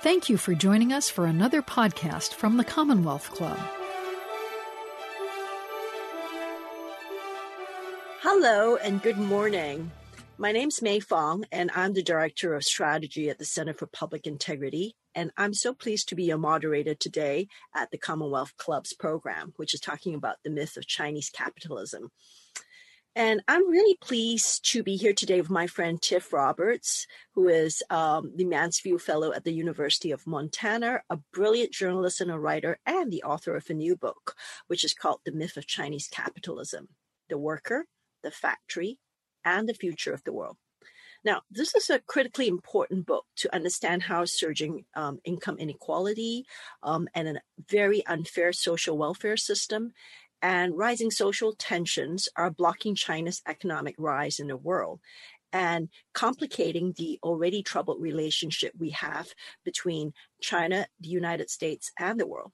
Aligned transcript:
Thank 0.00 0.28
you 0.28 0.36
for 0.36 0.54
joining 0.54 0.92
us 0.92 1.10
for 1.10 1.26
another 1.26 1.60
podcast 1.60 2.32
from 2.34 2.56
the 2.56 2.62
Commonwealth 2.62 3.32
Club. 3.32 3.58
Hello 8.20 8.76
and 8.76 9.02
good 9.02 9.18
morning. 9.18 9.90
My 10.36 10.52
name's 10.52 10.80
Mei 10.82 11.00
Fong, 11.00 11.46
and 11.50 11.72
I'm 11.74 11.94
the 11.94 12.02
Director 12.04 12.54
of 12.54 12.62
Strategy 12.62 13.28
at 13.28 13.38
the 13.38 13.44
Center 13.44 13.74
for 13.74 13.88
Public 13.88 14.24
Integrity. 14.24 14.94
And 15.16 15.32
I'm 15.36 15.52
so 15.52 15.74
pleased 15.74 16.10
to 16.10 16.14
be 16.14 16.22
your 16.22 16.38
moderator 16.38 16.94
today 16.94 17.48
at 17.74 17.90
the 17.90 17.98
Commonwealth 17.98 18.52
Club's 18.56 18.92
program, 18.94 19.52
which 19.56 19.74
is 19.74 19.80
talking 19.80 20.14
about 20.14 20.36
the 20.44 20.50
myth 20.50 20.76
of 20.76 20.86
Chinese 20.86 21.28
capitalism. 21.28 22.12
And 23.14 23.42
I'm 23.48 23.68
really 23.68 23.96
pleased 24.00 24.70
to 24.72 24.82
be 24.82 24.96
here 24.96 25.12
today 25.12 25.40
with 25.40 25.50
my 25.50 25.66
friend 25.66 26.00
Tiff 26.00 26.32
Roberts, 26.32 27.06
who 27.34 27.48
is 27.48 27.82
um, 27.90 28.32
the 28.36 28.44
Mansfield 28.44 29.02
Fellow 29.02 29.32
at 29.32 29.44
the 29.44 29.52
University 29.52 30.12
of 30.12 30.26
Montana, 30.26 31.02
a 31.10 31.18
brilliant 31.32 31.72
journalist 31.72 32.20
and 32.20 32.30
a 32.30 32.38
writer, 32.38 32.78
and 32.86 33.10
the 33.10 33.24
author 33.24 33.56
of 33.56 33.68
a 33.68 33.74
new 33.74 33.96
book, 33.96 34.36
which 34.68 34.84
is 34.84 34.94
called 34.94 35.20
The 35.24 35.32
Myth 35.32 35.56
of 35.56 35.66
Chinese 35.66 36.08
Capitalism 36.08 36.88
The 37.28 37.38
Worker, 37.38 37.86
the 38.22 38.30
Factory, 38.30 39.00
and 39.44 39.68
the 39.68 39.74
Future 39.74 40.12
of 40.12 40.22
the 40.24 40.32
World. 40.32 40.56
Now, 41.24 41.42
this 41.50 41.74
is 41.74 41.90
a 41.90 41.98
critically 41.98 42.46
important 42.46 43.04
book 43.04 43.24
to 43.38 43.52
understand 43.54 44.04
how 44.04 44.24
surging 44.24 44.84
um, 44.94 45.18
income 45.24 45.58
inequality 45.58 46.44
um, 46.82 47.08
and 47.14 47.28
a 47.28 47.40
very 47.68 48.06
unfair 48.06 48.52
social 48.52 48.96
welfare 48.96 49.36
system 49.36 49.92
and 50.42 50.76
rising 50.76 51.10
social 51.10 51.52
tensions 51.52 52.28
are 52.36 52.50
blocking 52.50 52.94
China's 52.94 53.42
economic 53.46 53.94
rise 53.98 54.38
in 54.38 54.48
the 54.48 54.56
world 54.56 55.00
and 55.52 55.88
complicating 56.12 56.92
the 56.96 57.18
already 57.22 57.62
troubled 57.62 58.00
relationship 58.00 58.72
we 58.78 58.90
have 58.90 59.28
between 59.64 60.12
China, 60.40 60.86
the 61.00 61.08
United 61.08 61.50
States, 61.50 61.90
and 61.98 62.20
the 62.20 62.26
world. 62.26 62.52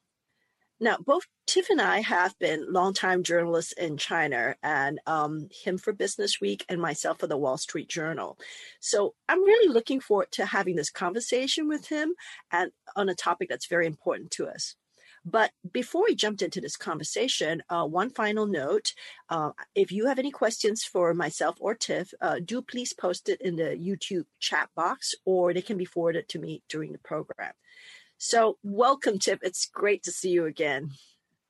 Now, 0.80 0.96
both 0.98 1.24
Tiff 1.46 1.70
and 1.70 1.80
I 1.80 2.00
have 2.00 2.36
been 2.38 2.72
longtime 2.72 3.22
journalists 3.22 3.72
in 3.72 3.96
China, 3.96 4.56
and 4.62 4.98
um, 5.06 5.48
him 5.50 5.78
for 5.78 5.92
Business 5.92 6.40
Week 6.40 6.64
and 6.68 6.80
myself 6.80 7.20
for 7.20 7.26
the 7.26 7.38
Wall 7.38 7.56
Street 7.56 7.88
Journal. 7.88 8.38
So 8.80 9.14
I'm 9.28 9.42
really 9.42 9.72
looking 9.72 10.00
forward 10.00 10.32
to 10.32 10.46
having 10.46 10.74
this 10.74 10.90
conversation 10.90 11.68
with 11.68 11.86
him 11.86 12.14
and 12.50 12.72
on 12.96 13.08
a 13.08 13.14
topic 13.14 13.48
that's 13.48 13.66
very 13.66 13.86
important 13.86 14.32
to 14.32 14.48
us. 14.48 14.74
But 15.24 15.52
before 15.72 16.04
we 16.04 16.14
jumped 16.14 16.42
into 16.42 16.60
this 16.60 16.76
conversation, 16.76 17.62
uh, 17.70 17.86
one 17.86 18.10
final 18.10 18.46
note. 18.46 18.92
Uh, 19.28 19.50
if 19.74 19.90
you 19.90 20.06
have 20.06 20.18
any 20.18 20.30
questions 20.30 20.84
for 20.84 21.14
myself 21.14 21.56
or 21.60 21.74
Tiff, 21.74 22.12
uh, 22.20 22.40
do 22.44 22.60
please 22.60 22.92
post 22.92 23.28
it 23.28 23.40
in 23.40 23.56
the 23.56 23.76
YouTube 23.76 24.26
chat 24.38 24.68
box 24.76 25.14
or 25.24 25.54
they 25.54 25.62
can 25.62 25.78
be 25.78 25.86
forwarded 25.86 26.28
to 26.28 26.38
me 26.38 26.62
during 26.68 26.92
the 26.92 26.98
program. 26.98 27.52
So, 28.18 28.58
welcome, 28.62 29.18
Tiff. 29.18 29.38
It's 29.42 29.66
great 29.66 30.02
to 30.04 30.12
see 30.12 30.30
you 30.30 30.46
again. 30.46 30.90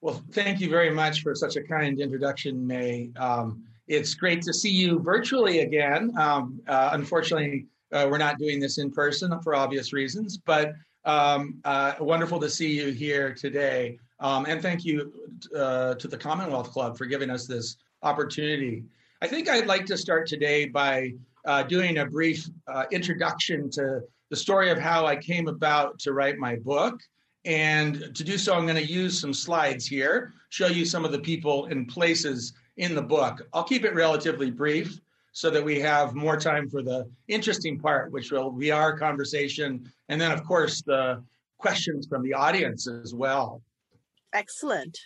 Well, 0.00 0.22
thank 0.32 0.60
you 0.60 0.68
very 0.68 0.90
much 0.90 1.22
for 1.22 1.34
such 1.34 1.56
a 1.56 1.62
kind 1.62 1.98
introduction, 2.00 2.66
Mei. 2.66 3.10
Um, 3.16 3.64
it's 3.86 4.14
great 4.14 4.42
to 4.42 4.52
see 4.52 4.70
you 4.70 5.00
virtually 5.00 5.60
again. 5.60 6.12
Um, 6.18 6.60
uh, 6.66 6.90
unfortunately, 6.92 7.66
uh, 7.92 8.06
we're 8.10 8.18
not 8.18 8.38
doing 8.38 8.60
this 8.60 8.78
in 8.78 8.90
person 8.90 9.40
for 9.42 9.54
obvious 9.54 9.92
reasons, 9.92 10.38
but 10.38 10.74
um, 11.04 11.60
uh, 11.64 11.94
wonderful 12.00 12.40
to 12.40 12.48
see 12.48 12.72
you 12.72 12.92
here 12.92 13.34
today. 13.34 13.98
Um, 14.20 14.46
and 14.46 14.62
thank 14.62 14.84
you 14.84 15.12
uh, 15.56 15.94
to 15.94 16.08
the 16.08 16.16
Commonwealth 16.16 16.70
Club 16.70 16.96
for 16.96 17.06
giving 17.06 17.30
us 17.30 17.46
this 17.46 17.76
opportunity. 18.02 18.84
I 19.20 19.26
think 19.26 19.48
I'd 19.48 19.66
like 19.66 19.86
to 19.86 19.96
start 19.96 20.26
today 20.26 20.66
by 20.66 21.14
uh, 21.44 21.62
doing 21.62 21.98
a 21.98 22.06
brief 22.06 22.48
uh, 22.68 22.84
introduction 22.90 23.70
to 23.72 24.02
the 24.30 24.36
story 24.36 24.70
of 24.70 24.78
how 24.78 25.06
I 25.06 25.16
came 25.16 25.48
about 25.48 25.98
to 26.00 26.12
write 26.12 26.38
my 26.38 26.56
book. 26.56 27.00
And 27.44 28.14
to 28.14 28.24
do 28.24 28.38
so, 28.38 28.54
I'm 28.54 28.64
going 28.64 28.76
to 28.76 28.92
use 28.92 29.20
some 29.20 29.34
slides 29.34 29.86
here, 29.86 30.32
show 30.48 30.66
you 30.66 30.86
some 30.86 31.04
of 31.04 31.12
the 31.12 31.18
people 31.18 31.66
and 31.66 31.86
places 31.86 32.54
in 32.78 32.94
the 32.94 33.02
book. 33.02 33.46
I'll 33.52 33.64
keep 33.64 33.84
it 33.84 33.94
relatively 33.94 34.50
brief 34.50 34.98
so 35.34 35.50
that 35.50 35.62
we 35.62 35.80
have 35.80 36.14
more 36.14 36.38
time 36.38 36.70
for 36.70 36.80
the 36.80 37.10
interesting 37.26 37.78
part, 37.78 38.12
which 38.12 38.30
will 38.30 38.52
be 38.52 38.70
our 38.70 38.96
conversation. 38.96 39.90
And 40.08 40.20
then, 40.20 40.30
of 40.30 40.44
course, 40.44 40.80
the 40.82 41.22
questions 41.58 42.06
from 42.06 42.22
the 42.22 42.32
audience 42.32 42.86
as 42.86 43.12
well. 43.12 43.60
Excellent. 44.32 44.96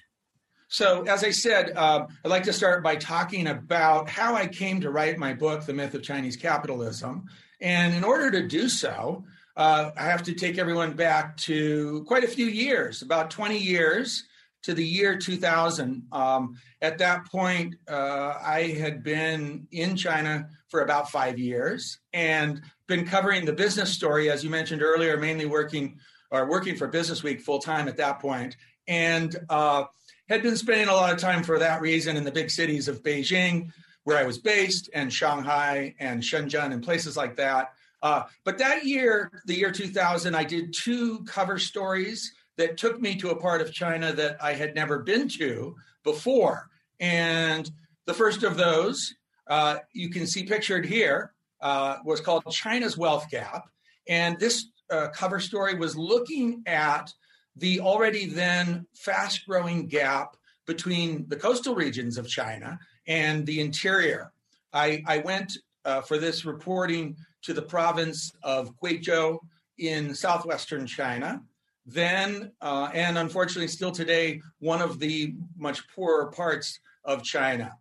So, 0.68 1.02
as 1.04 1.24
I 1.24 1.30
said, 1.30 1.72
uh, 1.74 2.04
I'd 2.22 2.28
like 2.28 2.42
to 2.42 2.52
start 2.52 2.84
by 2.84 2.96
talking 2.96 3.46
about 3.46 4.10
how 4.10 4.34
I 4.34 4.46
came 4.46 4.82
to 4.82 4.90
write 4.90 5.16
my 5.16 5.32
book, 5.32 5.64
The 5.64 5.72
Myth 5.72 5.94
of 5.94 6.02
Chinese 6.02 6.36
Capitalism. 6.36 7.24
And 7.62 7.94
in 7.94 8.04
order 8.04 8.30
to 8.30 8.46
do 8.46 8.68
so, 8.68 9.24
uh, 9.56 9.92
I 9.96 10.04
have 10.04 10.22
to 10.24 10.34
take 10.34 10.58
everyone 10.58 10.92
back 10.92 11.38
to 11.38 12.04
quite 12.06 12.22
a 12.22 12.28
few 12.28 12.46
years, 12.46 13.00
about 13.00 13.30
20 13.30 13.56
years 13.56 14.24
to 14.62 14.74
the 14.74 14.84
year 14.84 15.16
2000. 15.16 16.02
Um, 16.12 16.56
at 16.82 16.98
that 16.98 17.26
point, 17.26 17.76
uh, 17.88 18.34
I 18.41 18.74
had 18.78 19.02
been 19.02 19.66
in 19.70 19.96
China 19.96 20.48
for 20.69 20.80
about 20.80 21.10
five 21.10 21.38
years 21.38 21.98
and 22.12 22.60
been 22.86 23.06
covering 23.06 23.44
the 23.44 23.52
business 23.52 23.91
story, 23.91 24.30
as 24.30 24.42
you 24.42 24.50
mentioned 24.50 24.82
earlier, 24.82 25.16
mainly 25.16 25.46
working 25.46 25.98
or 26.30 26.48
working 26.48 26.76
for 26.76 26.88
Business 26.88 27.22
Week 27.22 27.41
full 27.41 27.58
time 27.58 27.88
at 27.88 27.96
that 27.96 28.20
point, 28.20 28.56
and 28.86 29.36
uh, 29.48 29.84
had 30.28 30.42
been 30.42 30.56
spending 30.56 30.88
a 30.88 30.92
lot 30.92 31.12
of 31.12 31.19
time 31.19 31.42
for 31.42 31.58
that 31.58 31.80
reason 31.80 32.16
in 32.16 32.25
the 32.25 32.32
big 32.32 32.50
cities 32.50 32.88
of 32.88 33.02
Beijing, 33.02 33.70
where 34.04 34.19
I 34.19 34.25
was 34.25 34.38
based, 34.38 34.90
and 34.92 35.12
Shanghai 35.12 35.94
and 35.98 36.22
Shenzhen 36.22 36.72
and 36.72 36.82
places 36.82 37.16
like 37.16 37.36
that. 37.36 37.72
Uh, 38.02 38.25
but 38.44 38.58
that 38.58 38.84
year, 38.84 39.30
the 39.46 39.54
year 39.54 39.72
2000, 39.72 40.34
I 40.34 40.44
did 40.44 40.72
two 40.72 41.25
cover 41.25 41.58
stories 41.58 42.32
that 42.58 42.76
took 42.76 43.00
me 43.00 43.14
to 43.16 43.30
a 43.30 43.41
part 43.41 43.62
of 43.62 43.72
China 43.72 44.12
that 44.12 44.36
I 44.42 44.52
had 44.52 44.74
never 44.74 44.98
been 44.98 45.28
to 45.38 45.74
before. 46.04 46.69
And 47.00 47.70
the 48.06 48.12
first 48.12 48.42
of 48.42 48.56
those, 48.56 49.14
uh, 49.46 49.78
you 49.92 50.10
can 50.10 50.26
see 50.26 50.44
pictured 50.44 50.84
here, 50.84 51.32
uh, 51.62 51.96
was 52.04 52.20
called 52.20 52.44
China's 52.50 52.98
Wealth 52.98 53.30
Gap. 53.30 53.69
And 54.08 54.38
this 54.38 54.66
uh, 54.91 55.08
cover 55.14 55.41
story 55.41 55.76
was 55.76 55.96
looking 55.96 56.62
at 56.66 57.12
the 57.56 57.80
already 57.80 58.26
then 58.26 58.86
fast 58.94 59.46
growing 59.46 59.86
gap 59.86 60.36
between 60.66 61.26
the 61.28 61.36
coastal 61.36 61.75
regions 61.75 62.19
of 62.19 62.28
China 62.28 62.78
and 63.06 63.46
the 63.46 63.60
interior. 63.60 64.32
I, 64.72 65.02
I 65.06 65.19
went 65.19 65.56
uh, 65.84 66.00
for 66.02 66.19
this 66.19 66.44
reporting 66.44 67.16
to 67.42 67.52
the 67.52 67.62
province 67.62 68.32
of 68.42 68.76
Guizhou 68.82 69.38
in 69.78 70.14
southwestern 70.14 70.86
China 70.86 71.40
then, 71.88 72.53
uh, 72.60 72.91
and 72.93 73.16
unfortunately, 73.16 73.66
still 73.66 73.91
today, 73.91 74.43
one 74.59 74.82
of 74.82 74.99
the 74.99 75.34
much 75.56 75.88
poorer 75.88 76.31
parts 76.31 76.81
of 77.03 77.22
China. 77.22 77.72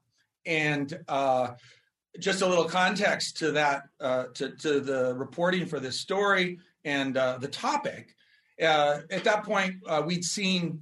And 0.45 0.97
uh, 1.09 1.55
just 2.17 2.41
a 2.41 2.47
little 2.47 2.63
context 2.63 3.35
to 3.37 3.51
that, 3.51 3.83
uh, 3.99 4.27
to, 4.35 4.51
to, 4.51 4.79
the 4.79 5.13
reporting 5.15 5.65
for 5.65 5.81
this 5.81 5.99
story 5.99 6.57
and 6.85 7.17
uh, 7.17 7.37
the 7.39 7.49
topic. 7.49 8.15
Uh, 8.61 8.99
at 9.11 9.25
that 9.25 9.43
point, 9.43 9.75
uh, 9.85 10.01
we'd 10.05 10.23
seen 10.23 10.79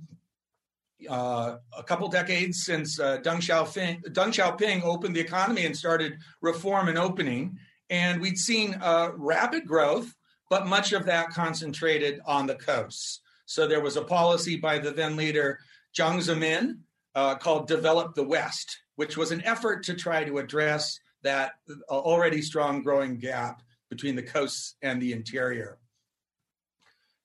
a 1.09 1.57
couple 1.86 2.07
decades 2.07 2.63
since 2.63 3.00
Deng, 3.00 3.22
Xiaoping, 3.24 4.03
Deng 4.13 4.31
Xiaoping 4.31 4.84
opened 4.84 5.16
the 5.16 5.19
economy 5.19 5.66
and 5.66 5.75
started 5.75 6.19
reform 6.42 6.90
and 6.90 6.97
opening. 6.97 7.57
And 7.90 8.22
we'd 8.22 8.38
seen 8.38 8.80
rapid 9.16 9.66
growth 9.66 10.13
but 10.55 10.67
much 10.67 10.93
of 10.93 11.05
that 11.05 11.31
concentrated 11.31 12.21
on 12.25 12.47
the 12.47 12.55
coasts. 12.55 13.19
So 13.45 13.67
there 13.67 13.81
was 13.81 13.97
a 13.97 14.01
policy 14.01 14.55
by 14.55 14.79
the 14.79 14.91
then 14.91 15.17
leader 15.17 15.59
Jiang 15.93 16.19
Zemin 16.19 16.77
uh, 17.13 17.35
called 17.35 17.67
Develop 17.67 18.16
the 18.16 18.23
West, 18.23 18.79
which 18.95 19.17
was 19.17 19.33
an 19.33 19.44
effort 19.44 19.83
to 19.83 19.95
try 19.95 20.23
to 20.23 20.38
address 20.38 20.97
that 21.23 21.55
already 21.89 22.41
strong 22.41 22.83
growing 22.83 23.17
gap 23.17 23.63
between 23.89 24.15
the 24.15 24.23
coasts 24.23 24.75
and 24.81 25.01
the 25.01 25.12
interior. 25.12 25.77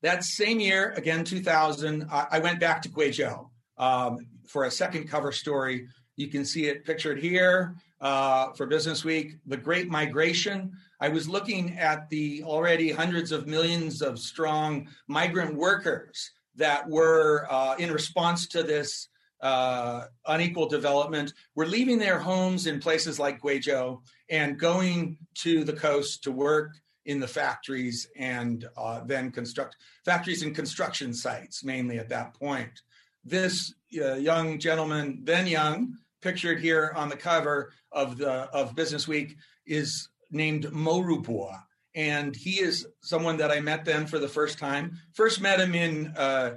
That 0.02 0.24
same 0.24 0.58
year, 0.58 0.92
again 0.96 1.22
2000, 1.22 2.08
I 2.10 2.40
went 2.40 2.58
back 2.58 2.82
to 2.82 2.88
Guizhou 2.88 3.48
um, 3.78 4.26
for 4.48 4.64
a 4.64 4.72
second 4.72 5.08
cover 5.08 5.30
story. 5.30 5.86
You 6.16 6.26
can 6.26 6.44
see 6.44 6.66
it 6.66 6.84
pictured 6.84 7.20
here 7.20 7.76
uh, 8.00 8.50
for 8.54 8.66
Business 8.66 9.04
Week, 9.04 9.36
The 9.46 9.56
Great 9.56 9.88
Migration, 9.88 10.72
I 11.00 11.08
was 11.08 11.28
looking 11.28 11.78
at 11.78 12.08
the 12.10 12.42
already 12.44 12.92
hundreds 12.92 13.32
of 13.32 13.46
millions 13.46 14.02
of 14.02 14.18
strong 14.18 14.88
migrant 15.08 15.54
workers 15.54 16.30
that 16.56 16.88
were 16.88 17.46
uh, 17.50 17.76
in 17.78 17.90
response 17.90 18.46
to 18.48 18.62
this 18.62 19.08
uh, 19.40 20.04
unequal 20.26 20.68
development 20.68 21.32
were 21.54 21.66
leaving 21.66 21.98
their 21.98 22.18
homes 22.18 22.66
in 22.66 22.78
places 22.80 23.18
like 23.18 23.40
Guizhou 23.40 24.02
and 24.28 24.58
going 24.58 25.16
to 25.36 25.64
the 25.64 25.72
coast 25.72 26.22
to 26.24 26.32
work 26.32 26.72
in 27.06 27.18
the 27.18 27.26
factories 27.26 28.06
and 28.16 28.68
uh, 28.76 29.00
then 29.06 29.30
construct 29.30 29.76
factories 30.04 30.42
and 30.42 30.54
construction 30.54 31.14
sites 31.14 31.64
mainly 31.64 31.98
at 31.98 32.10
that 32.10 32.34
point. 32.34 32.82
This 33.24 33.72
uh, 33.98 34.14
young 34.16 34.58
gentleman, 34.58 35.20
then 35.24 35.46
young, 35.46 35.96
pictured 36.20 36.60
here 36.60 36.92
on 36.94 37.08
the 37.08 37.16
cover 37.16 37.72
of 37.90 38.18
the 38.18 38.30
of 38.30 38.76
Business 38.76 39.08
Week, 39.08 39.36
is 39.66 40.09
named 40.30 40.72
Mo 40.72 41.00
Rubo. 41.02 41.52
and 41.94 42.36
he 42.36 42.60
is 42.60 42.86
someone 43.00 43.36
that 43.38 43.50
I 43.50 43.60
met 43.60 43.84
then 43.84 44.06
for 44.06 44.18
the 44.18 44.28
first 44.28 44.58
time. 44.58 44.96
First 45.12 45.40
met 45.40 45.60
him 45.60 45.74
in 45.74 46.14
uh, 46.16 46.56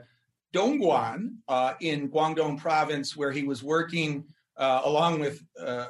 Dongguan 0.54 1.38
uh, 1.48 1.74
in 1.82 2.10
Guangdong 2.10 2.60
province, 2.60 3.18
where 3.18 3.32
he 3.32 3.44
was 3.44 3.64
working 3.64 4.26
uh, 4.58 4.82
along 4.86 5.20
with 5.20 5.44
uh, 5.60 5.88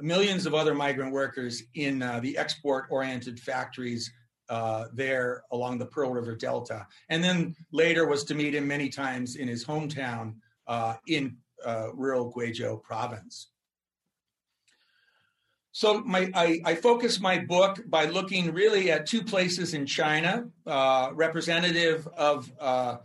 millions 0.00 0.46
of 0.46 0.54
other 0.54 0.74
migrant 0.74 1.12
workers 1.12 1.62
in 1.74 2.02
uh, 2.02 2.20
the 2.20 2.38
export 2.38 2.86
oriented 2.90 3.40
factories 3.40 4.10
uh, 4.48 4.84
there 4.94 5.42
along 5.50 5.78
the 5.78 5.86
Pearl 5.86 6.12
River 6.12 6.36
Delta. 6.36 6.86
And 7.08 7.22
then 7.22 7.56
later 7.72 8.06
was 8.06 8.24
to 8.24 8.34
meet 8.34 8.54
him 8.54 8.68
many 8.68 8.88
times 8.88 9.36
in 9.36 9.48
his 9.48 9.64
hometown 9.64 10.34
in 11.08 11.36
rural 11.94 12.32
Guizhou 12.32 12.80
province. 12.82 13.48
So 15.72 16.00
my, 16.00 16.30
I, 16.34 16.60
I, 16.64 16.74
focus 16.74 17.20
my 17.20 17.38
book 17.38 17.78
by 17.88 18.06
looking 18.06 18.52
really 18.52 18.90
at 18.90 19.06
two 19.06 19.22
places 19.22 19.74
in 19.74 19.86
China, 19.86 20.48
uh, 20.66 21.10
representative 21.12 22.08
of 22.16 22.50
uh, 22.58 22.96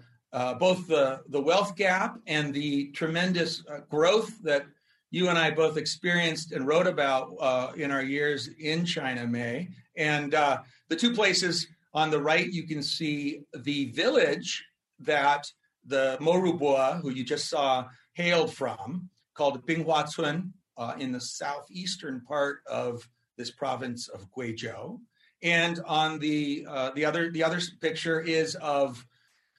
both 0.55 0.87
the, 0.87 1.21
the 1.29 1.41
wealth 1.41 1.75
gap 1.75 2.17
and 2.25 2.53
the 2.53 2.89
tremendous 2.91 3.63
growth 3.89 4.41
that 4.43 4.65
you 5.13 5.29
and 5.29 5.37
I 5.37 5.51
both 5.51 5.77
experienced 5.77 6.53
and 6.53 6.65
wrote 6.65 6.87
about 6.87 7.35
uh, 7.39 7.71
in 7.75 7.91
our 7.91 8.01
years 8.01 8.49
in 8.59 8.83
China, 8.83 9.27
Mei. 9.27 9.69
And 9.95 10.33
uh, 10.33 10.63
the 10.89 10.95
two 10.95 11.13
places 11.13 11.67
on 11.93 12.09
the 12.09 12.19
right, 12.19 12.51
you 12.51 12.65
can 12.65 12.81
see 12.81 13.41
the 13.55 13.91
village 13.91 14.65
that 14.99 15.45
the 15.85 16.17
Mo 16.19 16.33
Rubo, 16.33 16.99
who 16.99 17.11
you 17.11 17.23
just 17.23 17.47
saw, 17.47 17.85
hailed 18.13 18.51
from, 18.51 19.07
called 19.35 19.67
Binghuacun 19.67 20.49
uh, 20.77 20.93
in 20.99 21.11
the 21.11 21.19
southeastern 21.19 22.21
part 22.21 22.59
of 22.67 23.07
this 23.37 23.51
province 23.51 24.07
of 24.07 24.29
Guizhou. 24.31 24.99
And 25.41 25.79
on 25.85 26.19
the 26.19 26.65
uh, 26.69 26.91
the 26.91 27.05
other 27.05 27.29
the 27.29 27.43
other 27.43 27.59
picture 27.81 28.21
is 28.21 28.55
of 28.55 29.05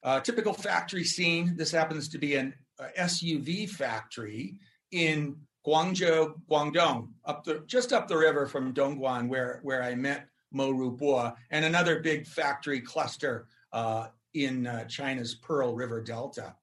a 0.02 0.20
typical 0.20 0.54
factory 0.54 1.04
scene. 1.04 1.56
This 1.56 1.70
happens 1.70 2.08
to 2.10 2.18
be 2.18 2.36
an 2.36 2.54
SUV 2.98 3.68
factory 3.68 4.56
in 4.92 5.36
Guangzhou, 5.66 6.34
Guangdong, 6.50 7.08
up 7.24 7.44
the 7.44 7.62
just 7.66 7.92
up 7.92 8.08
the 8.08 8.16
river 8.16 8.46
from 8.46 8.74
Dongguan, 8.74 9.28
where 9.28 9.60
where 9.62 9.82
I 9.82 9.94
met 9.94 10.28
Mo 10.52 10.72
Rubo, 10.72 11.34
and 11.50 11.64
another 11.64 12.00
big 12.00 12.26
factory 12.26 12.80
cluster 12.80 13.46
uh, 13.72 14.08
in 14.34 14.66
uh, 14.66 14.84
China's 14.84 15.34
Pearl 15.34 15.74
River 15.74 16.02
Delta. 16.02 16.54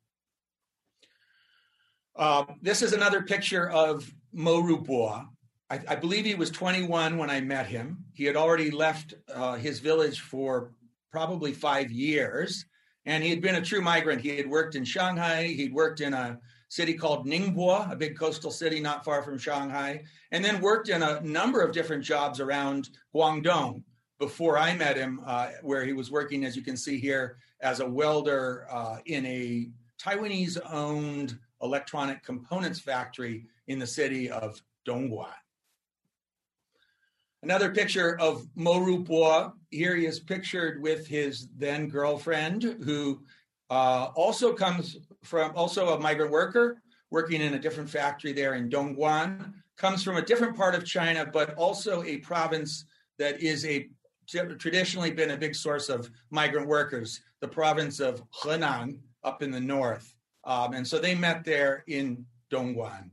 Uh, 2.16 2.46
this 2.62 2.82
is 2.82 2.94
another 2.94 3.22
picture 3.22 3.70
of 3.70 4.12
Mo 4.34 4.62
Rubo. 4.62 5.26
I, 5.70 5.80
I, 5.88 5.96
believe 5.96 6.26
he 6.26 6.36
was 6.36 6.50
21 6.52 7.18
when 7.18 7.30
I 7.30 7.42
met 7.42 7.66
him. 7.66 8.04
He 8.14 8.26
had 8.26 8.36
already 8.36 8.72
left 8.72 9.14
uh, 9.34 9.56
his 9.56 9.80
village 9.80 10.20
for 10.20 10.74
probably 11.12 11.54
five 11.54 11.92
years, 11.92 12.66
and 13.06 13.24
he 13.24 13.30
had 13.30 13.42
been 13.42 13.56
a 13.56 13.62
true 13.62 13.82
migrant. 13.82 14.22
He 14.22 14.36
had 14.36 14.48
worked 14.48 14.76
in 14.76 14.84
Shanghai. 14.84 15.48
He'd 15.48 15.74
worked 15.74 16.02
in 16.02 16.14
a 16.14 16.40
city 16.70 16.94
called 16.94 17.28
Ningbo, 17.28 17.92
a 17.92 17.96
big 17.96 18.18
coastal 18.18 18.52
city 18.52 18.80
not 18.80 19.04
far 19.04 19.22
from 19.24 19.38
Shanghai, 19.38 20.04
and 20.32 20.44
then 20.44 20.62
worked 20.62 20.90
in 20.90 21.04
a 21.04 21.20
number 21.22 21.62
of 21.62 21.74
different 21.74 22.04
jobs 22.04 22.40
around 22.40 22.90
Guangdong 23.14 23.84
before 24.20 24.58
I 24.58 24.76
met 24.76 24.96
him, 24.96 25.20
uh, 25.26 25.50
where 25.64 25.84
he 25.84 25.94
was 25.94 26.12
working, 26.12 26.46
as 26.46 26.56
you 26.56 26.62
can 26.62 26.78
see 26.78 27.00
here, 27.00 27.38
as 27.60 27.80
a 27.80 27.90
welder 27.90 28.68
uh, 28.72 28.98
in 29.06 29.26
a 29.26 29.70
Taiwanese 30.02 30.58
owned 30.72 31.38
electronic 31.62 32.24
components 32.24 32.80
factory 32.80 33.46
in 33.72 33.80
the 33.80 33.88
city 33.88 34.30
of 34.30 34.62
Dongguan. 34.88 35.34
Another 37.44 37.72
picture 37.72 38.20
of 38.20 38.46
Mo 38.56 38.80
Rubo. 38.80 39.54
Here 39.72 39.96
he 39.96 40.06
is 40.06 40.20
pictured 40.20 40.82
with 40.82 41.08
his 41.08 41.48
then 41.58 41.88
girlfriend, 41.88 42.64
who 42.84 43.24
uh, 43.70 44.10
also 44.16 44.54
comes 44.54 44.98
from 45.24 45.54
also 45.56 45.96
a 45.96 46.00
migrant 46.00 46.32
worker 46.32 46.82
working 47.10 47.42
in 47.42 47.56
a 47.56 47.60
different 47.60 47.90
factory 47.90 48.32
there 48.32 48.54
in 48.54 48.70
Dongguan. 48.70 49.54
Comes 49.78 50.04
from 50.04 50.18
a 50.18 50.22
different 50.22 50.56
part 50.56 50.76
of 50.76 50.86
China, 50.86 51.26
but 51.26 51.56
also 51.56 52.04
a 52.04 52.18
province 52.18 52.86
that 53.18 53.42
is 53.42 53.66
a 53.66 53.90
traditionally 54.28 55.12
been 55.12 55.32
a 55.32 55.38
big 55.38 55.56
source 55.56 55.90
of 55.90 56.10
migrant 56.30 56.68
workers. 56.68 57.22
The 57.42 57.48
province 57.48 58.00
of 58.00 58.22
Henan 58.30 59.00
up 59.24 59.42
in 59.42 59.50
the 59.52 59.60
north, 59.60 60.14
um, 60.44 60.74
and 60.74 60.88
so 60.88 61.00
they 61.00 61.16
met 61.16 61.44
there 61.44 61.84
in 61.88 62.26
Dongguan. 62.52 63.10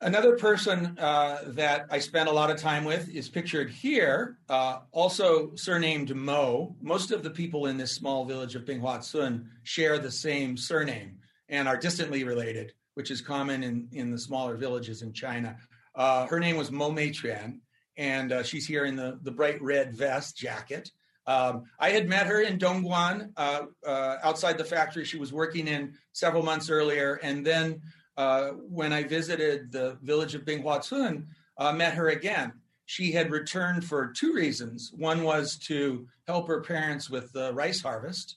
Another 0.00 0.36
person 0.36 0.96
uh, 1.00 1.40
that 1.48 1.86
I 1.90 1.98
spent 1.98 2.28
a 2.28 2.32
lot 2.32 2.52
of 2.52 2.56
time 2.56 2.84
with 2.84 3.08
is 3.08 3.28
pictured 3.28 3.68
here, 3.68 4.38
uh, 4.48 4.80
also 4.92 5.52
surnamed 5.56 6.14
Mo. 6.14 6.76
Most 6.80 7.10
of 7.10 7.24
the 7.24 7.30
people 7.30 7.66
in 7.66 7.76
this 7.76 7.90
small 7.90 8.24
village 8.24 8.54
of 8.54 8.64
Binghuacun 8.64 9.46
share 9.64 9.98
the 9.98 10.10
same 10.10 10.56
surname 10.56 11.18
and 11.48 11.66
are 11.66 11.76
distantly 11.76 12.22
related, 12.22 12.74
which 12.94 13.10
is 13.10 13.20
common 13.20 13.64
in, 13.64 13.88
in 13.90 14.12
the 14.12 14.18
smaller 14.18 14.56
villages 14.56 15.02
in 15.02 15.12
China. 15.12 15.56
Uh, 15.96 16.26
her 16.26 16.38
name 16.38 16.56
was 16.56 16.70
Mo 16.70 16.92
Meichuan, 16.92 17.58
and 17.96 18.30
uh, 18.30 18.44
she's 18.44 18.68
here 18.68 18.84
in 18.84 18.94
the, 18.94 19.18
the 19.22 19.32
bright 19.32 19.60
red 19.60 19.96
vest 19.96 20.36
jacket. 20.36 20.92
Um, 21.26 21.64
I 21.80 21.90
had 21.90 22.08
met 22.08 22.26
her 22.28 22.40
in 22.40 22.56
Dongguan 22.56 23.32
uh, 23.36 23.62
uh, 23.84 24.16
outside 24.22 24.58
the 24.58 24.64
factory 24.64 25.04
she 25.04 25.18
was 25.18 25.32
working 25.32 25.66
in 25.66 25.94
several 26.12 26.44
months 26.44 26.70
earlier, 26.70 27.18
and 27.22 27.44
then 27.44 27.82
uh, 28.18 28.48
when 28.68 28.92
I 28.92 29.04
visited 29.04 29.70
the 29.70 29.96
village 30.02 30.34
of 30.34 30.44
Binghuacun, 30.44 31.24
uh, 31.56 31.72
met 31.72 31.94
her 31.94 32.08
again. 32.08 32.52
She 32.84 33.12
had 33.12 33.30
returned 33.30 33.84
for 33.84 34.12
two 34.12 34.34
reasons. 34.34 34.92
One 34.96 35.22
was 35.22 35.56
to 35.68 36.06
help 36.26 36.48
her 36.48 36.60
parents 36.60 37.08
with 37.08 37.32
the 37.32 37.54
rice 37.54 37.80
harvest, 37.80 38.36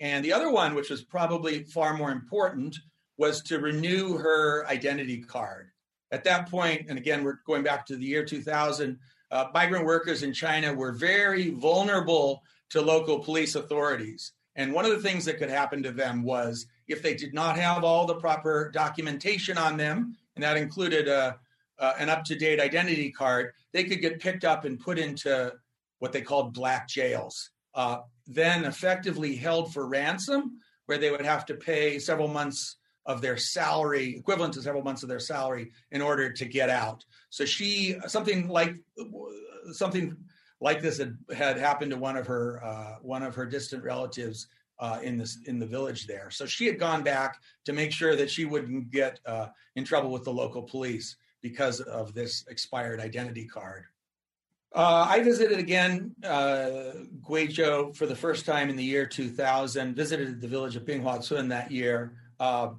and 0.00 0.24
the 0.24 0.32
other 0.32 0.50
one, 0.50 0.74
which 0.74 0.90
was 0.90 1.02
probably 1.02 1.62
far 1.62 1.94
more 1.94 2.10
important, 2.10 2.76
was 3.18 3.40
to 3.42 3.60
renew 3.60 4.16
her 4.16 4.66
identity 4.66 5.22
card. 5.22 5.70
At 6.10 6.24
that 6.24 6.50
point, 6.50 6.86
and 6.88 6.98
again, 6.98 7.22
we're 7.22 7.38
going 7.46 7.62
back 7.62 7.86
to 7.86 7.96
the 7.96 8.04
year 8.04 8.24
2000, 8.24 8.98
uh, 9.30 9.46
migrant 9.54 9.86
workers 9.86 10.24
in 10.24 10.32
China 10.32 10.74
were 10.74 10.92
very 10.92 11.50
vulnerable 11.50 12.42
to 12.70 12.80
local 12.80 13.20
police 13.20 13.54
authorities. 13.54 14.32
And 14.56 14.72
one 14.72 14.84
of 14.84 14.90
the 14.90 15.08
things 15.08 15.24
that 15.26 15.38
could 15.38 15.50
happen 15.50 15.82
to 15.84 15.92
them 15.92 16.24
was 16.24 16.66
if 16.90 17.02
they 17.02 17.14
did 17.14 17.32
not 17.32 17.56
have 17.56 17.84
all 17.84 18.06
the 18.06 18.16
proper 18.16 18.70
documentation 18.72 19.56
on 19.56 19.76
them, 19.76 20.16
and 20.34 20.42
that 20.42 20.56
included 20.56 21.08
a, 21.08 21.38
uh, 21.78 21.92
an 21.98 22.08
up 22.08 22.24
to 22.24 22.34
date 22.34 22.60
identity 22.60 23.10
card, 23.10 23.52
they 23.72 23.84
could 23.84 24.00
get 24.00 24.20
picked 24.20 24.44
up 24.44 24.64
and 24.64 24.78
put 24.78 24.98
into 24.98 25.52
what 25.98 26.12
they 26.12 26.20
called 26.20 26.52
black 26.52 26.88
jails, 26.88 27.50
uh, 27.74 27.98
then 28.26 28.64
effectively 28.64 29.36
held 29.36 29.72
for 29.72 29.86
ransom, 29.86 30.58
where 30.86 30.98
they 30.98 31.10
would 31.10 31.24
have 31.24 31.46
to 31.46 31.54
pay 31.54 31.98
several 31.98 32.28
months 32.28 32.76
of 33.06 33.20
their 33.20 33.36
salary, 33.36 34.16
equivalent 34.16 34.54
to 34.54 34.62
several 34.62 34.82
months 34.82 35.02
of 35.02 35.08
their 35.08 35.20
salary, 35.20 35.70
in 35.90 36.02
order 36.02 36.32
to 36.32 36.44
get 36.44 36.68
out. 36.68 37.04
So 37.30 37.44
she, 37.44 37.96
something 38.06 38.48
like 38.48 38.74
something 39.72 40.16
like 40.60 40.82
this 40.82 40.98
had, 40.98 41.16
had 41.34 41.58
happened 41.58 41.92
to 41.92 41.96
one 41.96 42.16
of 42.16 42.26
her 42.26 42.62
uh, 42.62 42.96
one 43.02 43.22
of 43.22 43.34
her 43.34 43.46
distant 43.46 43.82
relatives 43.82 44.48
uh, 44.80 44.98
in 45.02 45.16
this 45.16 45.38
in 45.46 45.58
the 45.58 45.66
village 45.66 46.06
there. 46.06 46.30
So 46.30 46.46
she 46.46 46.66
had 46.66 46.78
gone 46.78 47.02
back 47.02 47.40
to 47.66 47.72
make 47.72 47.92
sure 47.92 48.16
that 48.16 48.30
she 48.30 48.46
wouldn't 48.46 48.90
get 48.90 49.20
uh, 49.26 49.48
in 49.76 49.84
trouble 49.84 50.10
with 50.10 50.24
the 50.24 50.32
local 50.32 50.62
police 50.62 51.16
because 51.42 51.80
of 51.80 52.14
this 52.14 52.44
expired 52.48 53.00
identity 53.00 53.46
card. 53.46 53.84
Uh, 54.74 55.06
I 55.08 55.22
visited 55.22 55.58
again 55.58 56.14
uh, 56.24 56.92
Guizhou 57.28 57.94
for 57.96 58.06
the 58.06 58.14
first 58.14 58.46
time 58.46 58.70
in 58.70 58.76
the 58.76 58.84
year 58.84 59.04
2000. 59.04 59.94
Visited 59.94 60.40
the 60.40 60.48
village 60.48 60.76
of 60.76 60.84
Binghuacun 60.84 61.48
that 61.48 61.70
year. 61.70 62.14
Uh, 62.38 62.70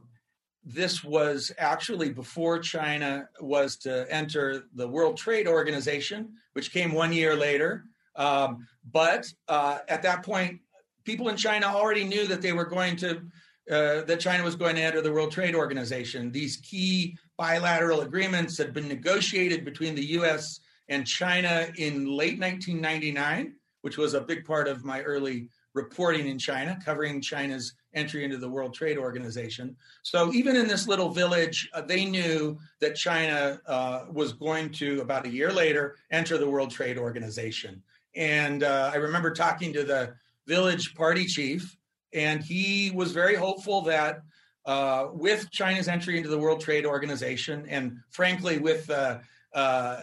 this 0.64 1.04
was 1.04 1.52
actually 1.58 2.12
before 2.12 2.60
China 2.60 3.28
was 3.40 3.78
to 3.78 4.06
enter 4.10 4.66
the 4.76 4.88
World 4.88 5.18
Trade 5.18 5.48
Organization, 5.48 6.34
which 6.54 6.72
came 6.72 6.94
one 6.94 7.12
year 7.12 7.36
later. 7.36 7.86
Um, 8.16 8.68
but 8.92 9.32
uh, 9.48 9.80
at 9.88 10.04
that 10.04 10.24
point, 10.24 10.60
people 11.04 11.30
in 11.30 11.38
China 11.38 11.68
already 11.68 12.04
knew 12.04 12.28
that 12.28 12.42
they 12.42 12.54
were 12.54 12.66
going 12.66 12.96
to, 12.98 13.22
uh, 13.70 14.02
that 14.02 14.20
China 14.20 14.44
was 14.44 14.56
going 14.56 14.76
to 14.76 14.82
enter 14.82 15.02
the 15.02 15.12
World 15.12 15.32
Trade 15.32 15.56
Organization. 15.56 16.32
These 16.32 16.58
key 16.58 17.18
bilateral 17.38 18.02
agreements 18.02 18.58
had 18.58 18.74
been 18.74 18.88
negotiated 18.88 19.66
between 19.66 19.96
the 19.96 20.06
US 20.18 20.60
and 20.90 21.08
China 21.08 21.68
in 21.78 22.06
late 22.06 22.40
1999, 22.40 23.56
which 23.82 23.98
was 23.98 24.14
a 24.14 24.22
big 24.22 24.46
part 24.46 24.68
of 24.68 24.84
my 24.84 25.02
early 25.02 25.48
reporting 25.74 26.28
in 26.28 26.38
China, 26.38 26.78
covering 26.84 27.22
China's 27.22 27.74
entry 27.94 28.24
into 28.24 28.38
the 28.38 28.50
World 28.50 28.74
Trade 28.74 28.98
Organization. 28.98 29.76
So 30.04 30.34
even 30.34 30.56
in 30.56 30.68
this 30.68 30.88
little 30.88 31.10
village, 31.10 31.70
uh, 31.74 31.82
they 31.82 32.06
knew 32.06 32.58
that 32.80 32.96
China 32.96 33.60
uh, 33.66 34.06
was 34.12 34.34
going 34.34 34.72
to, 34.74 35.02
about 35.02 35.26
a 35.26 35.30
year 35.30 35.52
later, 35.52 35.96
enter 36.12 36.38
the 36.38 36.50
World 36.50 36.72
Trade 36.72 36.98
Organization. 36.98 37.82
And 38.16 38.64
uh, 38.64 38.92
I 38.94 38.98
remember 38.98 39.32
talking 39.32 39.72
to 39.74 39.84
the 39.84 40.14
village 40.52 40.96
party 40.96 41.26
chief, 41.26 41.78
and 42.14 42.44
he 42.44 42.92
was 42.94 43.14
very 43.14 43.36
hopeful 43.36 43.82
that 43.84 44.22
uh, 44.66 45.08
with 45.14 45.50
China's 45.50 45.88
entry 45.88 46.18
into 46.18 46.30
the 46.30 46.38
World 46.38 46.60
Trade 46.60 46.86
Organization, 46.86 47.66
and 47.70 47.98
frankly, 48.10 48.60
with 48.60 48.90
uh, 48.90 49.20
uh, 49.54 50.02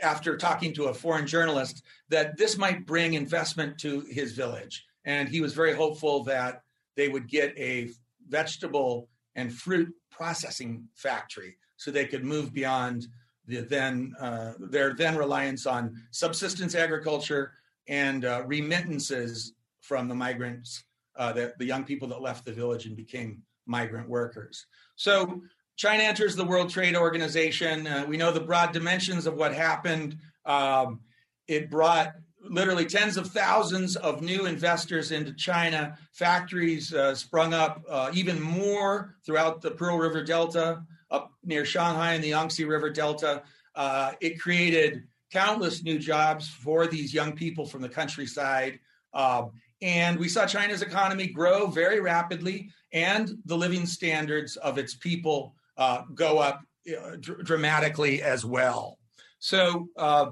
after 0.00 0.36
talking 0.36 0.72
to 0.74 0.84
a 0.84 0.94
foreign 0.94 1.26
journalist, 1.26 1.82
that 2.08 2.36
this 2.36 2.56
might 2.56 2.86
bring 2.86 3.14
investment 3.14 3.76
to 3.78 4.00
his 4.18 4.32
village. 4.32 4.86
And 5.04 5.28
he 5.28 5.40
was 5.40 5.52
very 5.52 5.74
hopeful 5.74 6.24
that 6.24 6.62
they 6.96 7.08
would 7.08 7.28
get 7.28 7.50
a 7.58 7.90
vegetable 8.28 9.08
and 9.34 9.52
fruit 9.52 9.92
processing 10.10 10.88
factory 10.94 11.56
so 11.76 11.90
they 11.90 12.06
could 12.06 12.24
move 12.24 12.52
beyond 12.52 13.08
the 13.46 13.60
then 13.60 14.14
uh, 14.20 14.52
their 14.58 14.94
then 14.94 15.16
reliance 15.16 15.64
on 15.66 15.82
subsistence 16.10 16.74
agriculture 16.74 17.52
and 17.88 18.24
uh, 18.24 18.42
remittances 18.46 19.54
from 19.88 20.06
the 20.06 20.14
migrants, 20.14 20.84
uh, 21.16 21.32
the, 21.32 21.54
the 21.58 21.64
young 21.64 21.82
people 21.82 22.08
that 22.08 22.20
left 22.20 22.44
the 22.44 22.52
village 22.52 22.84
and 22.84 22.94
became 22.94 23.42
migrant 23.64 24.06
workers. 24.06 24.66
So 24.96 25.42
China 25.76 26.02
enters 26.02 26.36
the 26.36 26.44
World 26.44 26.68
Trade 26.68 26.94
Organization. 26.94 27.86
Uh, 27.86 28.04
we 28.06 28.18
know 28.18 28.30
the 28.30 28.40
broad 28.40 28.72
dimensions 28.72 29.26
of 29.26 29.34
what 29.34 29.54
happened. 29.54 30.18
Um, 30.44 31.00
it 31.46 31.70
brought 31.70 32.12
literally 32.42 32.84
tens 32.84 33.16
of 33.16 33.28
thousands 33.28 33.96
of 33.96 34.20
new 34.20 34.44
investors 34.44 35.10
into 35.10 35.32
China. 35.32 35.96
Factories 36.12 36.92
uh, 36.92 37.14
sprung 37.14 37.54
up 37.54 37.82
uh, 37.88 38.10
even 38.12 38.40
more 38.40 39.16
throughout 39.24 39.62
the 39.62 39.70
Pearl 39.70 39.96
River 39.96 40.22
Delta, 40.22 40.82
up 41.10 41.32
near 41.42 41.64
Shanghai 41.64 42.12
and 42.12 42.22
the 42.22 42.28
Yangtze 42.28 42.64
River 42.64 42.90
Delta. 42.90 43.42
Uh, 43.74 44.12
it 44.20 44.38
created 44.38 45.04
countless 45.32 45.82
new 45.82 45.98
jobs 45.98 46.48
for 46.48 46.86
these 46.86 47.14
young 47.14 47.32
people 47.32 47.64
from 47.66 47.80
the 47.80 47.88
countryside. 47.88 48.80
Um, 49.14 49.52
and 49.80 50.18
we 50.18 50.28
saw 50.28 50.46
China's 50.46 50.82
economy 50.82 51.28
grow 51.28 51.66
very 51.68 52.00
rapidly 52.00 52.70
and 52.92 53.38
the 53.44 53.56
living 53.56 53.86
standards 53.86 54.56
of 54.56 54.78
its 54.78 54.94
people 54.94 55.54
uh, 55.76 56.02
go 56.14 56.38
up 56.38 56.62
uh, 56.88 57.16
dr- 57.20 57.44
dramatically 57.44 58.22
as 58.22 58.44
well. 58.44 58.98
So, 59.38 59.88
uh, 59.96 60.30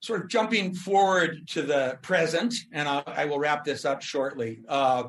sort 0.00 0.22
of 0.22 0.28
jumping 0.28 0.74
forward 0.74 1.48
to 1.48 1.62
the 1.62 1.98
present, 2.02 2.54
and 2.72 2.88
I'll, 2.88 3.02
I 3.06 3.24
will 3.24 3.38
wrap 3.38 3.64
this 3.64 3.84
up 3.84 4.02
shortly. 4.02 4.60
Uh, 4.68 5.04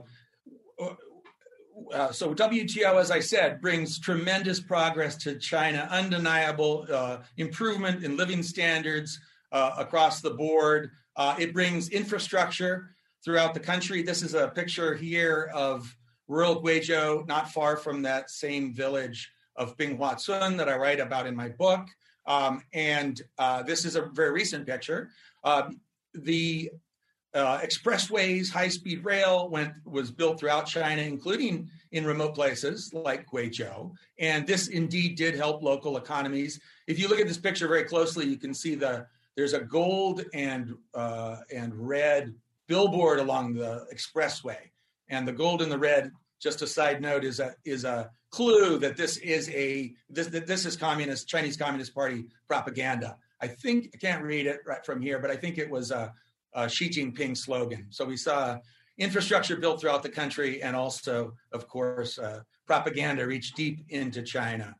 uh, 1.93 2.11
so 2.11 2.33
WTO, 2.33 2.99
as 2.99 3.11
I 3.11 3.19
said, 3.19 3.61
brings 3.61 3.99
tremendous 3.99 4.59
progress 4.59 5.15
to 5.17 5.37
China, 5.37 5.87
undeniable 5.91 6.85
uh, 6.91 7.17
improvement 7.37 8.03
in 8.03 8.17
living 8.17 8.43
standards 8.43 9.19
uh, 9.51 9.71
across 9.77 10.21
the 10.21 10.31
board. 10.31 10.91
Uh, 11.15 11.35
it 11.37 11.53
brings 11.53 11.89
infrastructure 11.89 12.95
throughout 13.23 13.53
the 13.53 13.59
country. 13.59 14.01
This 14.01 14.21
is 14.21 14.33
a 14.33 14.47
picture 14.49 14.95
here 14.95 15.51
of 15.53 15.95
rural 16.27 16.61
Guizhou, 16.61 17.27
not 17.27 17.51
far 17.51 17.75
from 17.75 18.01
that 18.03 18.29
same 18.29 18.73
village 18.73 19.29
of 19.55 19.75
Binghuacun 19.77 20.57
that 20.57 20.69
I 20.69 20.77
write 20.77 20.99
about 20.99 21.27
in 21.27 21.35
my 21.35 21.49
book. 21.49 21.87
Um, 22.25 22.61
and 22.73 23.21
uh, 23.37 23.63
this 23.63 23.85
is 23.85 23.95
a 23.95 24.03
very 24.03 24.31
recent 24.31 24.65
picture. 24.65 25.09
Um, 25.43 25.81
the 26.13 26.71
uh, 27.33 27.59
expressways, 27.59 28.49
high-speed 28.49 29.03
rail 29.03 29.49
went 29.49 29.73
was 29.85 30.11
built 30.11 30.39
throughout 30.39 30.65
China, 30.65 31.01
including 31.01 31.69
in 31.91 32.05
remote 32.05 32.35
places 32.35 32.91
like 32.93 33.27
Guizhou, 33.27 33.91
and 34.19 34.47
this 34.47 34.67
indeed 34.67 35.15
did 35.15 35.35
help 35.35 35.61
local 35.61 35.97
economies. 35.97 36.59
If 36.87 36.99
you 36.99 37.07
look 37.07 37.19
at 37.19 37.27
this 37.27 37.37
picture 37.37 37.67
very 37.67 37.83
closely, 37.83 38.25
you 38.25 38.37
can 38.37 38.53
see 38.53 38.75
the 38.75 39.07
there's 39.39 39.53
a 39.53 39.61
gold 39.61 40.25
and 40.33 40.75
uh, 40.93 41.37
and 41.49 41.73
red 41.73 42.33
billboard 42.67 43.19
along 43.19 43.53
the 43.53 43.85
expressway, 43.93 44.57
and 45.07 45.25
the 45.25 45.31
gold 45.31 45.61
and 45.61 45.71
the 45.71 45.77
red 45.77 46.11
just 46.41 46.61
a 46.61 46.67
side 46.67 47.01
note 47.01 47.23
is 47.23 47.39
a 47.39 47.55
is 47.63 47.85
a 47.85 48.11
clue 48.31 48.77
that 48.79 48.97
this 48.97 49.15
is 49.15 49.49
a 49.51 49.93
this 50.09 50.27
that 50.27 50.45
this 50.45 50.65
is 50.65 50.75
communist 50.75 51.29
Chinese 51.29 51.55
Communist 51.55 51.95
Party 51.95 52.25
propaganda. 52.49 53.15
I 53.39 53.47
think 53.47 53.91
I 53.93 53.97
can't 53.97 54.21
read 54.21 54.45
it 54.45 54.59
right 54.67 54.85
from 54.85 55.01
here, 55.01 55.19
but 55.19 55.31
I 55.31 55.37
think 55.37 55.57
it 55.57 55.69
was 55.69 55.91
a, 55.91 56.13
a 56.53 56.67
Xi 56.67 56.89
Jinping 56.89 57.37
slogan. 57.37 57.87
So 57.91 58.03
we 58.03 58.17
saw 58.17 58.57
infrastructure 58.97 59.55
built 59.55 59.79
throughout 59.79 60.03
the 60.03 60.09
country, 60.09 60.61
and 60.61 60.75
also, 60.75 61.33
of 61.53 61.65
course, 61.69 62.19
uh, 62.19 62.41
propaganda 62.67 63.25
reached 63.25 63.55
deep 63.55 63.85
into 63.87 64.21
China. 64.21 64.75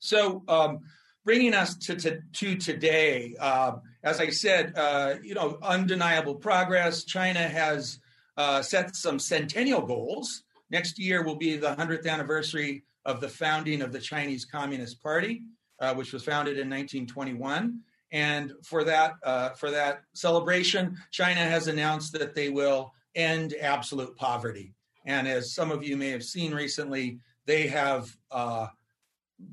So, 0.00 0.42
um, 0.48 0.80
bringing 1.24 1.54
us 1.54 1.76
to 1.76 1.96
to, 1.96 2.20
to 2.32 2.56
today, 2.56 3.34
uh, 3.40 3.72
as 4.02 4.20
I 4.20 4.30
said, 4.30 4.72
uh, 4.76 5.14
you 5.22 5.34
know, 5.34 5.58
undeniable 5.62 6.34
progress. 6.34 7.04
China 7.04 7.40
has 7.40 7.98
uh, 8.36 8.62
set 8.62 8.94
some 8.96 9.18
centennial 9.18 9.82
goals. 9.82 10.42
Next 10.70 10.98
year 10.98 11.22
will 11.22 11.36
be 11.36 11.56
the 11.56 11.74
100th 11.74 12.06
anniversary 12.06 12.84
of 13.04 13.20
the 13.20 13.28
founding 13.28 13.82
of 13.82 13.92
the 13.92 14.00
Chinese 14.00 14.44
Communist 14.44 15.02
Party, 15.02 15.42
uh, 15.80 15.94
which 15.94 16.12
was 16.12 16.24
founded 16.24 16.54
in 16.54 16.68
1921. 16.70 17.80
And 18.12 18.52
for 18.62 18.84
that, 18.84 19.14
uh, 19.22 19.50
for 19.50 19.70
that 19.70 20.02
celebration, 20.14 20.96
China 21.10 21.40
has 21.40 21.68
announced 21.68 22.12
that 22.12 22.34
they 22.34 22.48
will 22.48 22.92
end 23.14 23.54
absolute 23.60 24.16
poverty. 24.16 24.74
And 25.06 25.28
as 25.28 25.54
some 25.54 25.70
of 25.70 25.84
you 25.84 25.96
may 25.96 26.10
have 26.10 26.24
seen 26.24 26.54
recently, 26.54 27.18
they 27.46 27.66
have 27.66 28.16
uh, 28.30 28.68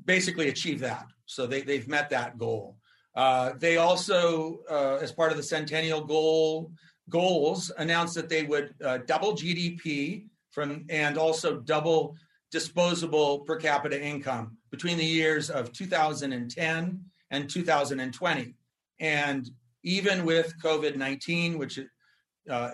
basically 0.04 0.48
achieved 0.48 0.80
that. 0.80 1.06
So 1.26 1.46
they, 1.46 1.62
they've 1.62 1.88
met 1.88 2.10
that 2.10 2.38
goal. 2.38 2.76
Uh, 3.14 3.52
they 3.58 3.76
also, 3.76 4.60
uh, 4.70 4.98
as 5.00 5.12
part 5.12 5.30
of 5.30 5.36
the 5.36 5.42
centennial 5.42 6.02
goal, 6.02 6.72
goals 7.08 7.70
announced 7.78 8.14
that 8.14 8.28
they 8.28 8.42
would 8.42 8.74
uh, 8.84 8.98
double 9.06 9.32
GDP 9.34 10.26
from 10.50 10.84
and 10.88 11.18
also 11.18 11.58
double 11.60 12.16
disposable 12.50 13.40
per 13.40 13.56
capita 13.56 14.00
income 14.00 14.56
between 14.70 14.98
the 14.98 15.04
years 15.04 15.50
of 15.50 15.72
2010 15.72 17.04
and 17.30 17.50
2020. 17.50 18.54
And 19.00 19.50
even 19.82 20.24
with 20.24 20.54
COVID 20.62 20.96
19, 20.96 21.58
which 21.58 21.80
uh, 22.48 22.70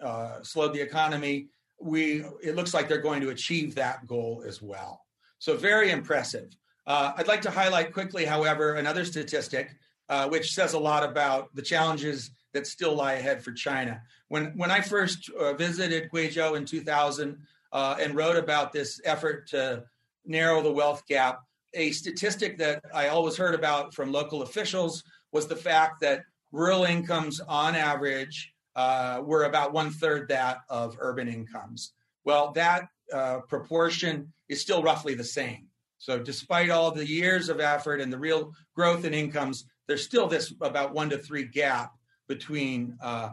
uh, 0.00 0.42
slowed 0.42 0.74
the 0.74 0.80
economy, 0.80 1.48
we 1.80 2.24
it 2.42 2.54
looks 2.54 2.74
like 2.74 2.88
they're 2.88 3.00
going 3.00 3.22
to 3.22 3.30
achieve 3.30 3.74
that 3.74 4.06
goal 4.06 4.44
as 4.46 4.62
well. 4.62 5.04
So 5.38 5.56
very 5.56 5.90
impressive. 5.90 6.50
Uh, 6.86 7.12
I'd 7.16 7.28
like 7.28 7.42
to 7.42 7.50
highlight 7.50 7.92
quickly, 7.92 8.24
however, 8.24 8.74
another 8.74 9.04
statistic 9.04 9.76
uh, 10.12 10.28
which 10.28 10.52
says 10.52 10.74
a 10.74 10.78
lot 10.78 11.02
about 11.04 11.54
the 11.54 11.62
challenges 11.62 12.32
that 12.52 12.66
still 12.66 12.94
lie 12.94 13.14
ahead 13.14 13.42
for 13.42 13.50
China. 13.52 14.02
When 14.28 14.52
when 14.58 14.70
I 14.70 14.82
first 14.82 15.30
uh, 15.30 15.54
visited 15.54 16.10
Guizhou 16.10 16.54
in 16.56 16.66
2000 16.66 17.38
uh, 17.72 17.96
and 17.98 18.14
wrote 18.14 18.36
about 18.36 18.72
this 18.72 19.00
effort 19.04 19.48
to 19.48 19.84
narrow 20.26 20.62
the 20.62 20.72
wealth 20.72 21.06
gap, 21.06 21.40
a 21.72 21.92
statistic 21.92 22.58
that 22.58 22.82
I 22.92 23.08
always 23.08 23.38
heard 23.38 23.54
about 23.54 23.94
from 23.94 24.12
local 24.12 24.42
officials 24.42 25.02
was 25.32 25.46
the 25.46 25.56
fact 25.56 26.02
that 26.02 26.24
rural 26.50 26.84
incomes, 26.84 27.40
on 27.40 27.74
average, 27.74 28.52
uh, 28.76 29.22
were 29.24 29.44
about 29.44 29.72
one 29.72 29.90
third 29.90 30.28
that 30.28 30.58
of 30.68 30.96
urban 31.00 31.28
incomes. 31.28 31.92
Well, 32.24 32.52
that 32.52 32.88
uh, 33.10 33.38
proportion 33.48 34.32
is 34.50 34.60
still 34.60 34.82
roughly 34.82 35.14
the 35.14 35.24
same. 35.24 35.68
So, 36.02 36.18
despite 36.18 36.68
all 36.68 36.90
the 36.90 37.06
years 37.06 37.48
of 37.48 37.60
effort 37.60 38.00
and 38.00 38.12
the 38.12 38.18
real 38.18 38.52
growth 38.74 39.04
in 39.04 39.14
incomes, 39.14 39.66
there's 39.86 40.02
still 40.02 40.26
this 40.26 40.52
about 40.60 40.92
one 40.92 41.08
to 41.10 41.16
three 41.16 41.44
gap 41.44 41.92
between 42.26 42.98
uh, 43.00 43.30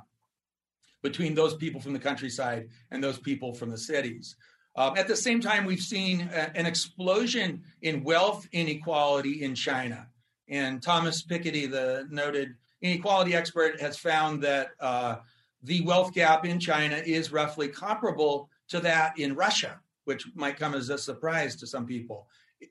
between 1.01 1.33
those 1.33 1.55
people 1.55 1.81
from 1.81 1.93
the 1.93 1.99
countryside 1.99 2.69
and 2.91 3.03
those 3.03 3.17
people 3.17 3.55
from 3.55 3.71
the 3.71 3.77
cities. 3.77 4.35
Um, 4.75 4.95
at 4.97 5.07
the 5.07 5.15
same 5.15 5.41
time, 5.41 5.65
we've 5.65 5.81
seen 5.81 6.29
a, 6.31 6.55
an 6.55 6.67
explosion 6.67 7.63
in 7.81 8.03
wealth 8.03 8.47
inequality 8.51 9.41
in 9.41 9.55
China. 9.55 10.05
And 10.47 10.79
Thomas 10.79 11.23
Piketty, 11.23 11.71
the 11.71 12.05
noted 12.11 12.53
inequality 12.83 13.33
expert, 13.33 13.81
has 13.81 13.97
found 13.97 14.43
that 14.43 14.69
uh, 14.79 15.15
the 15.63 15.81
wealth 15.81 16.13
gap 16.13 16.45
in 16.45 16.59
China 16.59 17.01
is 17.03 17.31
roughly 17.31 17.67
comparable 17.67 18.47
to 18.67 18.79
that 18.81 19.17
in 19.17 19.33
Russia, 19.33 19.79
which 20.03 20.27
might 20.35 20.57
come 20.57 20.75
as 20.75 20.91
a 20.91 20.99
surprise 20.99 21.55
to 21.55 21.65
some 21.65 21.87
people. 21.87 22.27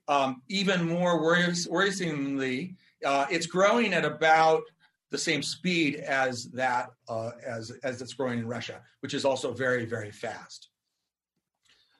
Um, 0.06 0.42
even 0.48 0.86
more 0.86 1.20
worrisomely, 1.20 2.74
uh, 3.04 3.26
it's 3.30 3.46
growing 3.46 3.92
at 3.92 4.04
about 4.04 4.62
the 5.10 5.18
same 5.18 5.42
speed 5.42 5.96
as 5.96 6.50
that 6.50 6.90
uh, 7.08 7.30
as 7.46 7.72
as 7.82 8.02
it's 8.02 8.12
growing 8.12 8.40
in 8.40 8.46
Russia, 8.46 8.82
which 9.00 9.14
is 9.14 9.24
also 9.24 9.52
very 9.52 9.86
very 9.86 10.10
fast. 10.10 10.68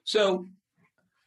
So, 0.04 0.47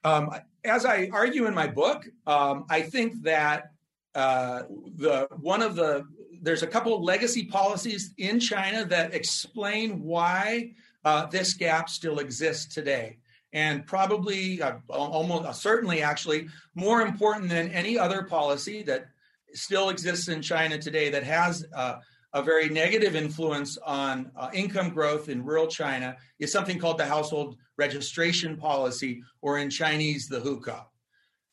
um, 0.04 0.30
as 0.64 0.86
I 0.86 1.10
argue 1.12 1.46
in 1.46 1.54
my 1.54 1.68
book, 1.68 2.08
um, 2.28 2.66
I 2.70 2.82
think 2.82 3.24
that 3.24 3.72
uh, 4.16 4.64
the 4.98 5.28
one 5.40 5.62
of 5.62 5.76
the 5.76 6.06
there's 6.42 6.64
a 6.64 6.68
couple 6.68 6.96
of 6.96 7.02
legacy 7.02 7.46
policies 7.46 8.14
in 8.18 8.40
China 8.40 8.84
that 8.86 9.14
explain 9.14 10.02
why 10.04 10.74
uh, 11.06 11.26
this 11.28 11.54
gap 11.54 11.90
still 11.90 12.20
exists 12.20 12.74
today. 12.74 13.18
And 13.54 13.86
probably, 13.86 14.62
uh, 14.62 14.78
almost 14.90 15.46
uh, 15.46 15.52
certainly, 15.52 16.02
actually, 16.02 16.48
more 16.76 17.02
important 17.02 17.50
than 17.50 17.70
any 17.72 17.98
other 17.98 18.24
policy 18.24 18.82
that 18.84 19.08
still 19.54 19.90
exists 19.90 20.30
in 20.30 20.42
China 20.42 20.78
today 20.78 21.10
that 21.10 21.24
has 21.24 21.66
uh, 21.76 21.96
a 22.34 22.42
very 22.42 22.70
negative 22.70 23.16
influence 23.16 23.78
on 23.80 24.32
uh, 24.38 24.50
income 24.54 24.90
growth 24.90 25.28
in 25.28 25.44
rural 25.44 25.68
China 25.68 26.16
is 26.40 26.52
something 26.52 26.80
called 26.80 26.98
the 26.98 27.06
household 27.06 27.58
registration 27.78 28.56
policy, 28.56 29.22
or 29.42 29.58
in 29.58 29.70
Chinese, 29.70 30.28
the 30.28 30.40
hukou. 30.40 30.82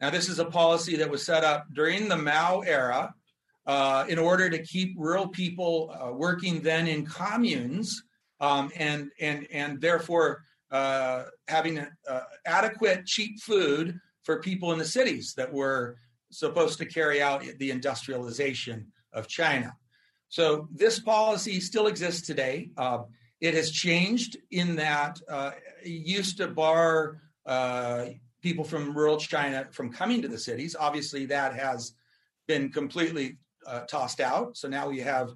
Now, 0.00 0.10
this 0.10 0.28
is 0.28 0.38
a 0.38 0.44
policy 0.44 0.96
that 0.96 1.10
was 1.10 1.26
set 1.26 1.42
up 1.42 1.66
during 1.72 2.08
the 2.08 2.16
Mao 2.16 2.60
era 2.60 3.12
uh, 3.66 4.04
in 4.08 4.18
order 4.18 4.48
to 4.48 4.62
keep 4.62 4.94
rural 4.96 5.28
people 5.28 5.94
uh, 6.00 6.12
working 6.12 6.60
then 6.62 6.86
in 6.86 7.04
communes 7.04 8.02
um, 8.40 8.70
and, 8.76 9.10
and, 9.20 9.46
and 9.52 9.80
therefore 9.80 10.44
uh, 10.70 11.24
having 11.46 11.78
uh, 11.78 12.20
adequate, 12.46 13.06
cheap 13.06 13.40
food 13.40 13.98
for 14.22 14.40
people 14.40 14.72
in 14.72 14.78
the 14.78 14.84
cities 14.84 15.34
that 15.36 15.52
were 15.52 15.96
supposed 16.30 16.78
to 16.78 16.84
carry 16.84 17.22
out 17.22 17.42
the 17.58 17.70
industrialization 17.70 18.86
of 19.12 19.26
China. 19.26 19.74
So 20.28 20.68
this 20.70 20.98
policy 20.98 21.60
still 21.60 21.86
exists 21.86 22.26
today. 22.26 22.70
Uh, 22.76 23.04
it 23.40 23.54
has 23.54 23.70
changed 23.70 24.36
in 24.50 24.76
that 24.76 25.18
uh, 25.28 25.52
it 25.82 25.88
used 25.88 26.36
to 26.38 26.48
bar 26.48 27.20
uh, 27.46 28.06
people 28.42 28.64
from 28.64 28.94
rural 28.94 29.16
China 29.16 29.66
from 29.70 29.90
coming 29.90 30.20
to 30.20 30.28
the 30.28 30.38
cities. 30.38 30.76
Obviously, 30.78 31.24
that 31.26 31.54
has 31.54 31.94
been 32.46 32.70
completely 32.70 33.38
tossed 33.86 34.20
out. 34.20 34.56
So 34.56 34.66
now 34.68 34.88
we 34.88 35.00
have 35.00 35.30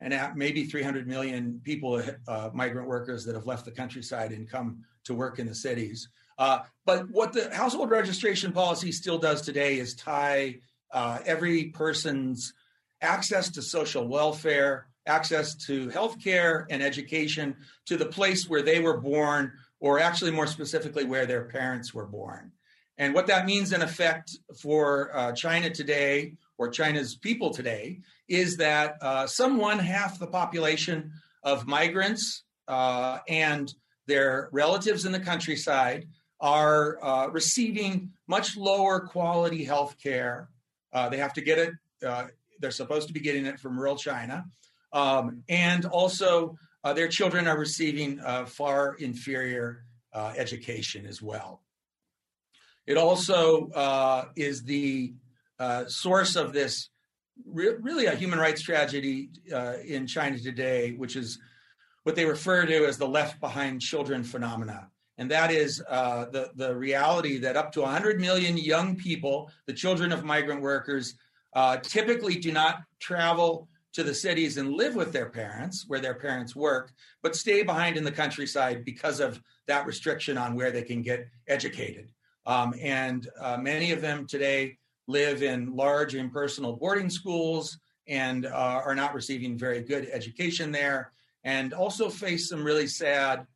and 0.00 0.14
maybe 0.36 0.64
300 0.64 1.06
million 1.06 1.60
people, 1.64 2.02
uh, 2.28 2.50
migrant 2.52 2.88
workers 2.88 3.24
that 3.24 3.34
have 3.34 3.46
left 3.46 3.64
the 3.64 3.70
countryside 3.70 4.32
and 4.32 4.48
come 4.48 4.84
to 5.04 5.14
work 5.14 5.38
in 5.38 5.46
the 5.46 5.54
cities. 5.54 6.08
Uh, 6.38 6.60
but 6.86 7.10
what 7.10 7.32
the 7.32 7.52
household 7.52 7.90
registration 7.90 8.52
policy 8.52 8.92
still 8.92 9.18
does 9.18 9.42
today 9.42 9.78
is 9.78 9.94
tie 9.94 10.56
uh, 10.92 11.18
every 11.26 11.66
person's 11.66 12.54
access 13.00 13.50
to 13.50 13.62
social 13.62 14.06
welfare, 14.06 14.86
access 15.06 15.54
to 15.54 15.88
health 15.88 16.22
care 16.22 16.66
and 16.70 16.82
education 16.82 17.56
to 17.86 17.96
the 17.96 18.06
place 18.06 18.48
where 18.48 18.62
they 18.62 18.80
were 18.80 19.00
born, 19.00 19.52
or 19.80 19.98
actually 19.98 20.30
more 20.30 20.46
specifically, 20.46 21.04
where 21.04 21.26
their 21.26 21.44
parents 21.44 21.92
were 21.92 22.06
born. 22.06 22.52
And 22.98 23.14
what 23.14 23.28
that 23.28 23.46
means, 23.46 23.72
in 23.72 23.82
effect, 23.82 24.36
for 24.60 25.16
uh, 25.16 25.32
China 25.32 25.70
today, 25.70 26.34
or 26.58 26.68
China's 26.68 27.14
people 27.14 27.50
today, 27.50 28.00
is 28.28 28.56
that 28.58 28.96
uh, 29.00 29.26
some 29.26 29.56
one 29.56 29.78
half 29.78 30.18
the 30.18 30.26
population 30.26 31.12
of 31.42 31.66
migrants 31.66 32.42
uh, 32.66 33.18
and 33.28 33.72
their 34.06 34.48
relatives 34.52 35.04
in 35.04 35.12
the 35.12 35.20
countryside 35.20 36.06
are 36.40 37.02
uh, 37.02 37.28
receiving 37.28 38.10
much 38.26 38.56
lower 38.56 39.00
quality 39.00 39.64
health 39.64 39.96
care. 40.02 40.50
Uh, 40.92 41.08
they 41.08 41.16
have 41.16 41.32
to 41.32 41.40
get 41.40 41.58
it, 41.58 41.74
uh, 42.06 42.26
they're 42.60 42.70
supposed 42.70 43.08
to 43.08 43.14
be 43.14 43.20
getting 43.20 43.46
it 43.46 43.58
from 43.58 43.78
rural 43.78 43.96
China. 43.96 44.44
Um, 44.92 45.42
and 45.48 45.84
also, 45.86 46.56
uh, 46.84 46.92
their 46.92 47.08
children 47.08 47.46
are 47.48 47.58
receiving 47.58 48.20
far 48.46 48.94
inferior 48.94 49.84
education 50.14 51.06
as 51.06 51.20
well. 51.20 51.60
It 52.86 52.96
also 52.96 54.30
is 54.36 54.62
the 54.62 55.12
source 55.88 56.36
of 56.36 56.52
this 56.52 56.90
re- 57.46 57.76
really 57.80 58.06
a 58.06 58.14
human 58.14 58.38
rights 58.38 58.62
tragedy 58.62 59.30
uh, 59.52 59.74
in 59.84 60.06
China 60.06 60.38
today, 60.38 60.92
which 60.92 61.16
is 61.16 61.38
what 62.02 62.16
they 62.16 62.24
refer 62.24 62.64
to 62.66 62.86
as 62.86 62.98
the 62.98 63.08
left 63.08 63.40
behind 63.40 63.80
children 63.80 64.24
phenomena. 64.24 64.88
And 65.18 65.30
that 65.30 65.50
is 65.50 65.82
uh, 65.88 66.26
the, 66.26 66.50
the 66.54 66.74
reality 66.74 67.38
that 67.38 67.56
up 67.56 67.72
to 67.72 67.82
100 67.82 68.20
million 68.20 68.56
young 68.56 68.96
people, 68.96 69.50
the 69.66 69.72
children 69.72 70.12
of 70.12 70.24
migrant 70.24 70.62
workers, 70.62 71.14
uh, 71.54 71.78
typically 71.78 72.36
do 72.36 72.52
not 72.52 72.82
travel 73.00 73.68
to 73.94 74.04
the 74.04 74.14
cities 74.14 74.58
and 74.58 74.74
live 74.74 74.94
with 74.94 75.12
their 75.12 75.28
parents 75.28 75.84
where 75.88 75.98
their 75.98 76.14
parents 76.14 76.54
work, 76.54 76.92
but 77.20 77.34
stay 77.34 77.62
behind 77.64 77.96
in 77.96 78.04
the 78.04 78.12
countryside 78.12 78.84
because 78.84 79.18
of 79.18 79.40
that 79.66 79.86
restriction 79.86 80.38
on 80.38 80.54
where 80.54 80.70
they 80.70 80.82
can 80.82 81.02
get 81.02 81.26
educated. 81.48 82.12
Um, 82.46 82.74
and 82.80 83.28
uh, 83.40 83.56
many 83.56 83.90
of 83.90 84.00
them 84.00 84.26
today 84.26 84.78
live 85.08 85.42
in 85.42 85.74
large 85.74 86.14
impersonal 86.14 86.76
boarding 86.76 87.10
schools 87.10 87.78
and 88.06 88.46
uh, 88.46 88.80
are 88.84 88.94
not 88.94 89.14
receiving 89.14 89.58
very 89.58 89.82
good 89.82 90.08
education 90.12 90.70
there, 90.70 91.12
and 91.44 91.74
also 91.74 92.08
face 92.08 92.48
some 92.48 92.62
really 92.62 92.86
sad 92.86 93.46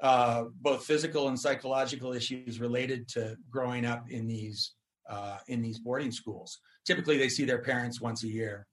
uh, 0.00 0.44
both 0.60 0.84
physical 0.84 1.28
and 1.28 1.38
psychological 1.38 2.12
issues 2.12 2.60
related 2.60 3.08
to 3.08 3.36
growing 3.50 3.84
up 3.84 4.10
in 4.10 4.26
these 4.26 4.74
uh, 5.08 5.38
in 5.48 5.62
these 5.62 5.78
boarding 5.78 6.12
schools. 6.12 6.58
Typically, 6.84 7.16
they 7.16 7.28
see 7.28 7.44
their 7.44 7.62
parents 7.62 8.00
once 8.00 8.22
a 8.24 8.28
year. 8.28 8.66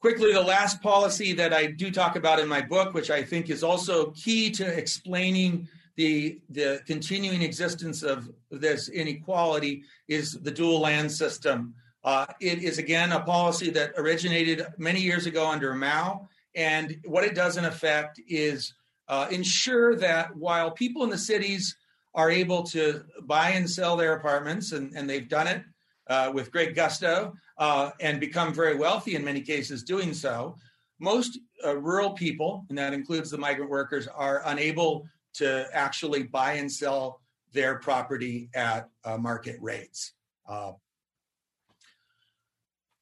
Quickly, 0.00 0.32
the 0.32 0.40
last 0.40 0.82
policy 0.82 1.32
that 1.32 1.52
I 1.52 1.66
do 1.66 1.90
talk 1.90 2.16
about 2.16 2.38
in 2.38 2.48
my 2.48 2.60
book, 2.60 2.92
which 2.92 3.10
I 3.10 3.22
think 3.22 3.50
is 3.50 3.62
also 3.62 4.10
key 4.10 4.50
to 4.50 4.66
explaining 4.66 5.68
the 5.96 6.40
the 6.50 6.80
continuing 6.86 7.42
existence 7.42 8.02
of 8.02 8.30
this 8.50 8.88
inequality 8.88 9.82
is 10.08 10.32
the 10.32 10.50
dual 10.50 10.80
land 10.80 11.10
system. 11.10 11.74
Uh, 12.04 12.26
it 12.40 12.62
is 12.62 12.78
again 12.78 13.12
a 13.12 13.20
policy 13.20 13.70
that 13.70 13.92
originated 13.96 14.66
many 14.78 15.00
years 15.00 15.26
ago 15.26 15.46
under 15.46 15.74
Mao, 15.74 16.28
and 16.54 16.96
what 17.04 17.24
it 17.24 17.34
does 17.34 17.56
in 17.56 17.64
effect 17.64 18.20
is 18.26 18.74
uh, 19.08 19.28
ensure 19.30 19.94
that 19.96 20.34
while 20.36 20.70
people 20.70 21.04
in 21.04 21.10
the 21.10 21.18
cities 21.18 21.76
are 22.14 22.30
able 22.30 22.62
to 22.62 23.04
buy 23.22 23.50
and 23.50 23.68
sell 23.68 23.96
their 23.96 24.14
apartments, 24.14 24.72
and, 24.72 24.92
and 24.96 25.08
they've 25.08 25.28
done 25.28 25.46
it 25.46 25.62
uh, 26.08 26.30
with 26.32 26.50
great 26.50 26.74
gusto 26.74 27.32
uh, 27.58 27.90
and 28.00 28.20
become 28.20 28.52
very 28.52 28.76
wealthy 28.76 29.14
in 29.14 29.24
many 29.24 29.40
cases 29.40 29.82
doing 29.82 30.12
so, 30.12 30.56
most 30.98 31.38
uh, 31.64 31.76
rural 31.76 32.10
people, 32.10 32.64
and 32.68 32.78
that 32.78 32.92
includes 32.92 33.30
the 33.30 33.38
migrant 33.38 33.70
workers, 33.70 34.06
are 34.08 34.42
unable 34.46 35.06
to 35.34 35.66
actually 35.72 36.24
buy 36.24 36.54
and 36.54 36.70
sell 36.70 37.20
their 37.52 37.78
property 37.78 38.50
at 38.54 38.88
uh, 39.04 39.16
market 39.16 39.56
rates. 39.60 40.12
Uh, 40.48 40.72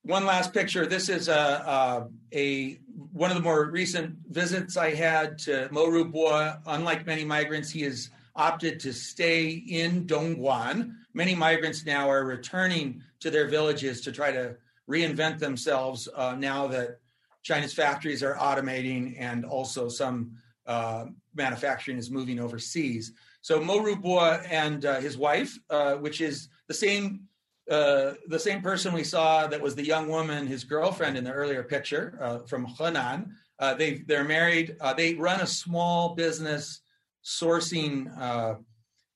one 0.02 0.24
last 0.24 0.54
picture. 0.54 0.86
This 0.86 1.08
is 1.08 1.28
a, 1.28 1.32
a, 1.32 2.08
a, 2.32 2.80
one 3.12 3.30
of 3.30 3.36
the 3.36 3.42
more 3.42 3.70
recent 3.70 4.16
visits 4.28 4.76
I 4.76 4.94
had 4.94 5.38
to 5.40 5.68
Mo 5.70 6.04
Bo. 6.04 6.54
Unlike 6.66 7.06
many 7.06 7.24
migrants, 7.24 7.70
he 7.70 7.82
has 7.82 8.10
opted 8.34 8.80
to 8.80 8.92
stay 8.92 9.50
in 9.50 10.06
Dongguan. 10.06 10.94
Many 11.12 11.34
migrants 11.34 11.84
now 11.84 12.08
are 12.08 12.24
returning 12.24 13.02
to 13.20 13.30
their 13.30 13.48
villages 13.48 14.00
to 14.02 14.12
try 14.12 14.32
to 14.32 14.56
reinvent 14.88 15.38
themselves 15.38 16.08
uh, 16.14 16.34
now 16.36 16.66
that 16.68 16.98
China's 17.42 17.74
factories 17.74 18.22
are 18.22 18.34
automating 18.34 19.16
and 19.18 19.44
also 19.44 19.88
some 19.88 20.32
uh, 20.66 21.06
manufacturing 21.34 21.98
is 21.98 22.10
moving 22.10 22.40
overseas. 22.40 23.12
So 23.42 23.60
Mo 23.60 23.80
Rubo 23.80 24.44
and 24.50 24.84
uh, 24.84 25.00
his 25.00 25.16
wife, 25.16 25.58
uh, 25.70 25.94
which 25.94 26.20
is 26.20 26.48
the 26.68 26.74
same 26.74 27.22
uh, 27.70 28.14
the 28.26 28.38
same 28.38 28.62
person 28.62 28.92
we 28.92 29.04
saw 29.04 29.46
that 29.46 29.60
was 29.60 29.76
the 29.76 29.84
young 29.84 30.08
woman, 30.08 30.44
his 30.44 30.64
girlfriend 30.64 31.16
in 31.16 31.22
the 31.22 31.30
earlier 31.30 31.62
picture 31.62 32.18
uh, 32.20 32.38
from 32.40 32.66
Henan. 32.66 33.30
Uh, 33.60 33.74
they 33.74 33.98
they're 34.08 34.24
married. 34.24 34.76
they 34.96 35.14
run 35.14 35.40
a 35.40 35.46
small 35.46 36.14
business 36.16 36.80
sourcing 37.24 38.08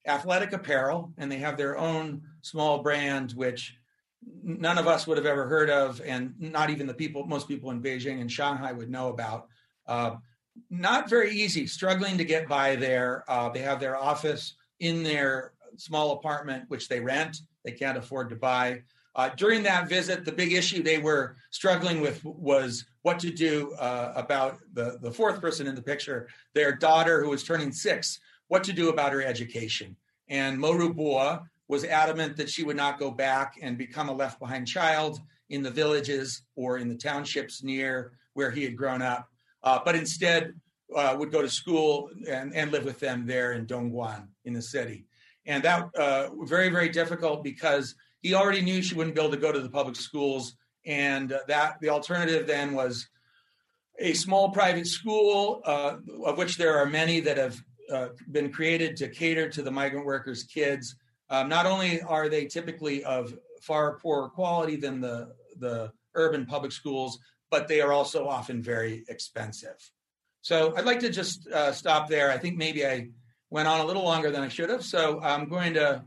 athletic 0.06 0.52
apparel, 0.52 1.12
and 1.16 1.32
they 1.32 1.38
have 1.38 1.56
their 1.56 1.78
own 1.78 2.22
small 2.42 2.82
brand, 2.82 3.32
which 3.32 3.74
none 4.42 4.78
of 4.78 4.86
us 4.86 5.06
would 5.06 5.16
have 5.16 5.26
ever 5.26 5.46
heard 5.46 5.70
of, 5.70 6.00
and 6.04 6.34
not 6.38 6.70
even 6.70 6.86
the 6.86 6.94
people, 6.94 7.26
most 7.26 7.48
people 7.48 7.70
in 7.70 7.82
Beijing 7.82 8.20
and 8.20 8.30
Shanghai 8.30 8.72
would 8.72 8.90
know 8.90 9.08
about. 9.08 9.48
Not 10.70 11.08
very 11.08 11.32
easy, 11.32 11.66
struggling 11.66 12.16
to 12.18 12.24
get 12.24 12.48
by 12.48 12.76
there. 12.76 13.24
Uh, 13.28 13.48
they 13.48 13.60
have 13.60 13.80
their 13.80 13.96
office 13.96 14.54
in 14.80 15.02
their 15.02 15.52
small 15.76 16.12
apartment, 16.12 16.64
which 16.68 16.88
they 16.88 17.00
rent. 17.00 17.38
They 17.64 17.72
can't 17.72 17.98
afford 17.98 18.28
to 18.30 18.36
buy. 18.36 18.82
Uh, 19.16 19.30
during 19.36 19.62
that 19.62 19.88
visit, 19.88 20.24
the 20.24 20.32
big 20.32 20.52
issue 20.52 20.82
they 20.82 20.98
were 20.98 21.36
struggling 21.50 22.00
with 22.00 22.24
was 22.24 22.84
what 23.02 23.18
to 23.20 23.30
do 23.30 23.72
uh, 23.74 24.12
about 24.16 24.58
the, 24.72 24.98
the 25.02 25.10
fourth 25.10 25.40
person 25.40 25.66
in 25.66 25.74
the 25.74 25.82
picture, 25.82 26.28
their 26.52 26.72
daughter 26.74 27.22
who 27.22 27.30
was 27.30 27.44
turning 27.44 27.70
six, 27.70 28.18
what 28.48 28.64
to 28.64 28.72
do 28.72 28.88
about 28.88 29.12
her 29.12 29.22
education. 29.22 29.96
And 30.28 30.58
Morubua 30.58 31.44
was 31.68 31.84
adamant 31.84 32.36
that 32.36 32.50
she 32.50 32.64
would 32.64 32.76
not 32.76 32.98
go 32.98 33.10
back 33.10 33.54
and 33.62 33.78
become 33.78 34.08
a 34.08 34.12
left 34.12 34.40
behind 34.40 34.66
child 34.66 35.20
in 35.50 35.62
the 35.62 35.70
villages 35.70 36.42
or 36.56 36.78
in 36.78 36.88
the 36.88 36.94
townships 36.94 37.62
near 37.62 38.12
where 38.32 38.50
he 38.50 38.64
had 38.64 38.76
grown 38.76 39.00
up 39.00 39.28
uh, 39.64 39.80
but 39.84 39.96
instead 39.96 40.54
uh, 40.94 41.16
would 41.18 41.32
go 41.32 41.42
to 41.42 41.48
school 41.48 42.10
and, 42.28 42.54
and 42.54 42.70
live 42.70 42.84
with 42.84 43.00
them 43.00 43.26
there 43.26 43.52
in 43.52 43.66
Dongguan 43.66 44.28
in 44.44 44.52
the 44.52 44.62
city. 44.62 45.06
And 45.46 45.62
that 45.64 45.94
uh, 45.96 46.28
very, 46.44 46.68
very 46.68 46.88
difficult 46.88 47.42
because 47.42 47.94
he 48.20 48.34
already 48.34 48.62
knew 48.62 48.80
she 48.82 48.94
wouldn't 48.94 49.14
be 49.14 49.20
able 49.20 49.32
to 49.32 49.36
go 49.38 49.52
to 49.52 49.60
the 49.60 49.68
public 49.68 49.96
schools. 49.96 50.56
And 50.86 51.34
that 51.48 51.80
the 51.80 51.88
alternative 51.88 52.46
then 52.46 52.74
was 52.74 53.08
a 53.98 54.12
small 54.12 54.50
private 54.50 54.86
school, 54.86 55.62
uh, 55.64 55.96
of 56.24 56.38
which 56.38 56.56
there 56.56 56.76
are 56.78 56.86
many 56.86 57.20
that 57.20 57.36
have 57.36 57.62
uh, 57.92 58.08
been 58.32 58.50
created 58.52 58.96
to 58.96 59.08
cater 59.08 59.48
to 59.48 59.62
the 59.62 59.70
migrant 59.70 60.06
workers' 60.06 60.44
kids. 60.44 60.96
Um, 61.30 61.48
not 61.48 61.66
only 61.66 62.02
are 62.02 62.28
they 62.28 62.46
typically 62.46 63.04
of 63.04 63.34
far 63.62 63.98
poorer 63.98 64.28
quality 64.28 64.76
than 64.76 65.00
the, 65.00 65.32
the 65.58 65.92
urban 66.14 66.44
public 66.44 66.72
schools, 66.72 67.18
but 67.54 67.68
they 67.68 67.80
are 67.80 67.92
also 67.92 68.26
often 68.26 68.60
very 68.60 69.04
expensive. 69.08 69.78
So 70.42 70.74
I'd 70.76 70.84
like 70.84 70.98
to 71.06 71.08
just 71.08 71.46
uh, 71.46 71.70
stop 71.70 72.08
there. 72.08 72.32
I 72.32 72.36
think 72.36 72.56
maybe 72.56 72.84
I 72.84 73.10
went 73.48 73.68
on 73.68 73.78
a 73.78 73.86
little 73.86 74.02
longer 74.02 74.32
than 74.32 74.42
I 74.42 74.48
should 74.48 74.70
have. 74.70 74.82
So 74.82 75.20
I'm 75.22 75.48
going 75.48 75.74
to 75.74 76.02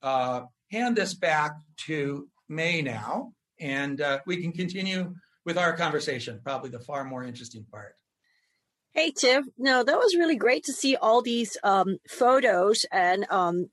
uh, 0.00 0.40
hand 0.70 0.96
this 0.96 1.12
back 1.12 1.52
to 1.88 2.26
Mei 2.48 2.80
now, 2.80 3.34
and 3.60 4.00
uh, 4.00 4.20
we 4.24 4.40
can 4.40 4.52
continue 4.52 5.14
with 5.44 5.58
our 5.58 5.76
conversation, 5.76 6.40
probably 6.42 6.70
the 6.70 6.80
far 6.80 7.04
more 7.04 7.22
interesting 7.22 7.66
part. 7.70 7.96
Hey, 8.94 9.10
Tiff. 9.10 9.46
No, 9.56 9.82
that 9.82 9.98
was 9.98 10.14
really 10.14 10.36
great 10.36 10.64
to 10.64 10.72
see 10.74 10.96
all 10.96 11.22
these 11.22 11.56
um, 11.64 11.96
photos 12.06 12.84
and 12.92 13.24
um, 13.30 13.70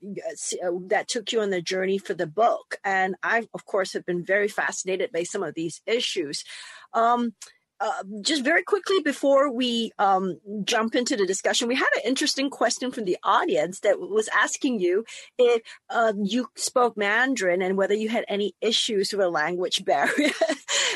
that 0.87 1.09
took 1.09 1.33
you 1.33 1.41
on 1.41 1.49
the 1.49 1.61
journey 1.61 1.97
for 1.97 2.13
the 2.13 2.25
book. 2.25 2.77
And 2.85 3.15
I, 3.21 3.45
of 3.53 3.65
course, 3.65 3.91
have 3.91 4.05
been 4.05 4.23
very 4.23 4.47
fascinated 4.47 5.11
by 5.11 5.23
some 5.23 5.43
of 5.43 5.55
these 5.55 5.81
issues. 5.85 6.45
Um, 6.93 7.33
uh, 7.81 8.03
just 8.21 8.43
very 8.43 8.61
quickly 8.61 8.99
before 9.01 9.49
we 9.49 9.91
um, 9.99 10.37
jump 10.65 10.95
into 10.95 11.15
the 11.15 11.25
discussion, 11.25 11.67
we 11.67 11.75
had 11.75 11.87
an 11.95 12.01
interesting 12.03 12.49
question 12.49 12.91
from 12.91 13.05
the 13.05 13.17
audience 13.23 13.79
that 13.79 13.99
was 13.99 14.27
asking 14.35 14.81
you 14.81 15.05
if 15.37 15.61
uh, 15.89 16.11
you 16.21 16.49
spoke 16.55 16.97
Mandarin 16.97 17.61
and 17.61 17.77
whether 17.77 17.93
you 17.93 18.09
had 18.09 18.25
any 18.27 18.53
issues 18.59 19.13
with 19.13 19.21
a 19.21 19.29
language 19.29 19.85
barrier. 19.85 20.31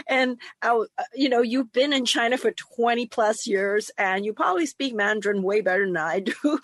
and 0.08 0.38
uh, 0.62 0.80
you 1.14 1.30
know, 1.30 1.42
you've 1.42 1.72
been 1.72 1.94
in 1.94 2.04
China 2.04 2.38
for 2.38 2.52
20 2.52 3.06
plus 3.08 3.48
years, 3.48 3.90
and 3.98 4.26
you 4.26 4.34
probably 4.34 4.66
speak 4.66 4.94
Mandarin 4.94 5.42
way 5.42 5.62
better 5.62 5.86
than 5.86 5.96
I 5.96 6.20
do. 6.20 6.34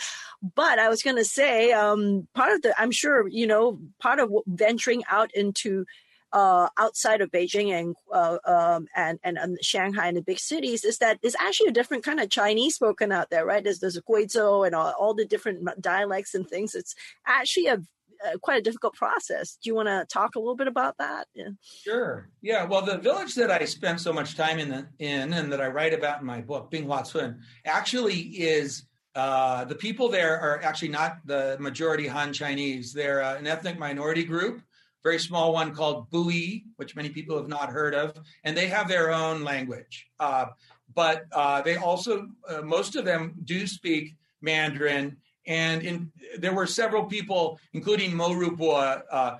but 0.55 0.79
I 0.79 0.89
was 0.89 1.01
going 1.01 1.17
to 1.17 1.25
say, 1.25 1.71
um, 1.71 2.27
part 2.35 2.51
of 2.51 2.61
the, 2.61 2.79
I'm 2.79 2.91
sure, 2.91 3.25
you 3.29 3.47
know, 3.47 3.79
part 4.01 4.19
of 4.19 4.33
venturing 4.47 5.03
out 5.09 5.31
into 5.33 5.85
uh, 6.31 6.69
outside 6.77 7.21
of 7.21 7.31
Beijing 7.31 7.71
and, 7.71 7.95
uh, 8.13 8.37
um, 8.45 8.87
and, 8.95 9.19
and 9.23 9.37
and 9.37 9.57
Shanghai 9.61 10.07
and 10.07 10.17
the 10.17 10.21
big 10.21 10.39
cities 10.39 10.83
is 10.83 10.97
that 10.99 11.19
there's 11.21 11.35
actually 11.39 11.69
a 11.69 11.73
different 11.73 12.03
kind 12.03 12.19
of 12.19 12.29
Chinese 12.29 12.75
spoken 12.75 13.11
out 13.11 13.29
there, 13.29 13.45
right? 13.45 13.63
There's 13.63 13.79
there's 13.79 13.99
Guizhou 13.99 14.65
and 14.65 14.75
all, 14.75 14.93
all 14.99 15.13
the 15.13 15.25
different 15.25 15.67
dialects 15.81 16.35
and 16.35 16.47
things. 16.47 16.75
It's 16.75 16.95
actually 17.25 17.67
a 17.67 17.81
uh, 18.25 18.37
quite 18.41 18.59
a 18.59 18.61
difficult 18.61 18.93
process. 18.95 19.57
Do 19.63 19.69
you 19.69 19.75
want 19.75 19.87
to 19.87 20.05
talk 20.09 20.35
a 20.35 20.39
little 20.39 20.55
bit 20.55 20.67
about 20.67 20.97
that? 20.97 21.27
Yeah. 21.33 21.49
Sure. 21.61 22.29
Yeah. 22.41 22.65
Well, 22.65 22.81
the 22.81 22.97
village 22.97 23.33
that 23.35 23.49
I 23.49 23.63
spent 23.63 24.01
so 24.01 24.11
much 24.11 24.35
time 24.35 24.59
in, 24.59 24.69
the, 24.69 24.87
in 24.99 25.31
and 25.31 25.51
that 25.53 25.61
I 25.61 25.67
write 25.67 25.93
about 25.93 26.19
in 26.19 26.25
my 26.25 26.41
book, 26.41 26.69
Binghuacun, 26.69 27.37
actually 27.65 28.19
is 28.19 28.83
uh, 29.15 29.63
the 29.65 29.75
people 29.75 30.09
there 30.09 30.37
are 30.39 30.61
actually 30.63 30.89
not 30.89 31.19
the 31.25 31.55
majority 31.59 32.07
Han 32.07 32.33
Chinese. 32.33 32.91
They're 32.91 33.23
uh, 33.23 33.37
an 33.37 33.47
ethnic 33.47 33.79
minority 33.79 34.25
group 34.25 34.61
very 35.03 35.19
small 35.19 35.53
one 35.53 35.73
called 35.73 36.09
Buyi, 36.11 36.63
which 36.75 36.95
many 36.95 37.09
people 37.09 37.37
have 37.37 37.47
not 37.47 37.69
heard 37.69 37.93
of, 37.93 38.17
and 38.43 38.55
they 38.55 38.67
have 38.67 38.87
their 38.87 39.11
own 39.11 39.43
language. 39.43 40.07
Uh, 40.19 40.47
but 40.95 41.25
uh, 41.31 41.61
they 41.61 41.77
also, 41.77 42.27
uh, 42.47 42.61
most 42.61 42.95
of 42.95 43.05
them 43.05 43.35
do 43.45 43.67
speak 43.67 44.15
Mandarin. 44.41 45.17
And 45.47 45.81
in, 45.83 46.11
there 46.37 46.53
were 46.53 46.67
several 46.67 47.05
people, 47.05 47.59
including 47.73 48.15
Mo 48.15 48.29
Rubo, 48.29 49.01
uh, 49.11 49.37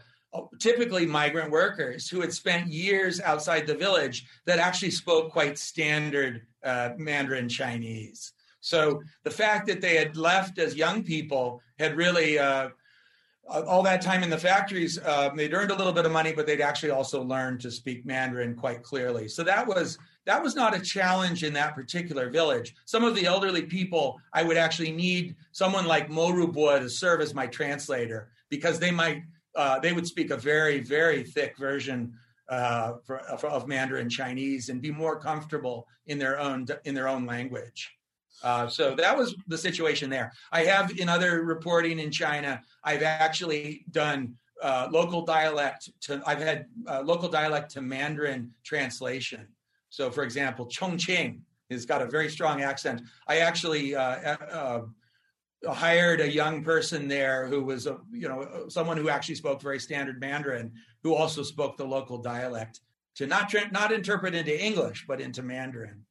typically 0.59 1.05
migrant 1.05 1.51
workers, 1.51 2.07
who 2.07 2.21
had 2.21 2.33
spent 2.33 2.67
years 2.67 3.19
outside 3.19 3.65
the 3.65 3.75
village 3.75 4.25
that 4.45 4.59
actually 4.59 4.91
spoke 4.91 5.31
quite 5.31 5.57
standard 5.57 6.45
uh, 6.63 6.91
Mandarin 6.97 7.49
Chinese. 7.49 8.33
So 8.61 9.01
the 9.23 9.31
fact 9.31 9.67
that 9.67 9.81
they 9.81 9.95
had 9.95 10.17
left 10.17 10.59
as 10.59 10.75
young 10.75 11.03
people 11.03 11.61
had 11.77 11.95
really 11.95 12.37
uh, 12.37 12.69
all 13.49 13.83
that 13.83 14.01
time 14.01 14.23
in 14.23 14.29
the 14.29 14.37
factories, 14.37 14.99
uh, 14.99 15.29
they'd 15.35 15.53
earned 15.53 15.71
a 15.71 15.75
little 15.75 15.93
bit 15.93 16.05
of 16.05 16.11
money, 16.11 16.33
but 16.33 16.45
they'd 16.45 16.61
actually 16.61 16.91
also 16.91 17.23
learned 17.23 17.61
to 17.61 17.71
speak 17.71 18.05
Mandarin 18.05 18.55
quite 18.55 18.83
clearly. 18.83 19.27
So 19.27 19.43
that 19.43 19.67
was 19.67 19.97
that 20.25 20.43
was 20.43 20.55
not 20.55 20.75
a 20.75 20.79
challenge 20.79 21.43
in 21.43 21.53
that 21.53 21.73
particular 21.73 22.29
village. 22.29 22.75
Some 22.85 23.03
of 23.03 23.15
the 23.15 23.25
elderly 23.25 23.63
people, 23.63 24.21
I 24.33 24.43
would 24.43 24.57
actually 24.57 24.91
need 24.91 25.35
someone 25.51 25.85
like 25.85 26.09
Morubua 26.09 26.79
to 26.79 26.89
serve 26.89 27.21
as 27.21 27.33
my 27.33 27.47
translator 27.47 28.29
because 28.49 28.79
they 28.79 28.91
might 28.91 29.23
uh, 29.55 29.79
they 29.79 29.93
would 29.93 30.05
speak 30.05 30.29
a 30.29 30.37
very 30.37 30.79
very 30.79 31.23
thick 31.23 31.57
version 31.57 32.13
uh, 32.49 32.93
for, 33.05 33.19
of 33.19 33.67
Mandarin 33.67 34.09
Chinese 34.09 34.69
and 34.69 34.81
be 34.81 34.91
more 34.91 35.19
comfortable 35.19 35.87
in 36.07 36.19
their 36.19 36.39
own 36.39 36.67
in 36.85 36.93
their 36.93 37.07
own 37.07 37.25
language. 37.25 37.91
Uh, 38.43 38.67
so 38.67 38.95
that 38.95 39.17
was 39.17 39.35
the 39.47 39.57
situation 39.57 40.09
there. 40.09 40.31
I 40.51 40.63
have 40.63 40.97
in 40.97 41.09
other 41.09 41.43
reporting 41.43 41.99
in 41.99 42.11
China, 42.11 42.61
I've 42.83 43.03
actually 43.03 43.85
done 43.91 44.35
uh, 44.61 44.87
local 44.91 45.23
dialect 45.23 45.89
to, 46.01 46.21
I've 46.25 46.41
had 46.41 46.65
uh, 46.87 47.01
local 47.01 47.29
dialect 47.29 47.71
to 47.71 47.81
Mandarin 47.81 48.51
translation. 48.63 49.47
So, 49.89 50.11
for 50.11 50.23
example, 50.23 50.67
Chongqing 50.67 51.39
has 51.71 51.85
got 51.85 52.01
a 52.01 52.05
very 52.05 52.29
strong 52.29 52.61
accent. 52.61 53.01
I 53.27 53.39
actually 53.39 53.95
uh, 53.95 54.35
uh, 54.51 54.81
hired 55.67 56.21
a 56.21 56.31
young 56.31 56.63
person 56.63 57.07
there 57.07 57.47
who 57.47 57.63
was 57.63 57.85
a 57.87 57.97
you 58.11 58.27
know 58.27 58.65
someone 58.69 58.97
who 58.97 59.09
actually 59.09 59.35
spoke 59.35 59.61
very 59.61 59.79
standard 59.79 60.19
Mandarin, 60.19 60.71
who 61.03 61.13
also 61.13 61.43
spoke 61.43 61.77
the 61.77 61.85
local 61.85 62.17
dialect 62.17 62.81
to 63.15 63.27
not 63.27 63.53
not 63.71 63.91
interpret 63.91 64.35
into 64.35 64.63
English 64.63 65.05
but 65.07 65.21
into 65.21 65.43
Mandarin. 65.43 66.05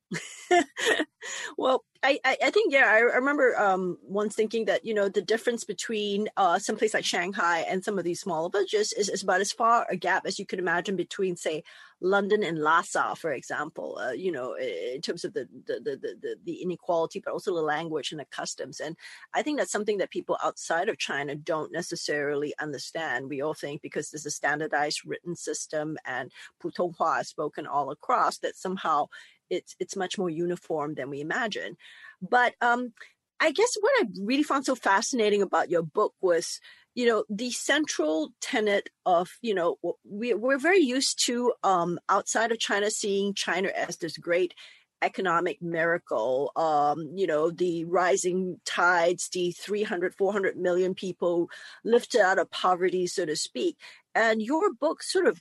well, 1.57 1.85
I, 2.03 2.21
I 2.25 2.51
think 2.51 2.73
yeah, 2.73 2.87
I 2.87 3.01
remember 3.01 3.59
um, 3.59 3.99
once 4.03 4.37
thinking 4.37 4.67
that 4.67 4.85
you 4.85 4.95
know 4.95 5.09
the 5.09 5.23
difference 5.23 5.65
between 5.65 6.29
uh, 6.37 6.59
some 6.59 6.77
place 6.77 6.95
like 6.95 7.05
Shanghai 7.05 7.67
and 7.69 7.85
some 7.85 7.99
of 7.99 8.05
these 8.05 8.21
smaller 8.21 8.51
villages 8.51 8.93
is, 8.93 9.09
is 9.09 9.25
about 9.25 9.41
as 9.41 9.51
far 9.51 9.85
a 9.91 9.97
gap 9.97 10.25
as 10.25 10.39
you 10.39 10.47
could 10.47 10.61
imagine 10.61 10.95
between 10.95 11.35
say 11.35 11.65
London 12.01 12.45
and 12.45 12.59
Lhasa, 12.59 13.17
for 13.17 13.33
example. 13.33 13.99
Uh, 14.01 14.13
you 14.13 14.31
know, 14.31 14.55
in 14.55 15.01
terms 15.01 15.25
of 15.25 15.33
the 15.33 15.49
the, 15.67 15.81
the 15.81 16.17
the 16.21 16.37
the 16.45 16.63
inequality, 16.63 17.21
but 17.25 17.33
also 17.33 17.53
the 17.53 17.63
language 17.63 18.13
and 18.13 18.21
the 18.21 18.27
customs. 18.27 18.79
And 18.79 18.97
I 19.35 19.43
think 19.43 19.59
that's 19.59 19.73
something 19.73 19.99
that 19.99 20.11
people 20.11 20.39
outside 20.43 20.89
of 20.89 20.99
China 20.99 21.35
don't 21.35 21.73
necessarily 21.73 22.55
understand. 22.61 23.29
We 23.29 23.41
all 23.41 23.55
think 23.55 23.83
because 23.83 24.11
there's 24.11 24.27
a 24.27 24.31
standardized 24.31 25.05
written 25.05 25.35
system 25.35 25.97
and 26.05 26.31
Putonghua 26.63 27.27
spoken 27.27 27.67
all 27.67 27.91
across 27.91 28.39
that 28.39 28.57
somehow 28.57 29.09
it's 29.51 29.75
it's 29.79 29.97
much 29.97 30.19
more 30.19 30.31
uniform 30.31 30.95
than 30.95 31.11
we 31.11 31.21
imagine. 31.21 31.77
But 32.21 32.55
um, 32.61 32.93
I 33.41 33.53
guess 33.53 33.77
what 33.81 33.93
I 34.01 34.09
really 34.21 34.43
found 34.43 34.65
so 34.65 34.75
fascinating 34.75 35.43
about 35.43 35.71
your 35.71 35.83
book 35.83 36.15
was, 36.21 36.61
you 36.95 37.07
know, 37.07 37.25
the 37.31 37.51
central 37.53 38.31
tenet 38.41 38.91
of, 39.07 39.31
you 39.43 39.55
know, 39.55 39.77
we, 40.05 40.35
we're 40.35 40.59
very 40.59 40.81
used 40.81 41.25
to 41.27 41.53
um, 41.63 42.01
outside 42.09 42.51
of 42.51 42.59
China 42.59 42.91
seeing 42.91 43.35
China 43.35 43.69
as 43.69 43.99
this 43.99 44.17
great 44.17 44.55
economic 45.01 45.63
miracle 45.63 46.51
um, 46.57 47.09
you 47.15 47.27
know 47.27 47.51
the 47.51 47.85
rising 47.85 48.59
tides 48.65 49.29
the 49.29 49.53
300 49.53 50.15
400 50.15 50.57
million 50.57 50.95
people 50.95 51.49
lifted 51.85 52.21
out 52.21 52.39
of 52.39 52.51
poverty 52.51 53.07
so 53.07 53.25
to 53.25 53.37
speak 53.37 53.77
and 54.17 54.43
your 54.43 54.73
book 54.73 55.03
sort 55.03 55.27
of 55.27 55.41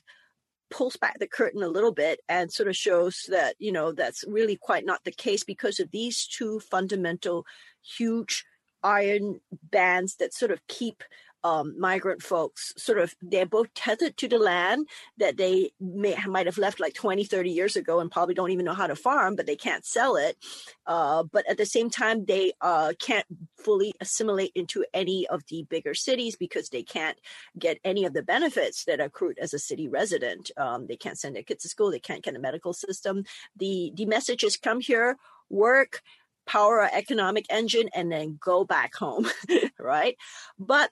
pulls 0.70 0.96
back 0.96 1.18
the 1.18 1.26
curtain 1.26 1.62
a 1.62 1.68
little 1.68 1.92
bit 1.92 2.20
and 2.28 2.52
sort 2.52 2.68
of 2.68 2.76
shows 2.76 3.26
that 3.28 3.54
you 3.58 3.72
know 3.72 3.92
that's 3.92 4.24
really 4.28 4.56
quite 4.56 4.84
not 4.84 5.02
the 5.04 5.12
case 5.12 5.44
because 5.44 5.80
of 5.80 5.90
these 5.90 6.26
two 6.26 6.60
fundamental 6.60 7.44
huge 7.82 8.44
iron 8.82 9.40
bands 9.70 10.16
that 10.16 10.34
sort 10.34 10.50
of 10.50 10.60
keep 10.68 11.02
um, 11.44 11.78
migrant 11.78 12.22
folks 12.22 12.72
sort 12.76 12.98
of 12.98 13.14
they're 13.22 13.46
both 13.46 13.72
tethered 13.74 14.16
to 14.16 14.28
the 14.28 14.38
land 14.38 14.88
that 15.18 15.36
they 15.36 15.70
may 15.80 16.16
might 16.26 16.46
have 16.46 16.58
left 16.58 16.80
like 16.80 16.94
20 16.94 17.24
30 17.24 17.50
years 17.50 17.76
ago 17.76 18.00
and 18.00 18.10
probably 18.10 18.34
don't 18.34 18.50
even 18.50 18.64
know 18.64 18.74
how 18.74 18.86
to 18.86 18.96
farm 18.96 19.36
but 19.36 19.46
they 19.46 19.56
can't 19.56 19.84
sell 19.84 20.16
it. 20.16 20.36
Uh, 20.86 21.22
but 21.22 21.48
at 21.48 21.56
the 21.56 21.66
same 21.66 21.90
time 21.90 22.24
they 22.24 22.52
uh, 22.60 22.92
can't 22.98 23.26
fully 23.56 23.94
assimilate 24.00 24.52
into 24.54 24.84
any 24.92 25.26
of 25.28 25.42
the 25.48 25.64
bigger 25.68 25.94
cities 25.94 26.36
because 26.36 26.68
they 26.68 26.82
can't 26.82 27.18
get 27.58 27.78
any 27.84 28.04
of 28.04 28.12
the 28.14 28.22
benefits 28.22 28.84
that 28.84 29.00
accrued 29.00 29.38
as 29.38 29.54
a 29.54 29.58
city 29.58 29.88
resident. 29.88 30.50
Um, 30.56 30.86
they 30.86 30.96
can't 30.96 31.18
send 31.18 31.36
their 31.36 31.42
kids 31.42 31.62
to 31.62 31.68
school. 31.68 31.90
They 31.90 32.00
can't 32.00 32.22
get 32.22 32.36
a 32.36 32.40
medical 32.40 32.72
system. 32.72 33.24
The 33.56 33.92
the 33.94 34.06
messages 34.06 34.56
come 34.56 34.80
here 34.80 35.16
work 35.50 36.02
power 36.46 36.80
our 36.80 36.90
economic 36.92 37.44
engine 37.50 37.90
and 37.94 38.10
then 38.10 38.38
go 38.40 38.64
back 38.64 38.94
home 38.94 39.28
right? 39.78 40.16
But 40.58 40.90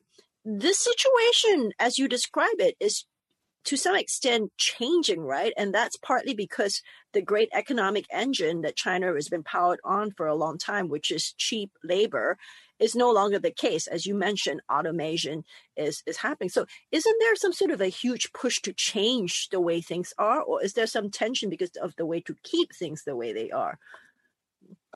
this 0.49 0.79
situation, 0.79 1.73
as 1.81 1.99
you 1.99 2.07
describe 2.07 2.61
it, 2.61 2.77
is 2.79 3.05
to 3.65 3.77
some 3.77 3.97
extent 3.97 4.53
changing, 4.57 5.21
right? 5.21 5.53
And 5.57 5.75
that's 5.75 5.97
partly 5.97 6.35
because 6.35 6.83
the 7.13 7.21
great 7.21 7.49
economic 7.53 8.07
engine 8.13 8.61
that 8.63 8.77
China 8.77 9.13
has 9.13 9.29
been 9.29 9.43
powered 9.43 9.81
on 9.83 10.13
for 10.13 10.29
a 10.29 10.37
long 10.37 10.57
time, 10.57 10.89
which 10.89 11.11
is 11.11 11.33
cheap 11.37 11.73
labor, 11.83 12.39
is 12.79 12.95
no 12.95 13.11
longer 13.11 13.41
the 13.41 13.51
case. 13.51 13.89
As 13.89 14.07
you 14.07 14.15
mentioned, 14.15 14.61
automation 14.71 15.43
is, 15.77 16.05
is 16.07 16.19
happening. 16.19 16.49
So 16.49 16.67
isn't 16.93 17.17
there 17.19 17.35
some 17.35 17.53
sort 17.53 17.73
of 17.73 17.81
a 17.81 17.89
huge 17.89 18.33
push 18.33 18.61
to 18.61 18.73
change 18.73 19.49
the 19.49 19.61
way 19.61 19.81
things 19.81 20.15
are? 20.17 20.41
Or 20.41 20.63
is 20.63 20.75
there 20.75 20.87
some 20.87 21.11
tension 21.11 21.51
because 21.51 21.71
of 21.83 21.97
the 21.97 22.07
way 22.07 22.21
to 22.21 22.37
keep 22.45 22.73
things 22.73 23.03
the 23.03 23.17
way 23.17 23.33
they 23.33 23.51
are? 23.51 23.81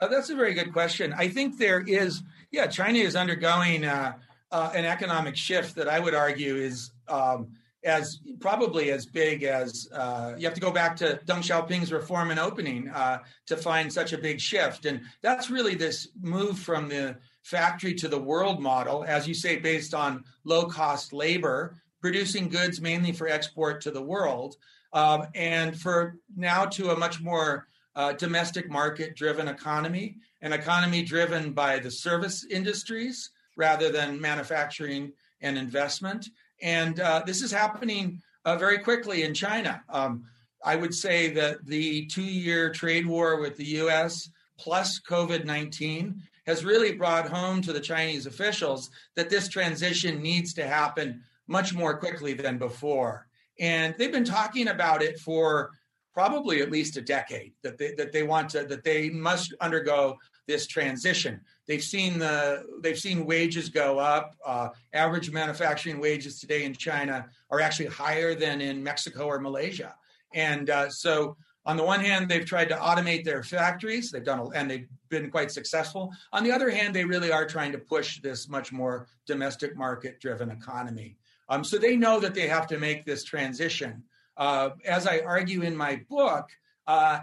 Uh, 0.01 0.07
that's 0.07 0.31
a 0.31 0.37
very 0.37 0.55
good 0.55 0.73
question. 0.73 1.13
I 1.13 1.27
think 1.27 1.59
there 1.59 1.81
is, 1.81 2.23
yeah, 2.53 2.69
China 2.69 3.01
is 3.01 3.17
undergoing 3.17 3.85
uh, 3.85 4.13
uh, 4.53 4.71
an 4.75 4.85
economic 4.85 5.37
shift 5.37 5.75
that 5.77 5.89
I 5.89 6.01
would 6.01 6.15
argue 6.15 6.57
is 6.57 6.93
um, 7.09 7.53
as 7.85 8.21
probably 8.41 8.91
as 8.91 9.07
big 9.07 9.43
as 9.43 9.89
uh, 9.93 10.35
you 10.37 10.45
have 10.45 10.55
to 10.55 10.61
go 10.61 10.71
back 10.71 10.97
to 10.97 11.21
Deng 11.25 11.39
Xiaoping's 11.39 11.93
reform 11.93 12.31
and 12.31 12.39
opening 12.39 12.89
uh, 12.91 13.19
to 13.47 13.57
find 13.57 13.93
such 13.93 14.13
a 14.13 14.19
big 14.19 14.41
shift. 14.41 14.85
And 14.85 15.01
that's 15.23 15.51
really 15.51 15.75
this 15.75 16.09
move 16.21 16.59
from 16.59 16.89
the 16.89 17.17
factory 17.43 17.95
to 17.95 18.09
the 18.09 18.19
world 18.19 18.61
model, 18.61 19.05
as 19.05 19.27
you 19.27 19.35
say, 19.35 19.57
based 19.57 19.95
on 19.95 20.25
low 20.45 20.67
cost 20.67 21.13
labor, 21.13 21.77
producing 22.01 22.49
goods 22.49 22.81
mainly 22.81 23.13
for 23.13 23.29
export 23.29 23.81
to 23.83 23.91
the 23.91 24.03
world, 24.03 24.57
um, 24.93 25.27
and 25.35 25.79
for 25.79 26.17
now 26.37 26.65
to 26.67 26.91
a 26.91 26.99
much 26.99 27.21
more 27.23 27.67
uh, 27.97 28.13
domestic 28.13 28.71
market 28.71 29.17
driven 29.17 29.49
economy, 29.49 30.17
an 30.43 30.53
economy 30.53 31.03
driven 31.03 31.53
by 31.53 31.79
the 31.79 31.91
service 31.91 32.45
industries 32.51 33.31
rather 33.61 33.93
than 33.93 34.21
manufacturing 34.21 35.13
and 35.43 35.59
investment. 35.59 36.31
And 36.63 36.99
uh, 36.99 37.23
this 37.27 37.43
is 37.43 37.53
happening 37.53 38.21
uh, 38.47 38.57
very 38.57 38.79
quickly 38.79 39.23
in 39.23 39.35
China. 39.35 39.83
Um, 39.91 40.25
I 40.65 40.77
would 40.77 40.95
say 40.95 41.31
that 41.35 41.67
the 41.67 42.07
two 42.07 42.25
year 42.25 42.71
trade 42.71 43.07
war 43.07 43.41
with 43.41 43.57
the 43.57 43.67
US 43.83 44.31
plus 44.59 45.01
COVID 45.01 45.45
19 45.45 46.23
has 46.47 46.65
really 46.65 46.93
brought 46.93 47.29
home 47.29 47.61
to 47.63 47.73
the 47.73 47.81
Chinese 47.81 48.27
officials 48.27 48.91
that 49.15 49.31
this 49.31 49.47
transition 49.47 50.23
needs 50.23 50.55
to 50.55 50.67
happen 50.67 51.23
much 51.47 51.75
more 51.75 51.99
quickly 51.99 52.33
than 52.33 52.57
before. 52.59 53.27
And 53.59 53.95
they've 53.99 54.13
been 54.13 54.25
talking 54.25 54.69
about 54.69 55.03
it 55.03 55.19
for 55.19 55.71
probably 56.15 56.63
at 56.63 56.71
least 56.71 56.97
a 56.97 57.03
decade 57.03 57.53
that 57.63 57.77
they, 57.79 57.93
that 57.93 58.13
they 58.13 58.23
want 58.23 58.49
to 58.51 58.65
that 58.65 58.85
they 58.85 59.11
must 59.11 59.55
undergo 59.61 60.17
this 60.47 60.67
transition. 60.67 61.41
They've 61.71 61.81
seen 61.81 62.19
the 62.19 62.67
they've 62.81 62.99
seen 62.99 63.25
wages 63.25 63.69
go 63.69 64.01
up. 64.01 64.35
Uh, 64.45 64.71
average 64.93 65.31
manufacturing 65.31 66.01
wages 66.01 66.41
today 66.41 66.65
in 66.65 66.75
China 66.75 67.27
are 67.49 67.61
actually 67.61 67.87
higher 67.87 68.35
than 68.35 68.61
in 68.61 68.83
Mexico 68.83 69.27
or 69.27 69.39
Malaysia. 69.39 69.95
And 70.35 70.69
uh, 70.69 70.91
so, 70.91 71.37
on 71.65 71.77
the 71.77 71.85
one 71.85 72.01
hand, 72.01 72.29
they've 72.29 72.45
tried 72.45 72.71
to 72.71 72.75
automate 72.75 73.23
their 73.23 73.45
factories. 73.45 74.11
They've 74.11 74.25
done 74.25 74.51
and 74.53 74.69
they've 74.69 74.89
been 75.11 75.31
quite 75.31 75.53
successful. 75.53 76.13
On 76.33 76.43
the 76.43 76.51
other 76.51 76.71
hand, 76.71 76.93
they 76.93 77.05
really 77.05 77.31
are 77.31 77.47
trying 77.47 77.71
to 77.71 77.79
push 77.79 78.21
this 78.21 78.49
much 78.49 78.73
more 78.73 79.07
domestic 79.25 79.77
market 79.77 80.19
driven 80.19 80.51
economy. 80.51 81.19
Um, 81.49 81.63
so 81.63 81.79
they 81.79 81.95
know 81.95 82.19
that 82.19 82.35
they 82.35 82.49
have 82.49 82.67
to 82.67 82.79
make 82.79 83.05
this 83.05 83.23
transition. 83.23 84.03
Uh, 84.37 84.71
as 84.85 85.07
I 85.07 85.21
argue 85.21 85.63
in 85.63 85.77
my 85.77 86.03
book, 86.11 86.49
uh, 86.89 87.21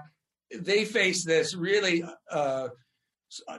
they 0.56 0.86
face 0.86 1.26
this 1.26 1.54
really 1.54 2.06
uh, 2.32 2.70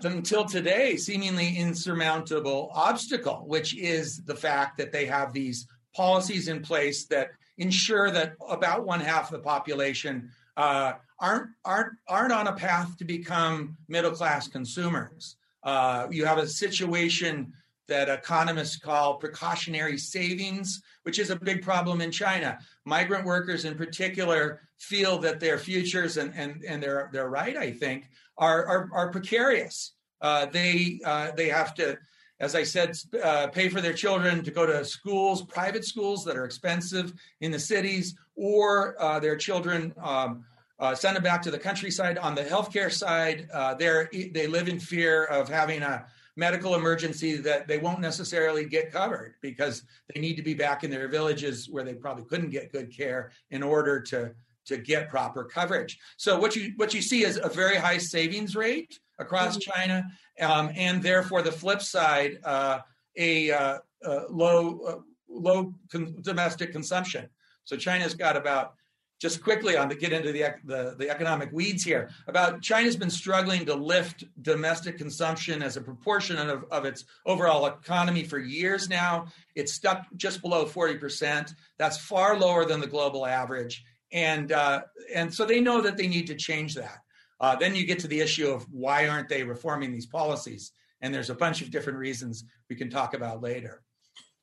until 0.03 0.45
today 0.45 0.97
seemingly 0.97 1.57
insurmountable 1.57 2.71
obstacle, 2.75 3.45
which 3.47 3.77
is 3.77 4.23
the 4.25 4.35
fact 4.35 4.79
that 4.79 4.93
they 4.93 5.07
have 5.07 5.33
these 5.33 5.67
policies 5.95 6.49
in 6.49 6.63
place 6.63 7.07
that 7.07 7.31
ensure 7.59 8.11
that 8.11 8.35
about 8.49 8.87
one 8.87 9.01
half 9.01 9.33
of 9.33 9.33
the 9.33 9.45
population 9.45 10.31
uh, 10.57 10.93
aren't 11.21 11.51
aren't 11.65 11.93
aren't 12.09 12.33
on 12.33 12.47
a 12.47 12.53
path 12.53 12.97
to 12.97 13.05
become 13.05 13.77
middle 13.89 14.13
class 14.13 14.49
consumers. 14.49 15.37
Uh, 15.63 16.07
you 16.11 16.25
have 16.25 16.39
a 16.39 16.47
situation 16.47 17.53
that 17.89 18.09
economists 18.09 18.77
call 18.77 19.17
precautionary 19.17 19.99
savings, 19.99 20.83
which 21.03 21.19
is 21.19 21.31
a 21.31 21.37
big 21.37 21.63
problem 21.63 22.01
in 22.01 22.11
China. 22.11 22.59
Migrant 22.85 23.25
workers, 23.25 23.65
in 23.65 23.75
particular, 23.77 24.61
feel 24.79 25.19
that 25.19 25.41
their 25.41 25.59
futures 25.59 26.17
and 26.17 26.33
and 26.37 26.63
and 26.65 26.83
they're 26.83 27.09
they're 27.13 27.31
right. 27.31 27.57
I 27.57 27.73
think 27.73 28.09
are 28.39 28.67
are, 28.67 28.91
are 28.93 29.11
precarious. 29.11 29.93
Uh, 30.21 30.47
they 30.47 31.01
uh, 31.05 31.31
they 31.37 31.49
have 31.49 31.75
to, 31.75 31.99
as 32.41 32.55
I 32.55 32.63
said, 32.63 32.97
uh, 33.23 33.49
pay 33.49 33.69
for 33.69 33.81
their 33.81 33.93
children 33.93 34.43
to 34.45 34.51
go 34.51 34.67
to 34.67 34.85
schools, 34.85 35.43
private 35.43 35.85
schools 35.85 36.25
that 36.25 36.37
are 36.37 36.45
expensive 36.45 37.13
in 37.41 37.51
the 37.51 37.59
cities, 37.59 38.17
or 38.37 39.01
uh, 39.01 39.21
their 39.21 39.37
children. 39.37 39.93
Um, 40.03 40.45
uh, 40.81 40.95
send 40.95 41.17
them 41.17 41.25
back 41.25 41.43
to 41.43 41.51
the 41.51 41.59
countryside. 41.59 42.19
On 42.19 42.37
the 42.37 42.45
healthcare 42.45 42.93
side, 42.93 43.49
uh, 43.53 43.75
they 43.75 44.31
they 44.33 44.47
live 44.47 44.69
in 44.69 44.79
fear 44.79 45.25
of 45.25 45.49
having 45.49 45.83
a 45.83 46.07
medical 46.37 46.77
emergency 46.77 47.37
that 47.37 47.67
they 47.67 47.79
won't 47.79 48.01
necessarily 48.01 48.65
get 48.65 48.93
covered 48.93 49.35
because 49.43 49.83
they 50.15 50.21
need 50.21 50.37
to 50.37 50.43
be 50.43 50.55
back 50.55 50.85
in 50.85 50.91
their 50.91 51.09
villages 51.09 51.69
where 51.69 51.83
they 51.83 51.95
probably 51.95 52.25
couldn't 52.25 52.51
get 52.51 52.71
good 52.71 52.97
care 52.97 53.33
in 53.51 53.61
order 53.61 54.01
to 54.01 54.31
to 54.69 54.79
get 54.79 55.09
proper 55.09 55.45
coverage. 55.45 55.99
So 56.17 56.39
what 56.39 56.55
you 56.55 56.73
what 56.77 56.95
you 56.95 57.03
see 57.03 57.25
is 57.25 57.41
a 57.43 57.49
very 57.49 57.77
high 57.77 57.99
savings 57.99 58.55
rate 58.55 58.99
across 59.19 59.59
mm-hmm. 59.59 59.71
China, 59.71 60.07
um, 60.41 60.71
and 60.77 61.03
therefore 61.03 61.43
the 61.43 61.53
flip 61.53 61.83
side, 61.83 62.39
uh, 62.45 62.81
a 63.17 63.51
uh, 63.51 63.79
uh, 64.05 64.21
low 64.31 65.05
low 65.29 65.75
con- 65.91 66.17
domestic 66.23 66.73
consumption. 66.73 67.29
So 67.65 67.77
China's 67.77 68.15
got 68.15 68.37
about 68.37 68.75
just 69.21 69.43
quickly 69.43 69.77
on 69.77 69.89
to 69.89 69.97
get 69.97 70.13
into 70.13 70.31
the, 70.31 70.55
the, 70.65 70.95
the 70.97 71.11
economic 71.11 71.51
weeds 71.53 71.83
here 71.83 72.09
about 72.29 72.63
China's 72.63 72.97
been 72.97 73.11
struggling 73.11 73.67
to 73.67 73.75
lift 73.75 74.25
domestic 74.43 74.97
consumption 74.97 75.61
as 75.61 75.77
a 75.77 75.81
proportion 75.81 76.39
of, 76.39 76.65
of 76.71 76.85
its 76.85 77.05
overall 77.27 77.67
economy 77.67 78.23
for 78.23 78.39
years 78.39 78.89
now. 78.89 79.27
It's 79.57 79.73
stuck 79.73 80.07
just 80.17 80.41
below 80.41 80.65
40%. 80.67 81.53
That's 81.79 81.99
far 81.99 82.39
lower 82.39 82.65
than 82.65 82.81
the 82.81 82.87
global 82.87 83.27
average 83.27 83.85
and 84.13 84.53
uh, 84.53 84.83
and 85.15 85.33
so 85.33 85.45
they 85.45 85.61
know 85.61 85.81
that 85.81 85.97
they 85.97 86.09
need 86.09 86.27
to 86.29 86.35
change 86.35 86.75
that. 86.75 86.99
Uh, 87.41 87.55
then 87.57 87.75
you 87.75 87.87
get 87.87 87.99
to 88.01 88.09
the 88.09 88.21
issue 88.21 88.49
of 88.49 88.67
why 88.71 89.09
aren't 89.09 89.29
they 89.29 89.43
reforming 89.43 89.93
these 89.93 90.07
policies? 90.07 90.73
And 91.01 91.15
there's 91.15 91.31
a 91.31 91.35
bunch 91.35 91.63
of 91.63 91.71
different 91.71 91.99
reasons 91.99 92.45
we 92.69 92.77
can 92.77 92.91
talk 92.91 93.15
about 93.15 93.43
later. 93.43 93.83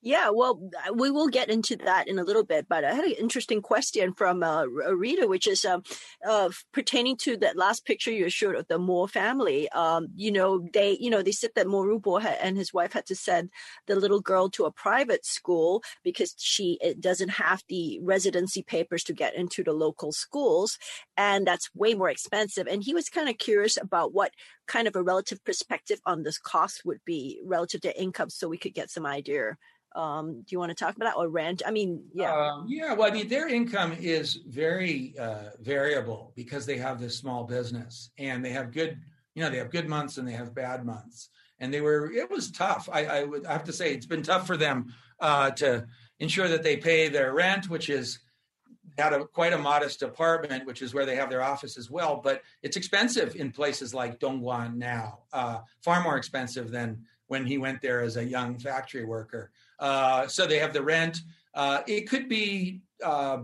Yeah, 0.08 0.30
well, 0.30 0.60
we 0.94 1.10
will 1.10 1.30
get 1.30 1.50
into 1.50 1.76
that 1.78 2.08
in 2.08 2.20
a 2.20 2.24
little 2.24 2.44
bit, 2.44 2.68
but 2.70 2.86
I 2.86 2.94
had 2.94 3.06
an 3.06 3.16
interesting 3.20 3.60
question 3.60 4.14
from 4.14 4.44
uh, 4.44 4.66
a 4.86 4.96
reader, 4.96 5.28
which 5.28 5.48
is 5.48 5.66
um, 5.66 5.82
uh, 6.24 6.52
pertaining 6.72 7.18
to 7.22 7.36
that 7.38 7.58
last 7.58 7.86
picture 7.88 8.12
you 8.12 8.30
showed 8.30 8.54
of 8.54 8.68
the 8.68 8.78
Moore 8.78 9.08
family. 9.08 9.68
Um, 9.70 10.10
you 10.16 10.32
know, 10.32 10.68
they, 10.74 10.96
you 11.00 11.10
know, 11.10 11.24
they 11.24 11.32
said 11.32 11.50
that 11.56 11.66
Mo 11.66 11.82
Rubo 11.84 12.24
and 12.40 12.56
his 12.56 12.72
wife 12.72 12.94
had 12.94 13.08
to 13.08 13.16
send 13.16 13.50
the 13.88 13.96
little 13.96 14.22
girl 14.22 14.48
to 14.52 14.66
a 14.66 14.72
private 14.72 15.26
school 15.26 15.82
because 16.04 16.36
she 16.38 16.78
doesn't 17.00 17.30
have 17.30 17.64
the 17.68 18.00
residency 18.04 18.62
papers 18.62 19.04
to 19.06 19.14
get 19.14 19.34
into 19.34 19.64
the 19.64 19.74
local 19.74 20.12
schools, 20.12 20.78
and 21.18 21.48
that's 21.48 21.74
way 21.74 21.96
more 21.96 22.12
expensive. 22.12 22.68
And 22.68 22.84
he 22.84 22.94
was 22.94 23.10
kind 23.10 23.28
of 23.28 23.40
curious 23.40 23.76
about 23.76 24.14
what 24.14 24.34
kind 24.68 24.88
of 24.88 24.96
a 24.96 25.02
relative 25.02 25.44
perspective 25.44 26.00
on 26.06 26.22
this 26.22 26.38
cost 26.38 26.84
would 26.86 27.00
be 27.06 27.42
relative 27.44 27.82
to 27.82 28.00
income, 28.00 28.30
so 28.30 28.48
we 28.48 28.60
could 28.60 28.76
get 28.76 28.92
some 28.92 29.08
idea. 29.08 29.58
Um, 29.96 30.42
do 30.42 30.48
you 30.50 30.60
want 30.60 30.70
to 30.72 30.76
talk 30.76 30.96
about 30.96 31.06
that 31.06 31.18
or 31.18 31.30
rent? 31.30 31.62
I 31.66 31.72
mean, 31.72 32.04
yeah. 32.14 32.36
Um, 32.36 32.66
yeah, 32.68 32.94
well, 32.94 33.10
I 33.10 33.14
mean, 33.14 33.30
their 33.30 33.48
income 33.48 33.96
is 34.00 34.40
very 34.48 35.16
uh, 35.18 35.52
variable 35.62 36.34
because 36.36 36.66
they 36.66 36.78
have 36.78 37.00
this 37.00 37.18
small 37.18 37.46
business 37.46 38.12
and 38.18 38.44
they 38.44 38.52
have 38.52 38.72
good, 38.74 39.00
you 39.34 39.42
know, 39.42 39.50
they 39.50 39.58
have 39.58 39.72
good 39.72 39.88
months 39.88 40.18
and 40.18 40.28
they 40.28 40.34
have 40.34 40.54
bad 40.54 40.86
months. 40.86 41.30
And 41.60 41.74
they 41.74 41.80
were, 41.80 42.12
it 42.12 42.30
was 42.30 42.52
tough. 42.52 42.90
I, 42.92 43.06
I 43.06 43.24
would 43.24 43.46
I 43.46 43.54
have 43.54 43.64
to 43.64 43.74
say, 43.74 43.94
it's 43.94 44.06
been 44.06 44.24
tough 44.24 44.46
for 44.46 44.58
them 44.58 44.94
uh, 45.22 45.52
to 45.52 45.88
ensure 46.20 46.50
that 46.50 46.64
they 46.64 46.76
pay 46.76 47.08
their 47.08 47.34
rent, 47.34 47.70
which 47.70 47.90
is 47.90 48.20
had 48.98 49.14
a 49.14 49.26
quite 49.26 49.54
a 49.54 49.58
modest 49.58 50.02
apartment, 50.02 50.66
which 50.66 50.82
is 50.82 50.94
where 50.94 51.06
they 51.06 51.16
have 51.16 51.30
their 51.30 51.44
office 51.44 51.78
as 51.78 51.90
well. 51.90 52.22
But 52.24 52.42
it's 52.62 52.78
expensive 52.78 53.36
in 53.36 53.52
places 53.52 53.94
like 53.94 54.20
Dongguan 54.20 54.76
now, 54.76 55.20
uh, 55.34 55.60
far 55.82 56.04
more 56.04 56.18
expensive 56.18 56.72
than 56.72 57.06
when 57.28 57.46
he 57.46 57.58
went 57.58 57.82
there 57.82 58.02
as 58.02 58.18
a 58.18 58.24
young 58.24 58.58
factory 58.58 59.06
worker. 59.06 59.52
Uh, 59.80 60.28
so 60.28 60.46
they 60.46 60.60
have 60.60 60.74
the 60.74 60.82
rent. 60.82 61.20
Uh, 61.54 61.82
it 61.88 62.10
could 62.10 62.28
be 62.30 62.82
uh, 63.04 63.40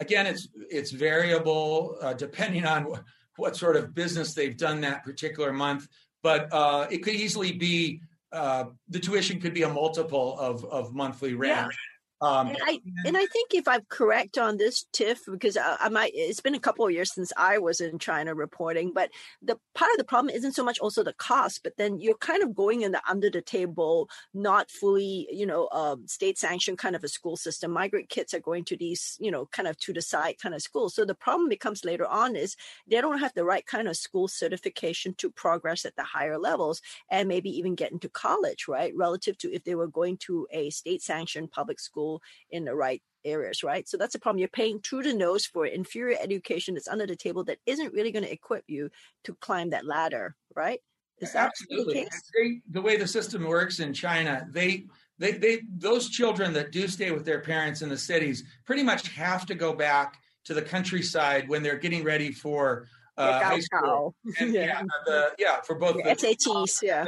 again, 0.00 0.26
it's 0.26 0.48
it's 0.70 0.90
variable 0.90 1.96
uh, 2.02 2.12
depending 2.14 2.64
on 2.64 2.84
what, 2.84 3.02
what, 3.36 3.56
sort 3.56 3.76
of 3.76 3.94
business 3.94 4.34
they've 4.34 4.56
done 4.56 4.80
that 4.82 5.04
particular 5.04 5.52
month. 5.52 5.86
But 6.22 6.52
uh, 6.52 6.86
it 6.90 6.98
could 6.98 7.14
easily 7.14 7.52
be 7.52 8.00
the 8.32 9.00
tuition 9.00 9.40
could 9.40 9.54
be 9.54 9.62
a 9.62 9.68
multiple 9.68 10.38
of 10.38 10.64
of 10.66 10.94
monthly 10.94 11.34
rent. 11.34 11.68
Yeah. 11.70 11.89
Um, 12.22 12.48
and 12.48 12.58
I 12.62 12.80
and 13.06 13.16
I 13.16 13.24
think 13.26 13.54
if 13.54 13.66
I'm 13.66 13.80
correct 13.88 14.36
on 14.36 14.58
this, 14.58 14.84
Tiff, 14.92 15.20
because 15.30 15.56
I, 15.56 15.76
I, 15.80 15.88
might, 15.88 16.12
it's 16.14 16.40
been 16.40 16.54
a 16.54 16.60
couple 16.60 16.84
of 16.84 16.92
years 16.92 17.14
since 17.14 17.32
I 17.34 17.56
was 17.58 17.80
in 17.80 17.98
China 17.98 18.34
reporting, 18.34 18.92
but 18.94 19.10
the 19.40 19.58
part 19.74 19.90
of 19.92 19.96
the 19.96 20.04
problem 20.04 20.34
isn't 20.34 20.52
so 20.52 20.62
much 20.62 20.78
also 20.80 21.02
the 21.02 21.14
cost, 21.14 21.62
but 21.64 21.78
then 21.78 21.98
you're 21.98 22.16
kind 22.18 22.42
of 22.42 22.54
going 22.54 22.82
in 22.82 22.92
the 22.92 23.00
under 23.08 23.30
the 23.30 23.40
table, 23.40 24.10
not 24.34 24.70
fully, 24.70 25.28
you 25.32 25.46
know, 25.46 25.68
um, 25.72 26.06
state 26.06 26.36
sanctioned 26.36 26.76
kind 26.76 26.94
of 26.94 27.02
a 27.04 27.08
school 27.08 27.38
system. 27.38 27.70
Migrant 27.70 28.10
kids 28.10 28.34
are 28.34 28.40
going 28.40 28.64
to 28.64 28.76
these, 28.76 29.16
you 29.18 29.30
know, 29.30 29.46
kind 29.46 29.66
of 29.66 29.78
to 29.78 29.94
the 29.94 30.02
side 30.02 30.34
kind 30.42 30.54
of 30.54 30.60
schools. 30.60 30.94
So 30.94 31.06
the 31.06 31.14
problem 31.14 31.48
becomes 31.48 31.86
later 31.86 32.06
on 32.06 32.36
is 32.36 32.54
they 32.86 33.00
don't 33.00 33.20
have 33.20 33.32
the 33.32 33.44
right 33.44 33.64
kind 33.64 33.88
of 33.88 33.96
school 33.96 34.28
certification 34.28 35.14
to 35.14 35.30
progress 35.30 35.86
at 35.86 35.96
the 35.96 36.02
higher 36.02 36.36
levels 36.36 36.82
and 37.10 37.28
maybe 37.28 37.48
even 37.48 37.76
get 37.76 37.92
into 37.92 38.10
college, 38.10 38.66
right? 38.68 38.92
Relative 38.94 39.38
to 39.38 39.54
if 39.54 39.64
they 39.64 39.74
were 39.74 39.88
going 39.88 40.18
to 40.18 40.46
a 40.50 40.68
state 40.68 41.00
sanctioned 41.00 41.50
public 41.50 41.80
school 41.80 42.09
in 42.50 42.64
the 42.64 42.74
right 42.74 43.02
areas, 43.24 43.62
right? 43.62 43.88
So 43.88 43.96
that's 43.96 44.14
a 44.14 44.18
problem. 44.18 44.38
You're 44.38 44.48
paying 44.48 44.80
through 44.80 45.02
the 45.02 45.14
nose 45.14 45.44
for 45.46 45.66
inferior 45.66 46.16
education 46.20 46.74
that's 46.74 46.88
under 46.88 47.06
the 47.06 47.16
table 47.16 47.44
that 47.44 47.58
isn't 47.66 47.92
really 47.92 48.12
going 48.12 48.24
to 48.24 48.32
equip 48.32 48.64
you 48.66 48.90
to 49.24 49.34
climb 49.34 49.70
that 49.70 49.86
ladder, 49.86 50.36
right? 50.56 50.80
Is 51.20 51.34
that 51.34 51.50
Absolutely. 51.50 52.04
The, 52.04 52.10
they, 52.34 52.60
the 52.70 52.80
way 52.80 52.96
the 52.96 53.06
system 53.06 53.44
works 53.44 53.78
in 53.78 53.92
China, 53.92 54.46
they 54.50 54.86
they 55.18 55.32
they 55.32 55.60
those 55.76 56.08
children 56.08 56.54
that 56.54 56.72
do 56.72 56.88
stay 56.88 57.10
with 57.10 57.26
their 57.26 57.40
parents 57.40 57.82
in 57.82 57.90
the 57.90 57.98
cities 57.98 58.42
pretty 58.64 58.82
much 58.82 59.08
have 59.08 59.44
to 59.46 59.54
go 59.54 59.74
back 59.74 60.18
to 60.44 60.54
the 60.54 60.62
countryside 60.62 61.46
when 61.46 61.62
they're 61.62 61.78
getting 61.78 62.04
ready 62.04 62.32
for 62.32 62.86
uh, 63.18 63.40
high 63.40 63.60
school. 63.60 64.14
And, 64.40 64.54
yeah. 64.54 64.64
yeah, 64.64 64.82
the, 65.04 65.32
yeah, 65.38 65.60
for 65.60 65.74
both 65.74 65.96
the, 65.96 66.02
SATs, 66.04 66.82
yeah, 66.82 67.04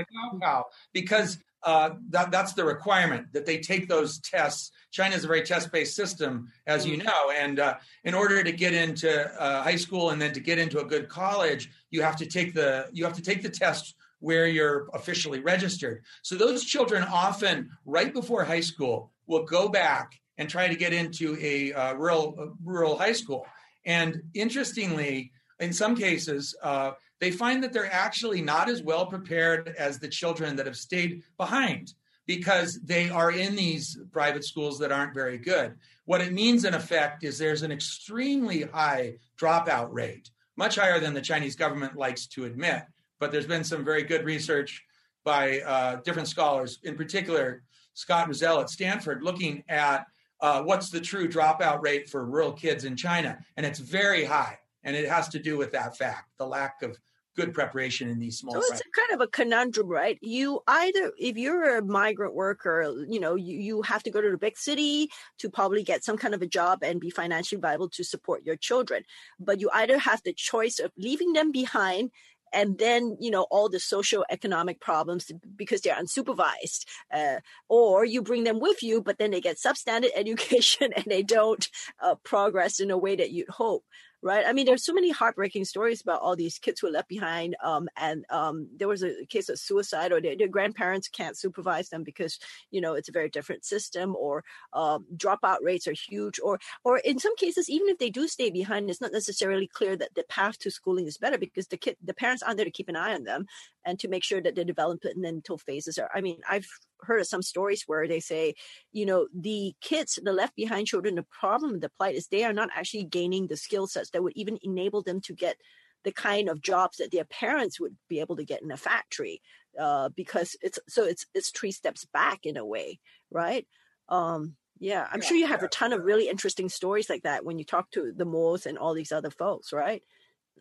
because 0.93 1.39
uh, 1.65 1.91
that, 2.11 2.31
that's 2.31 2.53
the 2.55 2.65
requirement 2.65 3.33
that 3.33 3.47
they 3.47 3.59
take 3.59 3.89
those 3.89 4.19
tests. 4.21 4.73
China 4.91 5.15
is 5.15 5.25
a 5.25 5.27
very 5.27 5.43
test 5.43 5.73
based 5.73 5.95
system, 5.95 6.51
as 6.67 6.87
you 6.87 6.99
mm. 6.99 7.05
know. 7.05 7.31
And 7.31 7.61
uh, 7.61 7.77
in 8.05 8.15
order 8.15 8.43
to 8.43 8.53
get 8.53 8.75
into 8.75 9.31
uh, 9.41 9.63
high 9.63 9.77
school 9.77 10.11
and 10.11 10.21
then 10.21 10.33
to 10.33 10.41
get 10.41 10.59
into 10.59 10.81
a 10.81 10.85
good 10.85 11.09
college, 11.09 11.71
you 11.91 12.03
have 12.03 12.17
to 12.17 12.27
take 12.27 12.55
the 12.55 12.89
you 12.93 13.05
have 13.05 13.15
to 13.15 13.23
take 13.23 13.43
the 13.43 13.49
test 13.49 13.95
where 14.19 14.47
you're 14.47 14.89
officially 14.95 15.41
registered. 15.41 16.03
So 16.23 16.37
those 16.37 16.65
children 16.65 17.03
often, 17.03 17.71
right 17.85 18.13
before 18.13 18.45
high 18.45 18.61
school, 18.61 19.11
will 19.27 19.45
go 19.45 19.69
back 19.69 20.21
and 20.39 20.49
try 20.49 20.69
to 20.69 20.77
get 20.77 20.93
into 20.93 21.37
a 21.41 21.73
uh, 21.73 21.95
rural 21.95 22.57
rural 22.65 22.97
high 22.99 23.13
school. 23.13 23.47
And 23.85 24.23
interestingly, 24.35 25.33
in 25.59 25.73
some 25.73 25.97
cases, 25.97 26.55
uh, 26.63 26.93
they 27.23 27.31
find 27.31 27.63
that 27.63 27.73
they're 27.73 27.93
actually 27.93 28.43
not 28.43 28.69
as 28.69 28.83
well 28.83 29.07
prepared 29.07 29.77
as 29.79 29.97
the 29.97 30.09
children 30.09 30.57
that 30.57 30.67
have 30.67 30.77
stayed 30.77 31.23
behind 31.37 31.95
because 32.27 32.81
they 32.83 33.11
are 33.11 33.31
in 33.31 33.55
these 33.55 33.97
private 34.11 34.45
schools 34.45 34.77
that 34.81 34.91
aren't 34.91 35.15
very 35.15 35.39
good. 35.39 35.77
What 36.05 36.21
it 36.21 36.33
means, 36.33 36.65
in 36.65 36.75
effect, 36.75 37.23
is 37.23 37.39
there's 37.39 37.63
an 37.63 37.71
extremely 37.71 38.63
high 38.63 39.19
dropout 39.41 39.87
rate, 39.93 40.33
much 40.57 40.75
higher 40.75 40.99
than 40.99 41.15
the 41.15 41.21
Chinese 41.21 41.55
government 41.55 41.95
likes 41.95 42.27
to 42.27 42.45
admit. 42.45 42.83
But 43.21 43.31
there's 43.31 43.47
been 43.47 43.63
some 43.63 43.85
very 43.85 44.03
good 44.03 44.25
research 44.25 44.83
by 45.23 45.61
uh, 45.61 46.01
different 46.05 46.27
scholars, 46.27 46.81
in 46.83 46.97
particular, 46.97 47.63
Scott 47.95 48.27
Rozelle 48.27 48.63
at 48.63 48.69
Stanford, 48.69 49.23
looking 49.23 49.63
at 49.69 50.07
uh, 50.41 50.63
what's 50.63 50.91
the 50.91 51.01
true 51.01 51.29
dropout 51.29 51.83
rate 51.83 52.11
for 52.11 52.27
rural 52.27 52.53
kids 52.53 52.83
in 52.83 52.97
China. 52.97 53.39
And 53.57 53.65
it's 53.65 53.79
very 53.79 54.25
high. 54.25 54.59
And 54.83 54.97
it 54.97 55.09
has 55.09 55.29
to 55.29 55.39
do 55.39 55.57
with 55.57 55.71
that 55.71 55.97
fact 55.97 56.31
the 56.39 56.47
lack 56.49 56.83
of 56.83 56.99
good 57.37 57.55
preparation 57.55 58.09
in 58.09 58.19
these 58.19 58.39
small. 58.39 58.55
So 58.55 58.61
it's 58.61 58.83
kind 58.97 59.13
of 59.13 59.21
a 59.21 59.27
conundrum, 59.27 59.89
right? 59.89 60.19
You 60.21 60.61
either, 60.67 61.13
if 61.19 61.37
you're 61.37 61.79
a 61.79 61.83
migrant 61.83 62.35
worker, 62.35 62.95
you 63.09 63.21
know, 63.21 63.35
you, 63.35 63.59
you 63.59 63.83
have 63.83 64.03
to 64.05 64.11
go 64.11 64.21
to 64.21 64.31
the 64.31 64.39
big 64.39 64.59
city 64.59 65.09
to 65.39 65.49
probably 65.49 65.83
get 65.83 66.05
some 66.05 66.17
kind 66.17 66.35
of 66.35 66.43
a 66.43 66.47
job 66.47 66.81
and 66.83 67.01
be 67.01 67.11
financially 67.11 67.61
viable 67.61 67.89
to 67.91 68.05
support 68.05 68.45
your 68.45 68.57
children. 68.57 69.05
But 69.41 69.61
you 69.61 69.71
either 69.73 69.99
have 69.99 70.23
the 70.25 70.33
choice 70.33 70.79
of 70.79 70.93
leaving 70.97 71.33
them 71.33 71.53
behind 71.53 72.11
and 72.53 72.79
then 72.79 73.17
you 73.19 73.31
know 73.31 73.47
all 73.51 73.69
the 73.69 73.81
social 73.81 74.25
economic 74.31 74.81
problems 74.81 75.31
because 75.57 75.81
they're 75.81 75.97
unsupervised 75.97 76.85
uh, 77.13 77.37
or 77.69 78.05
you 78.05 78.23
bring 78.23 78.45
them 78.45 78.61
with 78.61 78.83
you 78.83 79.01
but 79.01 79.19
then 79.19 79.31
they 79.31 79.41
get 79.41 79.57
substandard 79.57 80.11
education 80.15 80.93
and 80.95 81.07
they 81.07 81.23
don't 81.23 81.69
uh, 82.03 82.15
progress 82.25 82.81
in 82.81 82.91
a 82.91 82.99
way 82.99 83.17
that 83.17 83.31
you'd 83.31 83.49
hope 83.49 83.85
right? 84.23 84.47
I 84.47 84.53
mean, 84.53 84.67
there's 84.67 84.85
so 84.85 84.93
many 84.93 85.11
heartbreaking 85.11 85.65
stories 85.65 86.01
about 86.01 86.21
all 86.21 86.37
these 86.37 86.59
kids 86.59 86.81
who 86.81 86.87
are 86.87 86.93
left 86.93 87.09
behind. 87.09 87.57
Um, 87.63 87.89
and 87.97 88.25
um, 88.31 88.69
there 88.77 88.89
was 88.89 89.03
a 89.03 89.27
case 89.27 89.49
of 89.49 89.59
suicide, 89.59 90.13
or 90.13 90.21
their, 90.21 90.37
their, 90.37 90.49
grandparents 90.49 91.09
can't 91.09 91.37
supervise 91.37 91.89
them 91.89 92.05
because 92.05 92.39
you 92.71 92.81
know 92.81 92.95
it's 92.95 93.09
a 93.09 93.13
very 93.13 93.29
different 93.29 93.65
system, 93.65 94.15
or 94.17 94.45
um, 94.73 95.07
dropout 95.17 95.59
rates 95.63 95.89
are 95.89 95.93
huge, 95.93 96.39
or 96.43 96.61
or 96.85 96.99
in 96.99 97.19
some 97.19 97.37
cases, 97.37 97.69
even 97.69 97.89
if 97.89 97.99
they 97.99 98.11
do 98.11 98.29
stay 98.29 98.51
behind, 98.51 98.89
it's 98.89 99.01
not 99.01 99.13
necessarily 99.13 99.67
clear 99.67 99.97
that 99.97 100.15
the 100.15 100.25
path 100.29 100.59
to 100.61 100.71
schooling 100.71 101.07
is 101.07 101.19
better 101.19 101.39
because 101.39 101.67
the 101.67 101.77
kid, 101.77 101.97
the 102.03 102.15
parents 102.15 102.43
aren't 102.43 102.57
there 102.57 102.65
to 102.65 102.71
keep 102.71 102.89
an 102.89 102.97
eye 102.97 103.15
on 103.15 103.25
them 103.25 103.47
and 103.85 103.99
to 103.99 104.09
make 104.09 104.23
sure 104.23 104.41
that 104.41 104.55
the 104.55 104.65
developmental 104.65 105.59
phases 105.59 105.99
are. 105.99 106.11
I 106.15 106.21
mean, 106.21 106.41
I've 106.49 106.69
heard 107.03 107.21
of 107.21 107.27
some 107.27 107.43
stories 107.43 107.85
where 107.87 108.07
they 108.07 108.21
say, 108.21 108.55
you 108.93 109.07
know, 109.07 109.29
the 109.35 109.75
kids, 109.81 110.19
the 110.23 110.33
left 110.33 110.57
behind 110.57 110.87
children, 110.87 111.15
the 111.15 111.25
problem, 111.25 111.73
with 111.73 111.81
the 111.81 111.91
plight 111.91 112.15
is 112.15 112.29
they 112.29 112.45
are 112.45 112.53
not 112.53 112.71
actually 112.75 113.05
gaining 113.05 113.47
the 113.47 113.57
skill 113.57 113.87
sets 113.87 114.11
that 114.11 114.23
would 114.23 114.33
even 114.37 114.59
enable 114.63 115.03
them 115.03 115.21
to 115.23 115.35
get 115.35 115.57
the 116.05 116.13
kind 116.13 116.49
of 116.49 116.61
jobs 116.61 116.97
that 116.97 117.13
their 117.13 117.25
parents 117.25 117.79
would 117.81 117.97
be 118.09 118.21
able 118.21 118.37
to 118.37 118.45
get 118.45 118.63
in 118.63 118.71
a 118.71 118.77
factory 118.77 119.41
uh, 119.79 120.09
because 120.17 120.57
it's 120.61 120.79
so 120.89 121.05
it's 121.05 121.27
it's 121.35 121.51
three 121.51 121.73
steps 121.73 122.05
back 122.13 122.45
in 122.45 122.57
a 122.57 122.65
way 122.65 122.99
right 123.31 123.67
um, 124.09 124.57
yeah 124.79 125.07
i'm 125.13 125.21
yeah, 125.21 125.29
sure 125.29 125.37
you 125.37 125.47
have 125.47 125.61
yeah. 125.61 125.67
a 125.67 125.71
ton 125.71 125.93
of 125.93 126.05
really 126.05 126.29
interesting 126.29 126.69
stories 126.69 127.09
like 127.09 127.23
that 127.23 127.45
when 127.45 127.59
you 127.59 127.65
talk 127.65 127.91
to 127.91 128.13
the 128.15 128.25
Mo's 128.25 128.67
and 128.67 128.79
all 128.79 128.95
these 128.95 129.13
other 129.13 129.31
folks 129.31 129.73
right 129.73 130.03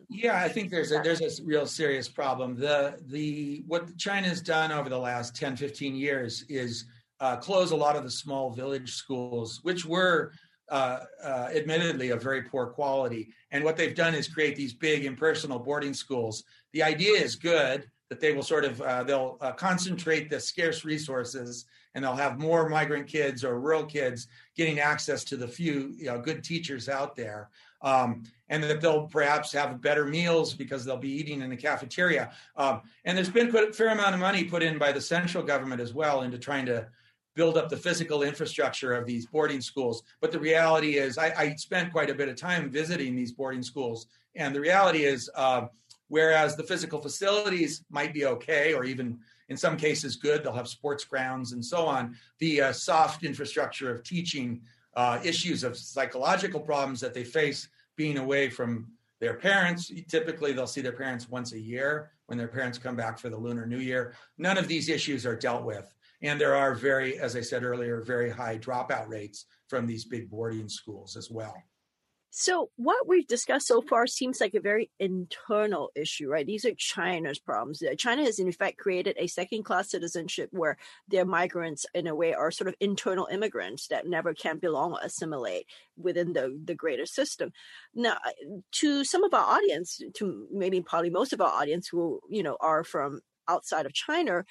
yeah, 0.08 0.40
I 0.40 0.48
think 0.48 0.70
there's 0.70 0.92
a 0.92 1.00
there's 1.02 1.20
a 1.20 1.42
real 1.44 1.66
serious 1.66 2.08
problem. 2.08 2.54
The 2.54 2.98
the 3.06 3.64
what 3.66 3.96
China's 3.96 4.40
done 4.40 4.70
over 4.70 4.88
the 4.88 4.98
last 4.98 5.34
10, 5.36 5.56
15 5.56 5.94
years 5.94 6.44
is 6.48 6.84
uh, 7.20 7.36
close 7.36 7.70
a 7.70 7.76
lot 7.76 7.96
of 7.96 8.04
the 8.04 8.10
small 8.10 8.50
village 8.50 8.92
schools, 8.92 9.60
which 9.62 9.84
were 9.84 10.32
uh, 10.70 11.00
uh, 11.22 11.48
admittedly 11.54 12.10
of 12.10 12.22
very 12.22 12.42
poor 12.42 12.66
quality. 12.66 13.32
And 13.50 13.64
what 13.64 13.76
they've 13.76 13.94
done 13.94 14.14
is 14.14 14.28
create 14.28 14.56
these 14.56 14.74
big 14.74 15.04
impersonal 15.04 15.58
boarding 15.58 15.94
schools. 15.94 16.44
The 16.72 16.82
idea 16.82 17.20
is 17.20 17.36
good 17.36 17.90
that 18.08 18.20
they 18.20 18.32
will 18.32 18.42
sort 18.42 18.64
of 18.64 18.80
uh, 18.82 19.04
they'll 19.04 19.38
uh, 19.40 19.52
concentrate 19.52 20.28
the 20.28 20.40
scarce 20.40 20.84
resources 20.84 21.64
and 21.94 22.04
they'll 22.04 22.14
have 22.14 22.38
more 22.38 22.68
migrant 22.68 23.06
kids 23.06 23.44
or 23.44 23.60
rural 23.60 23.84
kids 23.84 24.28
getting 24.56 24.80
access 24.80 25.24
to 25.24 25.36
the 25.36 25.48
few 25.48 25.94
you 25.96 26.06
know, 26.06 26.18
good 26.18 26.42
teachers 26.42 26.88
out 26.88 27.14
there 27.16 27.50
um, 27.82 28.22
and 28.48 28.62
that 28.62 28.80
they'll 28.80 29.06
perhaps 29.06 29.52
have 29.52 29.80
better 29.80 30.04
meals 30.04 30.54
because 30.54 30.84
they'll 30.84 30.96
be 30.96 31.12
eating 31.12 31.42
in 31.42 31.50
the 31.50 31.56
cafeteria. 31.56 32.32
Um, 32.56 32.82
and 33.04 33.16
there's 33.16 33.30
been 33.30 33.54
a 33.54 33.72
fair 33.72 33.88
amount 33.88 34.14
of 34.14 34.20
money 34.20 34.44
put 34.44 34.62
in 34.62 34.78
by 34.78 34.92
the 34.92 35.00
central 35.00 35.42
government 35.42 35.80
as 35.80 35.94
well 35.94 36.22
into 36.22 36.38
trying 36.38 36.66
to 36.66 36.86
build 37.34 37.56
up 37.56 37.68
the 37.68 37.76
physical 37.76 38.22
infrastructure 38.22 38.92
of 38.92 39.06
these 39.06 39.26
boarding 39.26 39.60
schools. 39.60 40.02
But 40.20 40.32
the 40.32 40.38
reality 40.38 40.96
is, 40.96 41.18
I, 41.18 41.32
I 41.36 41.54
spent 41.54 41.92
quite 41.92 42.10
a 42.10 42.14
bit 42.14 42.28
of 42.28 42.36
time 42.36 42.70
visiting 42.70 43.16
these 43.16 43.32
boarding 43.32 43.62
schools, 43.62 44.06
and 44.36 44.54
the 44.54 44.60
reality 44.60 45.04
is, 45.04 45.30
uh, 45.34 45.66
whereas 46.08 46.56
the 46.56 46.62
physical 46.62 47.00
facilities 47.00 47.84
might 47.90 48.12
be 48.12 48.26
okay, 48.26 48.74
or 48.74 48.84
even 48.84 49.18
in 49.48 49.56
some 49.56 49.76
cases 49.76 50.16
good, 50.16 50.42
they'll 50.42 50.52
have 50.52 50.68
sports 50.68 51.04
grounds 51.04 51.52
and 51.52 51.64
so 51.64 51.86
on. 51.86 52.16
The 52.38 52.62
uh, 52.62 52.72
soft 52.72 53.24
infrastructure 53.24 53.90
of 53.90 54.02
teaching 54.02 54.62
uh, 54.94 55.18
issues 55.24 55.64
of 55.64 55.76
psychological 55.76 56.60
problems 56.60 57.00
that 57.00 57.14
they 57.14 57.24
face 57.24 57.68
being 57.96 58.18
away 58.18 58.48
from 58.48 58.88
their 59.20 59.34
parents. 59.34 59.90
Typically, 60.08 60.52
they'll 60.52 60.66
see 60.66 60.80
their 60.80 60.92
parents 60.92 61.28
once 61.28 61.52
a 61.52 61.58
year 61.58 62.10
when 62.26 62.38
their 62.38 62.48
parents 62.48 62.78
come 62.78 62.96
back 62.96 63.18
for 63.18 63.28
the 63.28 63.36
Lunar 63.36 63.66
New 63.66 63.78
Year. 63.78 64.14
None 64.38 64.58
of 64.58 64.68
these 64.68 64.88
issues 64.88 65.24
are 65.24 65.36
dealt 65.36 65.64
with. 65.64 65.94
And 66.22 66.40
there 66.40 66.54
are 66.54 66.74
very, 66.74 67.18
as 67.18 67.36
I 67.36 67.40
said 67.40 67.64
earlier, 67.64 68.00
very 68.00 68.30
high 68.30 68.58
dropout 68.58 69.08
rates 69.08 69.46
from 69.68 69.86
these 69.86 70.04
big 70.04 70.30
boarding 70.30 70.68
schools 70.68 71.16
as 71.16 71.30
well. 71.30 71.54
So, 72.34 72.70
what 72.76 73.06
we've 73.06 73.26
discussed 73.26 73.66
so 73.66 73.82
far 73.82 74.06
seems 74.06 74.40
like 74.40 74.54
a 74.54 74.60
very 74.60 74.90
internal 74.98 75.90
issue, 75.94 76.30
right? 76.30 76.46
These 76.46 76.64
are 76.64 76.72
China's 76.74 77.38
problems. 77.38 77.82
Uh, 77.82 77.94
China 77.94 78.24
has, 78.24 78.38
in 78.38 78.50
fact, 78.52 78.78
created 78.78 79.16
a 79.18 79.26
second 79.26 79.64
class 79.64 79.90
citizenship 79.90 80.48
where 80.50 80.78
their 81.06 81.26
migrants, 81.26 81.84
in 81.92 82.06
a 82.06 82.14
way, 82.14 82.32
are 82.32 82.50
sort 82.50 82.68
of 82.68 82.74
internal 82.80 83.28
immigrants 83.30 83.88
that 83.88 84.06
never 84.06 84.32
can 84.32 84.56
belong 84.56 84.94
or 84.94 85.00
assimilate 85.02 85.66
within 85.98 86.32
the, 86.32 86.58
the 86.64 86.74
greater 86.74 87.04
system. 87.04 87.52
Now, 87.94 88.16
uh, 88.24 88.60
to 88.80 89.04
some 89.04 89.24
of 89.24 89.34
our 89.34 89.44
audience, 89.58 90.00
to 90.14 90.46
maybe 90.50 90.80
probably 90.80 91.10
most 91.10 91.34
of 91.34 91.42
our 91.42 91.52
audience 91.52 91.86
who, 91.86 92.18
you 92.30 92.42
know, 92.42 92.56
are 92.60 92.82
from 92.82 93.20
outside 93.46 93.84
of 93.84 93.92
China, 93.92 94.46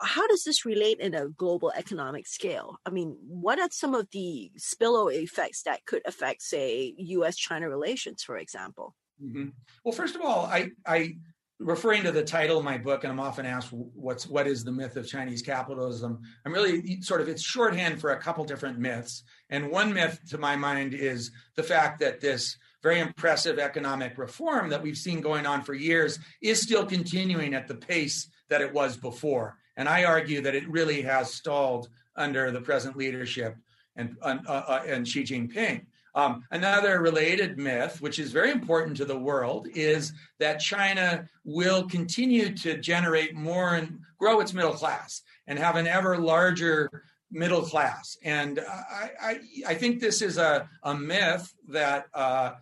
how 0.00 0.26
does 0.26 0.44
this 0.44 0.64
relate 0.64 0.98
in 1.00 1.14
a 1.14 1.28
global 1.28 1.72
economic 1.76 2.26
scale? 2.26 2.78
I 2.86 2.90
mean, 2.90 3.16
what 3.26 3.58
are 3.58 3.68
some 3.70 3.94
of 3.94 4.08
the 4.12 4.50
spillover 4.58 5.14
effects 5.14 5.62
that 5.62 5.84
could 5.86 6.02
affect, 6.06 6.42
say, 6.42 6.94
U.S. 6.96 7.36
China 7.36 7.68
relations, 7.68 8.22
for 8.22 8.36
example? 8.36 8.94
Mm-hmm. 9.22 9.48
Well, 9.84 9.92
first 9.92 10.14
of 10.14 10.22
all, 10.22 10.46
I, 10.46 10.70
I 10.86 11.16
referring 11.58 12.02
to 12.04 12.12
the 12.12 12.24
title 12.24 12.58
of 12.58 12.64
my 12.64 12.78
book, 12.78 13.04
and 13.04 13.12
I'm 13.12 13.20
often 13.20 13.44
asked 13.46 13.68
what's 13.70 14.26
what 14.26 14.46
is 14.46 14.64
the 14.64 14.72
myth 14.72 14.96
of 14.96 15.06
Chinese 15.06 15.42
capitalism. 15.42 16.20
I'm 16.44 16.52
really 16.52 17.00
sort 17.02 17.20
of 17.20 17.28
it's 17.28 17.42
shorthand 17.42 18.00
for 18.00 18.10
a 18.10 18.20
couple 18.20 18.44
different 18.44 18.78
myths, 18.78 19.22
and 19.50 19.70
one 19.70 19.92
myth 19.92 20.18
to 20.30 20.38
my 20.38 20.56
mind 20.56 20.94
is 20.94 21.30
the 21.56 21.62
fact 21.62 22.00
that 22.00 22.20
this 22.20 22.56
very 22.82 22.98
impressive 22.98 23.58
economic 23.58 24.16
reform 24.16 24.70
that 24.70 24.82
we've 24.82 24.96
seen 24.96 25.20
going 25.20 25.44
on 25.44 25.62
for 25.62 25.74
years 25.74 26.18
is 26.40 26.62
still 26.62 26.86
continuing 26.86 27.52
at 27.52 27.68
the 27.68 27.74
pace 27.74 28.28
that 28.48 28.62
it 28.62 28.72
was 28.72 28.96
before. 28.96 29.58
And 29.80 29.88
I 29.88 30.04
argue 30.04 30.42
that 30.42 30.54
it 30.54 30.68
really 30.68 31.00
has 31.00 31.32
stalled 31.32 31.88
under 32.14 32.50
the 32.50 32.60
present 32.60 32.98
leadership 32.98 33.56
and, 33.96 34.14
uh, 34.20 34.36
uh, 34.46 34.82
and 34.86 35.08
Xi 35.08 35.22
Jinping. 35.22 35.86
Um, 36.14 36.44
another 36.50 37.00
related 37.00 37.56
myth, 37.56 38.02
which 38.02 38.18
is 38.18 38.30
very 38.30 38.50
important 38.50 38.98
to 38.98 39.06
the 39.06 39.18
world, 39.18 39.68
is 39.72 40.12
that 40.38 40.60
China 40.60 41.26
will 41.44 41.88
continue 41.88 42.54
to 42.56 42.76
generate 42.76 43.34
more 43.34 43.76
and 43.76 44.00
grow 44.18 44.40
its 44.40 44.52
middle 44.52 44.74
class 44.74 45.22
and 45.46 45.58
have 45.58 45.76
an 45.76 45.86
ever 45.86 46.18
larger 46.18 46.90
middle 47.30 47.62
class. 47.62 48.18
And 48.22 48.60
I, 48.60 49.10
I, 49.22 49.40
I 49.68 49.74
think 49.76 49.98
this 49.98 50.20
is 50.20 50.36
a, 50.36 50.68
a 50.82 50.94
myth 50.94 51.54
that 51.68 52.04
uh, 52.12 52.52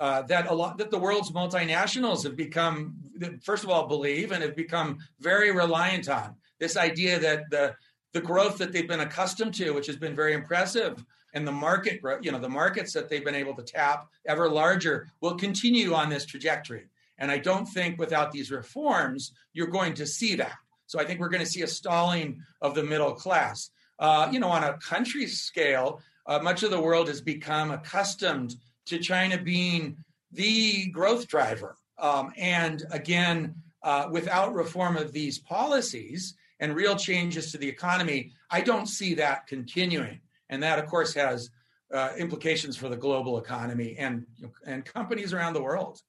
uh, 0.00 0.22
that 0.22 0.50
a 0.50 0.54
lot 0.54 0.78
that 0.78 0.90
the 0.90 0.98
world's 0.98 1.32
multinationals 1.32 2.22
have 2.22 2.36
become, 2.36 2.94
first 3.42 3.64
of 3.64 3.68
all, 3.70 3.86
believe 3.86 4.32
and 4.32 4.42
have 4.42 4.56
become 4.56 4.98
very 5.20 5.50
reliant 5.52 6.08
on 6.08 6.36
this 6.58 6.76
idea 6.76 7.18
that 7.18 7.50
the 7.50 7.74
the 8.12 8.20
growth 8.20 8.56
that 8.56 8.72
they've 8.72 8.88
been 8.88 9.00
accustomed 9.00 9.52
to, 9.54 9.72
which 9.72 9.86
has 9.86 9.96
been 9.96 10.16
very 10.16 10.32
impressive, 10.32 11.04
and 11.34 11.46
the 11.46 11.52
market, 11.52 12.00
growth, 12.00 12.24
you 12.24 12.32
know, 12.32 12.38
the 12.38 12.48
markets 12.48 12.94
that 12.94 13.10
they've 13.10 13.24
been 13.24 13.34
able 13.34 13.54
to 13.54 13.62
tap 13.62 14.08
ever 14.26 14.48
larger, 14.48 15.08
will 15.20 15.34
continue 15.34 15.92
on 15.92 16.08
this 16.08 16.24
trajectory. 16.24 16.86
And 17.18 17.30
I 17.30 17.38
don't 17.38 17.66
think 17.66 17.98
without 17.98 18.32
these 18.32 18.50
reforms, 18.50 19.32
you're 19.52 19.66
going 19.66 19.92
to 19.94 20.06
see 20.06 20.34
that. 20.36 20.56
So 20.86 20.98
I 20.98 21.04
think 21.04 21.20
we're 21.20 21.28
going 21.28 21.44
to 21.44 21.50
see 21.50 21.62
a 21.62 21.66
stalling 21.68 22.40
of 22.62 22.74
the 22.74 22.82
middle 22.82 23.12
class. 23.12 23.70
Uh, 23.98 24.28
you 24.32 24.40
know, 24.40 24.48
on 24.48 24.64
a 24.64 24.78
country 24.78 25.26
scale, 25.26 26.00
uh, 26.26 26.38
much 26.38 26.62
of 26.62 26.70
the 26.70 26.80
world 26.80 27.08
has 27.08 27.20
become 27.20 27.70
accustomed 27.70 28.56
to 28.86 28.98
China 28.98 29.36
being 29.36 29.96
the 30.32 30.86
growth 30.86 31.28
driver. 31.28 31.76
Um, 31.98 32.32
and 32.36 32.82
again, 32.90 33.54
uh, 33.82 34.08
without 34.10 34.54
reform 34.54 34.96
of 34.96 35.12
these 35.12 35.38
policies 35.38 36.34
and 36.60 36.74
real 36.74 36.96
changes 36.96 37.52
to 37.52 37.58
the 37.58 37.68
economy, 37.68 38.32
I 38.50 38.60
don't 38.60 38.86
see 38.86 39.14
that 39.14 39.46
continuing. 39.46 40.20
And 40.48 40.62
that, 40.62 40.78
of 40.78 40.86
course, 40.86 41.12
has 41.14 41.50
uh, 41.92 42.10
implications 42.18 42.76
for 42.76 42.88
the 42.88 42.96
global 42.96 43.38
economy 43.38 43.96
and 43.98 44.26
and 44.64 44.84
companies 44.84 45.32
around 45.32 45.52
the 45.54 45.62
world. 45.62 46.00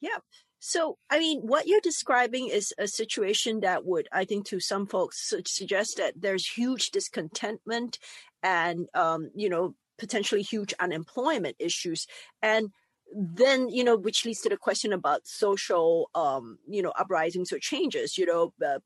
Yeah. 0.00 0.18
So, 0.60 0.98
I 1.08 1.18
mean, 1.18 1.40
what 1.42 1.66
you're 1.66 1.80
describing 1.80 2.48
is 2.48 2.74
a 2.78 2.88
situation 2.88 3.60
that 3.60 3.84
would, 3.84 4.08
I 4.12 4.24
think, 4.24 4.46
to 4.46 4.60
some 4.60 4.86
folks 4.86 5.32
suggest 5.46 5.98
that 5.98 6.14
there's 6.16 6.46
huge 6.46 6.90
discontentment 6.90 7.98
and, 8.42 8.88
um, 8.94 9.30
you 9.34 9.48
know, 9.48 9.74
potentially 9.98 10.42
huge 10.42 10.74
unemployment 10.80 11.56
issues. 11.58 12.06
And 12.42 12.70
then, 13.14 13.68
you 13.68 13.84
know, 13.84 13.96
which 13.96 14.24
leads 14.24 14.40
to 14.42 14.48
the 14.48 14.56
question 14.56 14.92
about 14.92 15.26
social, 15.26 16.10
um, 16.14 16.58
you 16.68 16.82
know, 16.82 16.92
uprisings 16.98 17.52
or 17.52 17.60
changes. 17.60 18.18
You 18.18 18.26
know, 18.26 18.52
uh, 18.64 18.80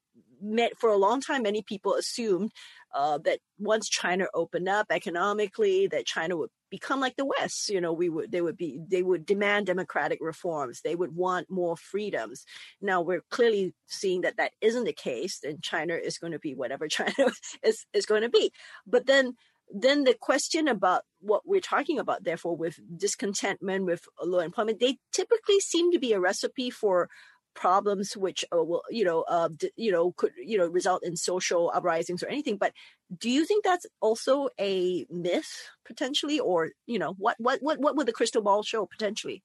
for 0.79 0.91
a 0.91 0.97
long 0.97 1.21
time, 1.21 1.43
many 1.43 1.63
people 1.63 1.95
assumed 1.95 2.53
uh, 2.95 3.19
that 3.25 3.39
once 3.59 3.89
China 3.89 4.27
opened 4.35 4.69
up 4.69 4.87
economically, 4.91 5.87
that 5.89 6.07
China 6.07 6.37
would 6.37 6.51
become 6.71 7.01
like 7.01 7.17
the 7.17 7.25
West. 7.25 7.69
You 7.69 7.81
know, 7.81 7.93
we 7.93 8.09
would 8.09 8.31
they 8.33 8.41
would 8.41 8.57
be 8.57 8.81
they 8.89 9.03
would 9.03 9.25
demand 9.25 9.67
democratic 9.67 10.19
reforms. 10.21 10.81
They 10.83 10.95
would 10.95 11.15
want 11.15 11.51
more 11.51 11.77
freedoms. 11.77 12.45
Now 12.81 13.01
we're 13.01 13.23
clearly 13.31 13.75
seeing 13.87 14.23
that 14.23 14.37
that 14.37 14.53
isn't 14.61 14.85
the 14.85 14.93
case, 14.93 15.41
and 15.43 15.63
China 15.63 15.95
is 15.95 16.19
going 16.19 16.33
to 16.33 16.39
be 16.39 16.55
whatever 16.55 16.89
China 16.99 17.31
is 17.63 17.87
is 17.93 18.07
going 18.07 18.23
to 18.23 18.31
be. 18.31 18.53
But 18.87 19.07
then 19.07 19.35
then 19.75 20.05
the 20.05 20.15
question 20.21 20.69
about 20.69 21.03
what 21.21 21.43
we're 21.47 21.61
talking 21.61 21.99
about, 21.99 22.25
therefore, 22.25 22.57
with 22.57 22.79
discontentment, 22.97 23.87
with 23.87 24.05
low 24.23 24.41
employment, 24.41 24.81
they 24.81 24.99
typically 25.13 25.61
seem 25.61 25.93
to 25.93 25.99
be 25.99 26.13
a 26.13 26.21
recipe 26.21 26.69
for 26.69 27.09
problems 27.55 28.17
which 28.17 28.45
uh, 28.53 28.63
will 28.63 28.83
you 28.91 29.05
know 29.05 29.23
uh, 29.23 29.49
d- 29.57 29.71
you 29.77 29.93
know 29.93 30.13
could 30.13 30.33
you 30.37 30.59
know 30.59 30.67
result 30.67 31.05
in 31.05 31.17
social 31.17 31.71
uprisings 31.75 32.23
or 32.23 32.29
anything 32.29 32.57
but 32.57 32.73
do 33.19 33.31
you 33.31 33.45
think 33.45 33.65
that's 33.65 33.87
also 34.01 34.49
a 34.61 35.07
myth 35.11 35.69
potentially 35.85 36.41
or 36.41 36.71
you 36.87 36.99
know 36.99 37.13
what 37.19 37.37
what 37.39 37.63
what 37.63 37.79
what 37.79 37.97
would 37.97 38.07
the 38.07 38.13
crystal 38.13 38.43
ball 38.43 38.63
show 38.63 38.87
potentially? 38.87 39.43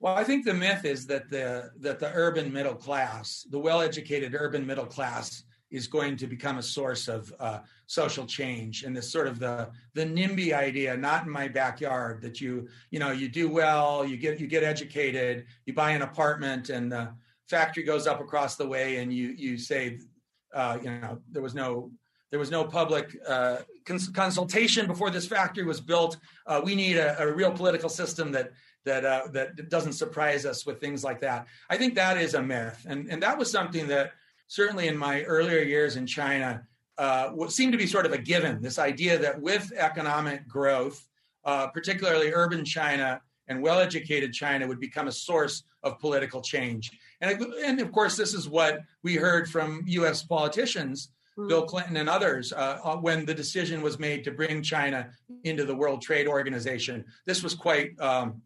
Well 0.00 0.14
i 0.14 0.24
think 0.24 0.44
the 0.44 0.54
myth 0.54 0.84
is 0.84 1.06
that 1.06 1.30
the 1.30 1.70
that 1.80 2.00
the 2.00 2.12
urban 2.12 2.52
middle 2.52 2.74
class 2.74 3.46
the 3.50 3.58
well 3.58 3.80
educated 3.80 4.34
urban 4.34 4.66
middle 4.66 4.86
class 4.86 5.44
is 5.70 5.86
going 5.88 6.16
to 6.16 6.26
become 6.26 6.58
a 6.58 6.62
source 6.62 7.08
of 7.08 7.32
uh, 7.40 7.60
social 7.86 8.24
change 8.24 8.84
and 8.84 8.96
this 8.96 9.10
sort 9.10 9.26
of 9.26 9.38
the 9.38 9.70
the 9.94 10.04
nimby 10.04 10.52
idea 10.52 10.96
not 10.96 11.24
in 11.24 11.30
my 11.30 11.48
backyard 11.48 12.22
that 12.22 12.40
you 12.40 12.68
you 12.90 12.98
know 12.98 13.10
you 13.10 13.28
do 13.28 13.48
well 13.48 14.04
you 14.04 14.16
get 14.16 14.38
you 14.38 14.46
get 14.46 14.62
educated 14.62 15.46
you 15.64 15.72
buy 15.72 15.90
an 15.90 16.02
apartment 16.02 16.70
and 16.70 16.92
uh, 16.92 17.08
factory 17.48 17.82
goes 17.82 18.06
up 18.06 18.20
across 18.20 18.56
the 18.56 18.66
way 18.66 18.96
and 18.96 19.12
you 19.12 19.28
you 19.28 19.58
say 19.58 19.98
uh, 20.54 20.78
you 20.82 20.90
know 20.90 21.18
there 21.30 21.42
was 21.42 21.54
no 21.54 21.90
there 22.30 22.40
was 22.40 22.50
no 22.50 22.64
public 22.64 23.16
uh, 23.26 23.58
cons- 23.84 24.08
consultation 24.08 24.86
before 24.86 25.10
this 25.10 25.26
factory 25.26 25.64
was 25.64 25.80
built. 25.80 26.16
Uh, 26.46 26.60
we 26.62 26.74
need 26.74 26.96
a, 26.96 27.18
a, 27.22 27.32
real 27.32 27.52
political 27.52 27.88
system 27.88 28.32
that 28.32 28.52
that 28.84 29.04
uh, 29.04 29.28
that 29.32 29.68
doesn't 29.68 29.92
surprise 29.92 30.44
us 30.44 30.66
with 30.66 30.80
things 30.80 31.04
like 31.04 31.20
that. 31.20 31.46
I 31.70 31.76
think 31.76 31.94
that 31.94 32.18
is 32.18 32.34
a 32.34 32.42
myth, 32.42 32.84
and 32.88 33.10
and 33.10 33.22
that 33.22 33.38
was 33.38 33.50
something 33.50 33.86
that 33.88 34.12
certainly 34.48 34.88
in 34.88 34.96
my 34.96 35.22
earlier 35.22 35.60
years 35.60 35.96
in 35.96 36.06
China 36.06 36.66
uh, 36.98 37.30
seemed 37.48 37.72
to 37.72 37.78
be 37.78 37.86
sort 37.86 38.06
of 38.06 38.12
a 38.12 38.18
given. 38.18 38.60
This 38.60 38.78
idea 38.78 39.18
that 39.18 39.40
with 39.40 39.72
economic 39.76 40.46
growth, 40.48 41.06
uh, 41.44 41.68
particularly 41.68 42.32
urban 42.32 42.64
China 42.64 43.20
and 43.48 43.62
well-educated 43.62 44.32
China, 44.32 44.66
would 44.66 44.80
become 44.80 45.08
a 45.08 45.12
source 45.12 45.62
of 45.82 45.98
political 46.00 46.40
change. 46.40 46.90
And, 47.20 47.40
and 47.64 47.80
of 47.80 47.92
course, 47.92 48.16
this 48.16 48.34
is 48.34 48.48
what 48.48 48.80
we 49.02 49.16
heard 49.16 49.48
from 49.48 49.82
U.S. 49.86 50.22
politicians, 50.22 51.10
mm. 51.38 51.48
Bill 51.48 51.64
Clinton 51.64 51.96
and 51.96 52.08
others, 52.08 52.52
uh, 52.52 52.78
uh, 52.84 52.96
when 52.96 53.24
the 53.24 53.34
decision 53.34 53.82
was 53.82 53.98
made 53.98 54.24
to 54.24 54.30
bring 54.30 54.62
China 54.62 55.10
into 55.44 55.64
the 55.64 55.74
World 55.74 56.02
Trade 56.02 56.26
Organization. 56.26 57.04
This 57.24 57.42
was 57.42 57.54
quite 57.54 57.98
um, 58.00 58.42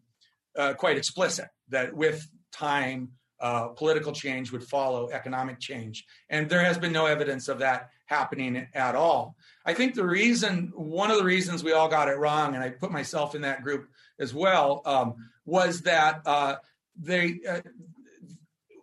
uh, 0.57 0.73
quite 0.73 0.97
explicit 0.97 1.47
that 1.69 1.93
with 1.93 2.27
time, 2.51 3.09
uh, 3.39 3.69
political 3.69 4.11
change 4.11 4.51
would 4.51 4.63
follow 4.63 5.09
economic 5.09 5.59
change, 5.59 6.05
and 6.29 6.49
there 6.49 6.63
has 6.63 6.77
been 6.77 6.91
no 6.91 7.05
evidence 7.05 7.47
of 7.47 7.59
that 7.59 7.89
happening 8.05 8.67
at 8.73 8.93
all. 8.93 9.35
I 9.65 9.73
think 9.73 9.95
the 9.95 10.05
reason, 10.05 10.71
one 10.75 11.09
of 11.09 11.17
the 11.17 11.23
reasons 11.23 11.63
we 11.63 11.71
all 11.71 11.87
got 11.87 12.09
it 12.09 12.17
wrong, 12.17 12.55
and 12.55 12.63
I 12.63 12.69
put 12.69 12.91
myself 12.91 13.33
in 13.33 13.41
that 13.41 13.63
group 13.63 13.87
as 14.19 14.33
well, 14.33 14.81
um, 14.85 15.15
was 15.45 15.81
that 15.81 16.21
uh, 16.25 16.55
they 16.99 17.39
uh, 17.49 17.61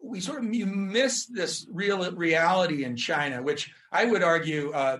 we 0.08 0.20
sort 0.20 0.38
of 0.38 0.44
miss 0.44 1.26
this 1.26 1.66
real 1.70 2.10
reality 2.12 2.84
in 2.84 2.96
China, 2.96 3.42
which 3.42 3.70
I 3.92 4.04
would 4.04 4.22
argue 4.22 4.72
uh, 4.72 4.98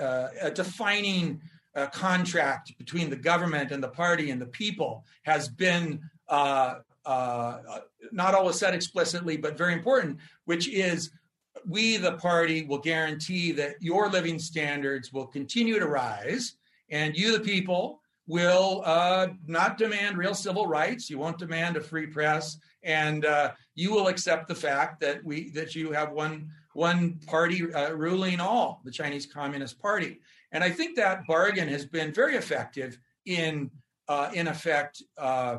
uh, 0.00 0.28
a 0.40 0.50
defining 0.50 1.40
uh, 1.74 1.86
contract 1.86 2.76
between 2.78 3.10
the 3.10 3.16
government 3.16 3.72
and 3.72 3.82
the 3.82 3.88
party 3.88 4.30
and 4.30 4.40
the 4.40 4.46
people 4.46 5.04
has 5.22 5.48
been 5.48 6.00
uh, 6.28 6.76
uh, 7.04 7.58
not 8.12 8.34
always 8.34 8.56
said 8.56 8.74
explicitly, 8.74 9.36
but 9.36 9.58
very 9.58 9.72
important, 9.72 10.18
which 10.44 10.68
is 10.68 11.10
we, 11.66 11.96
the 11.96 12.12
party, 12.12 12.64
will 12.64 12.78
guarantee 12.78 13.52
that 13.52 13.74
your 13.80 14.08
living 14.08 14.38
standards 14.38 15.12
will 15.12 15.26
continue 15.26 15.78
to 15.78 15.86
rise, 15.86 16.54
and 16.90 17.16
you, 17.16 17.32
the 17.32 17.40
people, 17.40 18.00
will 18.26 18.82
uh, 18.84 19.28
not 19.46 19.78
demand 19.78 20.16
real 20.16 20.34
civil 20.34 20.66
rights. 20.66 21.10
You 21.10 21.18
won't 21.18 21.38
demand 21.38 21.76
a 21.76 21.80
free 21.80 22.06
press, 22.06 22.58
and 22.82 23.24
uh, 23.24 23.52
you 23.74 23.92
will 23.92 24.08
accept 24.08 24.48
the 24.48 24.54
fact 24.54 25.00
that 25.00 25.22
we 25.24 25.50
that 25.50 25.74
you 25.74 25.92
have 25.92 26.12
one 26.12 26.50
one 26.72 27.20
party 27.26 27.72
uh, 27.72 27.92
ruling 27.92 28.40
all, 28.40 28.80
the 28.84 28.90
Chinese 28.90 29.26
Communist 29.26 29.80
Party. 29.80 30.20
And 30.52 30.62
I 30.62 30.70
think 30.70 30.96
that 30.96 31.26
bargain 31.26 31.68
has 31.68 31.86
been 31.86 32.12
very 32.12 32.36
effective 32.36 32.98
in 33.26 33.70
uh, 34.08 34.30
in 34.32 34.48
effect 34.48 35.02
uh, 35.18 35.58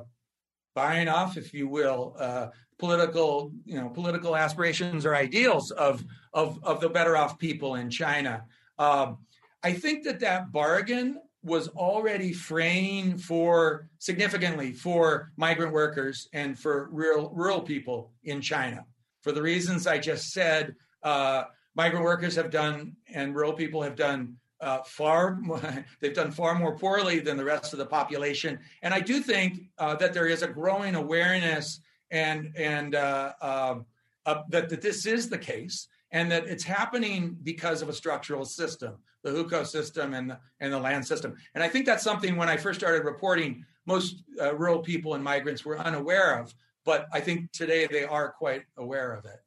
buying 0.73 1.07
off, 1.07 1.37
if 1.37 1.53
you 1.53 1.67
will, 1.67 2.15
uh, 2.19 2.47
political 2.77 3.51
you 3.65 3.79
know 3.79 3.89
political 3.89 4.35
aspirations 4.35 5.05
or 5.05 5.15
ideals 5.15 5.71
of 5.71 6.03
of 6.33 6.59
of 6.63 6.81
the 6.81 6.89
better 6.89 7.15
off 7.15 7.37
people 7.37 7.75
in 7.75 7.89
China. 7.89 8.43
Um, 8.77 9.19
I 9.63 9.73
think 9.73 10.03
that 10.03 10.19
that 10.19 10.51
bargain 10.51 11.19
was 11.45 11.67
already 11.69 12.33
fraying 12.33 13.17
for 13.17 13.87
significantly 13.99 14.73
for 14.73 15.31
migrant 15.37 15.71
workers 15.71 16.27
and 16.33 16.57
for 16.57 16.89
rural 16.91 17.31
rural 17.33 17.61
people 17.61 18.11
in 18.23 18.41
China. 18.41 18.83
For 19.21 19.31
the 19.31 19.41
reasons 19.41 19.85
I 19.85 19.99
just 19.99 20.31
said, 20.31 20.75
uh, 21.03 21.43
migrant 21.75 22.03
workers 22.03 22.35
have 22.35 22.49
done 22.49 22.95
and 23.13 23.35
rural 23.35 23.53
people 23.53 23.81
have 23.83 23.95
done 23.95 24.37
uh, 24.59 24.79
far 24.83 25.35
more, 25.35 25.85
they've 25.99 26.15
done 26.15 26.31
far 26.31 26.55
more 26.55 26.77
poorly 26.77 27.19
than 27.19 27.37
the 27.37 27.45
rest 27.45 27.73
of 27.73 27.79
the 27.79 27.85
population. 27.85 28.59
And 28.81 28.93
I 28.93 28.99
do 28.99 29.21
think 29.21 29.69
uh, 29.77 29.95
that 29.97 30.13
there 30.13 30.27
is 30.27 30.41
a 30.41 30.47
growing 30.47 30.95
awareness 30.95 31.79
and 32.09 32.53
and 32.55 32.95
uh, 32.95 33.33
um, 33.41 33.85
that 34.25 34.69
that 34.69 34.81
this 34.81 35.05
is 35.05 35.29
the 35.29 35.37
case 35.37 35.87
and 36.15 36.31
that 36.31 36.47
it's 36.47 36.63
happening 36.63 37.37
because 37.43 37.81
of 37.81 37.89
a 37.89 37.93
structural 37.93 38.45
system 38.45 38.95
the 39.25 39.31
hukou 39.31 39.65
system 39.65 40.13
and 40.13 40.29
the, 40.29 40.39
and 40.59 40.71
the 40.71 40.79
land 40.79 41.05
system. 41.05 41.35
And 41.55 41.63
I 41.63 41.67
think 41.67 41.87
that's 41.87 42.03
something 42.03 42.35
when 42.35 42.47
I 42.47 42.57
first 42.57 42.79
started 42.79 43.03
reporting, 43.03 43.65
most 43.87 44.23
uh, 44.39 44.55
rural 44.55 44.79
people 44.79 45.15
and 45.15 45.23
migrants 45.23 45.65
were 45.65 45.79
unaware 45.79 46.39
of. 46.39 46.53
But 46.85 47.07
I 47.11 47.21
think 47.21 47.51
today 47.51 47.87
they 47.87 48.03
are 48.03 48.31
quite 48.31 48.65
aware 48.77 49.13
of 49.13 49.25
it. 49.25 49.39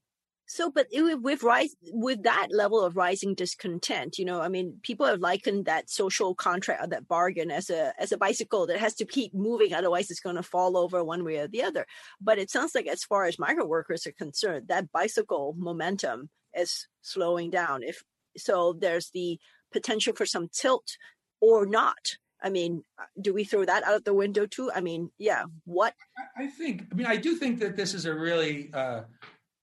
So, 0.51 0.71
but 0.71 0.89
it, 0.91 1.23
with 1.23 1.45
rise 1.45 1.77
with 1.93 2.25
that 2.25 2.49
level 2.51 2.83
of 2.83 2.97
rising 2.97 3.35
discontent, 3.35 4.19
you 4.19 4.25
know, 4.25 4.41
I 4.41 4.49
mean, 4.49 4.81
people 4.83 5.07
have 5.07 5.21
likened 5.21 5.66
that 5.66 5.91
social 5.91 6.35
contract 6.35 6.83
or 6.83 6.89
that 6.89 7.07
bargain 7.07 7.51
as 7.51 7.71
a 7.71 7.93
as 8.01 8.12
a 8.12 8.19
bicycle 8.19 8.66
that 8.66 8.81
has 8.81 8.95
to 8.95 9.05
keep 9.05 9.33
moving, 9.35 9.75
otherwise 9.75 10.11
it's 10.11 10.21
going 10.21 10.37
to 10.37 10.43
fall 10.43 10.77
over 10.77 11.05
one 11.05 11.23
way 11.23 11.37
or 11.37 11.49
the 11.49 11.62
other. 11.62 11.87
But 12.21 12.39
it 12.39 12.51
sounds 12.51 12.75
like, 12.75 12.87
as 12.87 13.05
far 13.05 13.27
as 13.27 13.39
migrant 13.39 13.69
workers 13.69 14.07
are 14.07 14.12
concerned, 14.12 14.69
that 14.69 14.91
bicycle 14.91 15.55
momentum 15.57 16.31
is 16.59 16.89
slowing 17.03 17.51
down. 17.51 17.83
If 17.83 18.03
so, 18.37 18.73
there's 18.73 19.11
the 19.11 19.39
potential 19.73 20.15
for 20.15 20.27
some 20.27 20.49
tilt 20.53 20.97
or 21.41 21.67
not. 21.67 22.17
I 22.43 22.51
mean, 22.51 22.85
do 23.21 23.35
we 23.35 23.45
throw 23.45 23.65
that 23.65 23.83
out 23.83 23.97
of 23.97 24.05
the 24.05 24.15
window 24.15 24.47
too? 24.47 24.71
I 24.75 24.81
mean, 24.81 25.11
yeah, 25.19 25.45
what? 25.65 25.95
I 26.37 26.47
think, 26.47 26.87
I 26.93 26.95
mean, 26.95 27.07
I 27.07 27.17
do 27.17 27.35
think 27.35 27.59
that 27.61 27.77
this 27.77 27.95
is 27.95 28.07
a 28.07 28.15
really, 28.15 28.71
uh, 28.73 29.03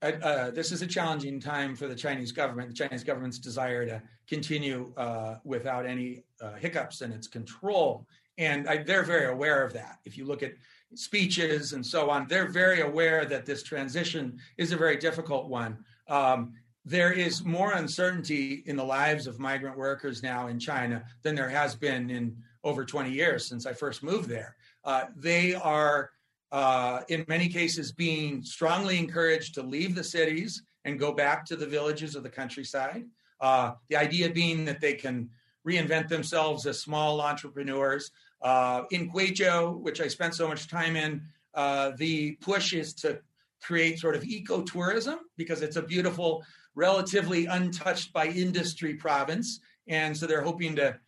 uh, 0.02 0.52
this 0.52 0.72
is 0.72 0.82
a 0.82 0.88
challenging 0.88 1.40
time 1.40 1.76
for 1.76 1.88
the 1.88 1.96
Chinese 1.96 2.32
government, 2.32 2.68
the 2.68 2.76
Chinese 2.76 3.04
government's 3.04 3.40
desire 3.40 3.86
to 3.86 4.02
continue 4.28 4.94
uh, 4.98 5.38
without 5.46 5.86
any 5.86 6.26
uh, 6.42 6.54
hiccups 6.56 7.02
in 7.02 7.12
its 7.12 7.28
control. 7.28 8.06
And 8.38 8.68
I, 8.68 8.84
they're 8.84 9.04
very 9.04 9.28
aware 9.28 9.64
of 9.64 9.72
that. 9.74 10.00
If 10.04 10.18
you 10.18 10.26
look 10.26 10.44
at 10.44 10.52
speeches 10.96 11.72
and 11.72 11.86
so 11.86 12.10
on, 12.10 12.28
they're 12.28 12.50
very 12.50 12.82
aware 12.82 13.24
that 13.26 13.46
this 13.46 13.64
transition 13.64 14.38
is 14.58 14.74
a 14.74 14.78
very 14.78 14.98
difficult 14.98 15.48
one. 15.48 15.78
Um, 16.08 16.54
there 16.86 17.12
is 17.12 17.44
more 17.44 17.74
uncertainty 17.74 18.64
in 18.68 18.76
the 18.76 18.84
lives 18.84 19.26
of 19.26 19.40
migrant 19.40 19.76
workers 19.76 20.22
now 20.22 20.48
in 20.48 20.60
China 20.60 21.04
than 21.24 21.34
there 21.34 21.50
has 21.50 21.76
been 21.76 22.12
in 22.12 22.38
over 22.64 22.86
20 22.86 23.12
years 23.12 23.48
since 23.48 23.66
I 23.66 23.74
first 23.74 24.04
moved 24.04 24.30
there. 24.30 24.56
Uh, 24.84 25.06
they 25.16 25.56
are, 25.56 26.12
uh, 26.52 27.02
in 27.10 27.26
many 27.28 27.50
cases, 27.50 27.92
being 27.92 28.44
strongly 28.44 29.00
encouraged 29.00 29.56
to 29.56 29.64
leave 29.64 29.96
the 29.96 30.04
cities 30.04 30.62
and 30.86 31.00
go 31.00 31.12
back 31.12 31.44
to 31.46 31.56
the 31.56 31.66
villages 31.66 32.16
of 32.16 32.22
the 32.22 32.30
countryside. 32.30 33.06
Uh, 33.42 33.74
the 33.90 33.96
idea 33.96 34.30
being 34.30 34.64
that 34.66 34.80
they 34.80 34.94
can 34.94 35.30
reinvent 35.68 36.08
themselves 36.08 36.68
as 36.68 36.80
small 36.80 37.20
entrepreneurs. 37.20 38.12
Uh, 38.42 38.84
in 38.92 39.10
Guizhou, 39.10 39.80
which 39.80 40.00
I 40.02 40.08
spent 40.08 40.36
so 40.36 40.48
much 40.48 40.68
time 40.68 40.96
in, 40.96 41.22
uh, 41.56 41.94
the 41.98 42.34
push 42.34 42.74
is 42.74 42.94
to 42.96 43.20
create 43.62 44.00
sort 44.00 44.16
of 44.16 44.22
ecotourism 44.22 45.18
because 45.38 45.64
it's 45.64 45.78
a 45.78 45.82
beautiful 45.82 46.44
relatively 46.76 47.46
untouched 47.46 48.14
by 48.14 48.28
industry 48.28 48.94
province. 48.94 49.62
And 49.88 50.16
so 50.16 50.28
they're 50.28 50.42
hoping 50.42 50.76
to 50.76 51.00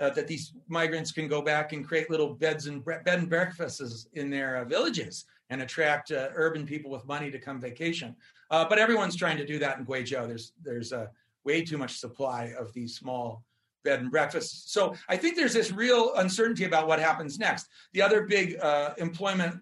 uh, 0.00 0.10
that 0.10 0.26
these 0.26 0.52
migrants 0.68 1.10
can 1.10 1.26
go 1.28 1.40
back 1.40 1.72
and 1.72 1.86
create 1.86 2.10
little 2.10 2.34
beds 2.34 2.66
and 2.66 2.84
bre- 2.84 3.02
bed 3.04 3.18
and 3.18 3.28
breakfasts 3.28 4.06
in 4.12 4.30
their 4.30 4.56
uh, 4.56 4.64
villages 4.64 5.24
and 5.48 5.62
attract 5.62 6.12
uh, 6.12 6.28
urban 6.34 6.66
people 6.66 6.90
with 6.90 7.04
money 7.06 7.30
to 7.30 7.38
come 7.38 7.60
vacation. 7.60 8.14
Uh, 8.50 8.64
but 8.68 8.78
everyone's 8.78 9.16
trying 9.16 9.36
to 9.36 9.46
do 9.46 9.58
that 9.58 9.78
in 9.78 9.86
Guizhou. 9.86 10.26
There's 10.26 10.52
there's 10.62 10.92
uh, 10.92 11.06
way 11.44 11.62
too 11.62 11.78
much 11.78 11.98
supply 11.98 12.52
of 12.58 12.72
these 12.72 12.94
small 12.94 13.42
bed 13.84 14.00
and 14.00 14.10
breakfasts. 14.10 14.70
So 14.72 14.94
I 15.08 15.16
think 15.16 15.36
there's 15.36 15.54
this 15.54 15.72
real 15.72 16.12
uncertainty 16.16 16.64
about 16.64 16.88
what 16.88 16.98
happens 16.98 17.38
next. 17.38 17.68
The 17.92 18.02
other 18.02 18.22
big 18.22 18.58
uh, 18.60 18.94
employment 18.98 19.60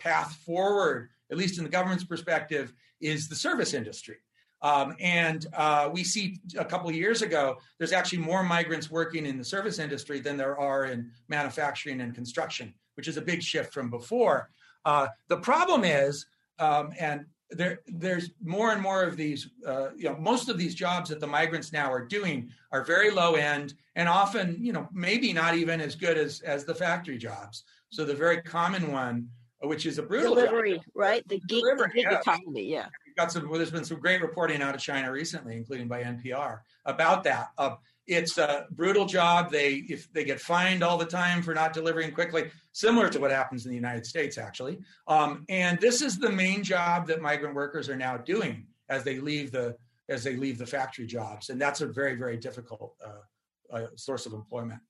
path 0.00 0.34
forward, 0.44 1.08
at 1.30 1.36
least 1.36 1.56
in 1.58 1.64
the 1.64 1.70
government's 1.70 2.04
perspective, 2.04 2.74
is 3.00 3.28
the 3.28 3.36
service 3.36 3.72
industry. 3.72 4.16
Um, 4.62 4.94
and 5.00 5.46
uh, 5.54 5.88
we 5.92 6.04
see 6.04 6.38
a 6.58 6.64
couple 6.64 6.90
years 6.92 7.22
ago, 7.22 7.58
there's 7.78 7.92
actually 7.92 8.18
more 8.18 8.42
migrants 8.42 8.90
working 8.90 9.26
in 9.26 9.38
the 9.38 9.44
service 9.44 9.78
industry 9.78 10.20
than 10.20 10.36
there 10.36 10.58
are 10.58 10.86
in 10.86 11.10
manufacturing 11.28 12.00
and 12.00 12.14
construction, 12.14 12.74
which 12.94 13.08
is 13.08 13.16
a 13.16 13.22
big 13.22 13.42
shift 13.42 13.72
from 13.72 13.88
before. 13.88 14.50
Uh, 14.84 15.08
the 15.28 15.38
problem 15.38 15.84
is, 15.84 16.26
um, 16.58 16.92
and 16.98 17.24
there, 17.50 17.80
there's 17.86 18.30
more 18.42 18.72
and 18.72 18.80
more 18.80 19.02
of 19.02 19.16
these, 19.16 19.48
uh, 19.66 19.88
you 19.96 20.04
know, 20.04 20.16
most 20.16 20.48
of 20.48 20.58
these 20.58 20.74
jobs 20.74 21.08
that 21.08 21.20
the 21.20 21.26
migrants 21.26 21.72
now 21.72 21.90
are 21.90 22.04
doing 22.04 22.50
are 22.70 22.84
very 22.84 23.10
low 23.10 23.34
end 23.34 23.74
and 23.96 24.08
often, 24.08 24.56
you 24.60 24.72
know, 24.72 24.88
maybe 24.92 25.32
not 25.32 25.56
even 25.56 25.80
as 25.80 25.94
good 25.94 26.16
as, 26.16 26.40
as 26.42 26.64
the 26.64 26.74
factory 26.74 27.18
jobs. 27.18 27.64
So 27.88 28.04
the 28.04 28.14
very 28.14 28.40
common 28.42 28.92
one, 28.92 29.28
which 29.62 29.84
is 29.84 29.98
a 29.98 30.02
brutal 30.02 30.34
delivery, 30.34 30.74
job, 30.74 30.84
right? 30.94 31.28
The 31.28 31.38
gig, 31.40 31.48
delivery, 31.48 31.88
the 31.88 31.94
gig 31.94 32.06
yeah. 32.10 32.20
economy, 32.20 32.70
yeah 32.70 32.86
got 33.16 33.32
some. 33.32 33.48
Well, 33.48 33.58
there's 33.58 33.70
been 33.70 33.84
some 33.84 34.00
great 34.00 34.22
reporting 34.22 34.62
out 34.62 34.74
of 34.74 34.80
China 34.80 35.10
recently, 35.10 35.56
including 35.56 35.88
by 35.88 36.02
NPR, 36.02 36.60
about 36.84 37.24
that. 37.24 37.48
Uh, 37.58 37.76
it's 38.06 38.38
a 38.38 38.66
brutal 38.72 39.06
job. 39.06 39.50
They 39.50 39.84
if 39.88 40.12
they 40.12 40.24
get 40.24 40.40
fined 40.40 40.82
all 40.82 40.98
the 40.98 41.06
time 41.06 41.42
for 41.42 41.54
not 41.54 41.72
delivering 41.72 42.12
quickly, 42.12 42.50
similar 42.72 43.08
to 43.10 43.20
what 43.20 43.30
happens 43.30 43.64
in 43.64 43.70
the 43.70 43.76
United 43.76 44.06
States, 44.06 44.38
actually. 44.38 44.78
Um, 45.06 45.44
and 45.48 45.78
this 45.80 46.02
is 46.02 46.18
the 46.18 46.30
main 46.30 46.62
job 46.62 47.06
that 47.06 47.20
migrant 47.20 47.54
workers 47.54 47.88
are 47.88 47.96
now 47.96 48.16
doing 48.16 48.66
as 48.88 49.04
they 49.04 49.20
leave 49.20 49.52
the 49.52 49.76
as 50.08 50.24
they 50.24 50.34
leave 50.34 50.58
the 50.58 50.66
factory 50.66 51.06
jobs, 51.06 51.50
and 51.50 51.60
that's 51.60 51.80
a 51.80 51.86
very 51.86 52.16
very 52.16 52.36
difficult 52.36 52.94
uh, 53.04 53.76
uh, 53.76 53.86
source 53.96 54.26
of 54.26 54.32
employment. 54.32 54.80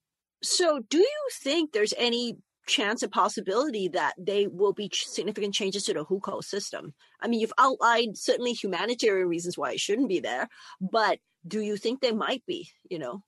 So, 0.42 0.80
do 0.88 0.98
you 0.98 1.28
think 1.42 1.72
there's 1.72 1.94
any 1.98 2.38
chance 2.70 3.02
and 3.02 3.12
possibility 3.12 3.88
that 3.88 4.14
they 4.18 4.46
will 4.46 4.72
be 4.72 4.90
significant 4.92 5.54
changes 5.54 5.84
to 5.84 5.94
the 5.94 6.04
hukou 6.04 6.42
system. 6.42 6.94
I 7.20 7.28
mean, 7.28 7.40
you've 7.40 7.52
outlined 7.58 8.16
certainly 8.16 8.52
humanitarian 8.52 9.28
reasons 9.28 9.58
why 9.58 9.72
it 9.72 9.80
shouldn't 9.80 10.08
be 10.08 10.20
there, 10.20 10.48
but 10.80 11.18
do 11.46 11.60
you 11.60 11.76
think 11.76 12.00
they 12.00 12.12
might 12.12 12.44
be? 12.46 12.70
You 12.88 12.98
know. 12.98 13.22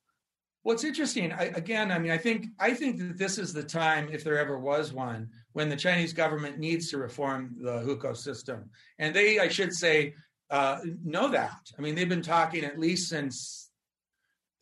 What's 0.63 0.85
interesting, 0.85 1.33
I, 1.33 1.45
again, 1.55 1.91
I 1.91 1.99
mean, 1.99 2.11
I 2.11 2.17
think 2.17 2.47
I 2.57 2.73
think 2.73 2.97
that 2.99 3.17
this 3.17 3.37
is 3.37 3.51
the 3.51 3.63
time, 3.63 4.07
if 4.11 4.23
there 4.23 4.39
ever 4.39 4.57
was 4.57 4.93
one, 4.93 5.29
when 5.51 5.67
the 5.67 5.75
Chinese 5.75 6.13
government 6.13 6.57
needs 6.57 6.89
to 6.89 6.97
reform 6.97 7.55
the 7.59 7.81
hukou 7.81 8.15
system, 8.15 8.69
and 8.97 9.13
they, 9.13 9.39
I 9.39 9.49
should 9.49 9.73
say, 9.73 10.13
uh, 10.49 10.79
know 11.03 11.27
that. 11.29 11.59
I 11.77 11.81
mean, 11.81 11.95
they've 11.95 12.07
been 12.07 12.21
talking 12.21 12.63
at 12.63 12.79
least 12.79 13.09
since 13.09 13.62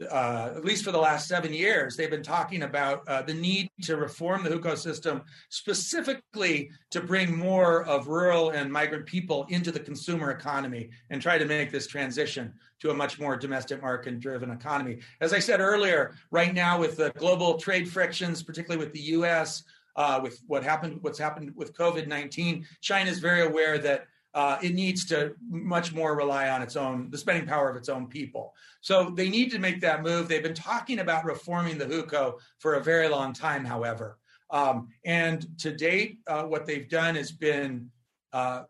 uh, 0.10 0.54
at 0.56 0.66
least 0.66 0.84
for 0.84 0.91
the 0.91 0.97
last 0.97 1.28
seven 1.28 1.54
years, 1.54 1.95
they've 1.95 2.10
been 2.10 2.24
talking 2.24 2.64
about 2.64 3.08
uh, 3.08 3.22
the 3.22 3.34
need 3.34 3.70
to 3.84 3.97
reform 3.97 4.43
the 4.43 4.49
hukou 4.49 4.78
system, 4.78 5.22
specifically 5.49 6.72
to 6.89 7.02
bring 7.02 7.36
more 7.36 7.84
of 7.86 8.08
rural 8.08 8.52
and 8.52 8.72
migrant 8.72 9.06
people 9.06 9.45
into 9.49 9.72
the 9.72 9.80
consumer 9.80 10.32
economy 10.32 10.89
and 11.10 11.22
try 11.22 11.38
to 11.38 11.45
make 11.45 11.72
this 11.72 11.88
transition 11.88 12.54
to 12.80 12.89
a 12.89 12.93
much 12.93 13.20
more 13.20 13.36
domestic 13.36 13.82
market 13.82 14.20
driven 14.20 14.52
economy. 14.52 14.99
As 15.20 15.34
I 15.34 15.39
said 15.39 15.60
earlier, 15.60 16.16
right 16.32 16.54
now 16.54 16.80
with 16.80 16.97
the 16.97 17.12
global 17.18 17.58
trade 17.58 17.88
frictions, 17.88 18.41
particularly 18.41 18.84
with 18.84 18.93
the 18.93 19.02
U.S., 19.02 19.64
uh, 19.97 20.20
with 20.24 20.41
what 20.47 20.64
happened, 20.64 20.99
what's 21.02 21.20
happened 21.20 21.52
with 21.56 21.74
COVID 21.74 22.08
19, 22.08 22.66
China 22.80 23.10
is 23.10 23.20
very 23.20 23.41
aware 23.41 23.78
that 23.78 24.08
uh, 24.34 24.57
it 24.61 24.73
needs 24.73 25.05
to 25.05 25.34
much 25.49 25.93
more 25.93 26.15
rely 26.15 26.49
on 26.49 26.61
its 26.61 26.75
own 26.75 27.09
the 27.09 27.17
spending 27.17 27.45
power 27.45 27.69
of 27.69 27.75
its 27.75 27.89
own 27.89 28.07
people. 28.07 28.53
So 28.79 29.09
they 29.09 29.29
need 29.29 29.51
to 29.51 29.59
make 29.59 29.82
that 29.82 30.03
move. 30.03 30.27
They've 30.27 30.41
been 30.41 30.53
talking 30.53 30.99
about 30.99 31.25
reforming 31.25 31.77
the 31.77 31.86
hukou 31.86 32.39
for 32.59 32.75
a 32.75 32.84
very 32.84 33.07
long 33.07 33.34
time 33.34 33.65
however. 33.65 34.17
Um, 34.49 34.89
and 35.05 35.45
to 35.59 35.73
date 35.73 36.19
uh, 36.27 36.43
what 36.43 36.65
they've 36.65 36.89
done 36.89 37.15
has 37.15 37.32
been 37.32 37.89
uh, 38.34 38.63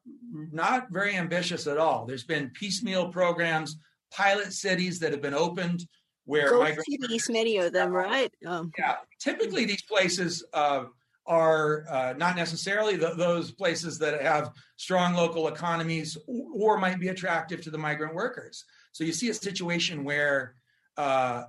not 0.52 0.90
very 0.92 1.16
ambitious 1.16 1.68
at 1.68 1.78
all. 1.78 2.06
There's 2.06 2.24
been 2.24 2.50
piecemeal 2.50 3.10
programs 3.10 3.78
pilot 4.12 4.52
cities 4.52 5.00
that 5.00 5.12
have 5.12 5.22
been 5.22 5.34
opened 5.34 5.86
where 6.26 6.50
Gold 6.50 6.78
cities, 6.88 7.30
many 7.30 7.58
of 7.58 7.74
them 7.74 7.92
right? 7.92 8.32
Um, 8.46 8.72
yeah 8.78 8.98
typically 9.22 9.66
these 9.66 9.84
places 9.84 10.44
uh, 10.54 10.86
are 11.26 11.86
uh, 11.90 12.14
not 12.18 12.36
necessarily 12.36 12.96
the, 12.96 13.14
those 13.16 13.52
places 13.52 14.00
that 14.00 14.22
have 14.22 14.52
strong 14.78 15.14
local 15.14 15.48
economies 15.48 16.18
or, 16.28 16.78
might 16.78 17.00
be 17.00 17.10
attractive 17.10 17.62
to 17.62 17.70
the 17.70 17.78
migrant 17.78 18.14
workers. 18.16 18.66
So 18.92 19.04
you 19.04 19.14
see 19.14 19.30
a 19.30 19.34
situation 19.34 20.04
where 20.04 20.56
uh, 20.98 21.44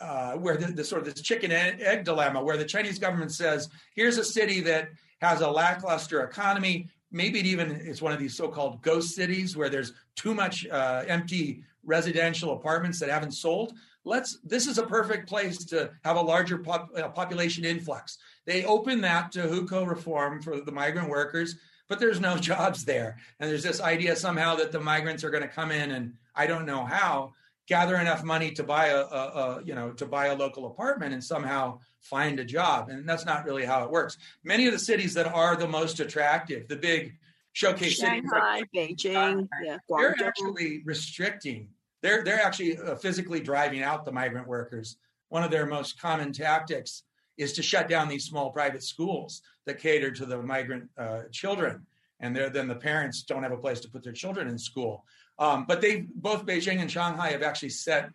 uh, 0.00 0.32
where 0.32 0.56
the, 0.56 0.72
the, 0.72 0.82
sort 0.82 1.06
of 1.06 1.12
this 1.12 1.22
chicken 1.22 1.52
and 1.52 1.78
egg 1.82 2.04
dilemma, 2.04 2.42
where 2.42 2.56
the 2.56 2.64
Chinese 2.64 2.98
government 2.98 3.32
says, 3.32 3.68
"Here's 3.94 4.16
a 4.16 4.24
city 4.24 4.60
that 4.62 4.88
has 5.20 5.42
a 5.42 5.50
lackluster 5.50 6.22
economy. 6.22 6.88
Maybe 7.12 7.40
it 7.40 7.46
even 7.46 7.72
is 7.72 8.00
one 8.00 8.12
of 8.12 8.18
these 8.18 8.34
so-called 8.34 8.80
ghost 8.80 9.14
cities 9.14 9.56
where 9.56 9.68
there's 9.68 9.92
too 10.16 10.34
much 10.34 10.66
uh, 10.68 11.04
empty 11.06 11.62
residential 11.84 12.52
apartments 12.52 12.98
that 13.00 13.10
haven't 13.10 13.32
sold 13.32 13.74
let's 14.04 14.38
this 14.44 14.66
is 14.66 14.78
a 14.78 14.82
perfect 14.82 15.28
place 15.28 15.64
to 15.64 15.90
have 16.04 16.16
a 16.16 16.20
larger 16.20 16.58
pop, 16.58 16.90
uh, 16.96 17.08
population 17.08 17.64
influx 17.64 18.18
they 18.46 18.64
open 18.64 19.00
that 19.02 19.32
to 19.32 19.40
hukou 19.40 19.86
reform 19.86 20.40
for 20.42 20.60
the 20.60 20.72
migrant 20.72 21.08
workers 21.08 21.56
but 21.90 21.98
there's 21.98 22.20
no 22.20 22.36
jobs 22.50 22.84
there. 22.84 23.18
And 23.40 23.50
there's 23.50 23.64
this 23.64 23.80
idea 23.80 24.14
somehow 24.14 24.54
that 24.54 24.70
the 24.70 24.78
migrants 24.78 25.24
are 25.24 25.30
going 25.30 25.42
to 25.42 25.48
come 25.48 25.72
in 25.72 25.90
and 25.90 26.14
i 26.34 26.46
don't 26.46 26.64
know 26.64 26.84
how 26.84 27.32
gather 27.66 27.96
enough 27.96 28.24
money 28.24 28.50
to 28.50 28.64
buy 28.64 28.86
a, 28.86 28.98
a, 28.98 29.02
a, 29.04 29.62
you 29.64 29.74
know 29.74 29.90
to 29.92 30.06
buy 30.06 30.26
a 30.26 30.34
local 30.34 30.66
apartment 30.66 31.12
and 31.12 31.22
somehow 31.22 31.78
find 32.00 32.40
a 32.40 32.44
job. 32.44 32.88
And 32.88 33.08
that's 33.08 33.26
not 33.26 33.44
really 33.44 33.64
how 33.64 33.84
it 33.84 33.90
works. 33.90 34.16
Many 34.42 34.66
of 34.66 34.72
the 34.72 34.78
cities 34.78 35.14
that 35.14 35.26
are 35.26 35.56
the 35.56 35.68
most 35.68 36.00
attractive 36.00 36.68
the 36.68 36.76
big 36.76 37.16
showcase 37.52 37.94
Shanghai, 37.94 38.60
cities 38.60 38.68
like 38.74 39.14
Beijing, 39.14 39.48
yeah, 39.62 39.78
they're 39.88 40.14
actually 40.24 40.82
restricting 40.84 41.68
they're 42.02 42.24
they're 42.24 42.40
actually 42.40 42.78
uh, 42.78 42.96
physically 42.96 43.40
driving 43.40 43.82
out 43.82 44.04
the 44.04 44.12
migrant 44.12 44.46
workers. 44.46 44.96
One 45.28 45.44
of 45.44 45.50
their 45.50 45.66
most 45.66 46.00
common 46.00 46.32
tactics 46.32 47.04
is 47.40 47.54
to 47.54 47.62
shut 47.62 47.88
down 47.88 48.06
these 48.06 48.24
small 48.24 48.50
private 48.50 48.82
schools 48.82 49.42
that 49.64 49.80
cater 49.80 50.10
to 50.10 50.26
the 50.26 50.38
migrant 50.42 50.84
uh, 50.98 51.22
children, 51.32 51.86
and 52.20 52.36
then 52.36 52.68
the 52.68 52.74
parents 52.74 53.22
don't 53.22 53.42
have 53.42 53.56
a 53.58 53.62
place 53.66 53.80
to 53.80 53.88
put 53.88 54.04
their 54.04 54.12
children 54.22 54.46
in 54.46 54.58
school. 54.58 55.04
Um, 55.38 55.64
but 55.66 55.80
they 55.80 56.04
both 56.14 56.44
Beijing 56.44 56.80
and 56.82 56.90
Shanghai 56.90 57.30
have 57.30 57.42
actually 57.42 57.70
set 57.70 58.10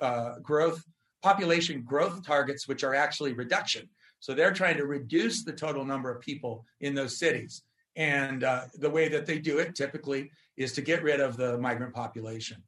uh, 0.00 0.38
growth 0.38 0.80
population 1.20 1.82
growth 1.82 2.24
targets, 2.24 2.68
which 2.68 2.84
are 2.84 2.94
actually 2.94 3.32
reduction. 3.32 3.88
So 4.20 4.34
they're 4.34 4.52
trying 4.52 4.76
to 4.76 4.86
reduce 4.86 5.42
the 5.42 5.52
total 5.52 5.84
number 5.84 6.10
of 6.14 6.20
people 6.20 6.64
in 6.80 6.94
those 6.94 7.18
cities. 7.18 7.62
And 7.96 8.44
uh, 8.44 8.62
the 8.78 8.88
way 8.88 9.08
that 9.08 9.26
they 9.26 9.38
do 9.38 9.58
it 9.58 9.74
typically 9.74 10.30
is 10.56 10.72
to 10.74 10.82
get 10.82 11.02
rid 11.02 11.20
of 11.20 11.36
the 11.36 11.58
migrant 11.58 11.92
population. 11.92 12.62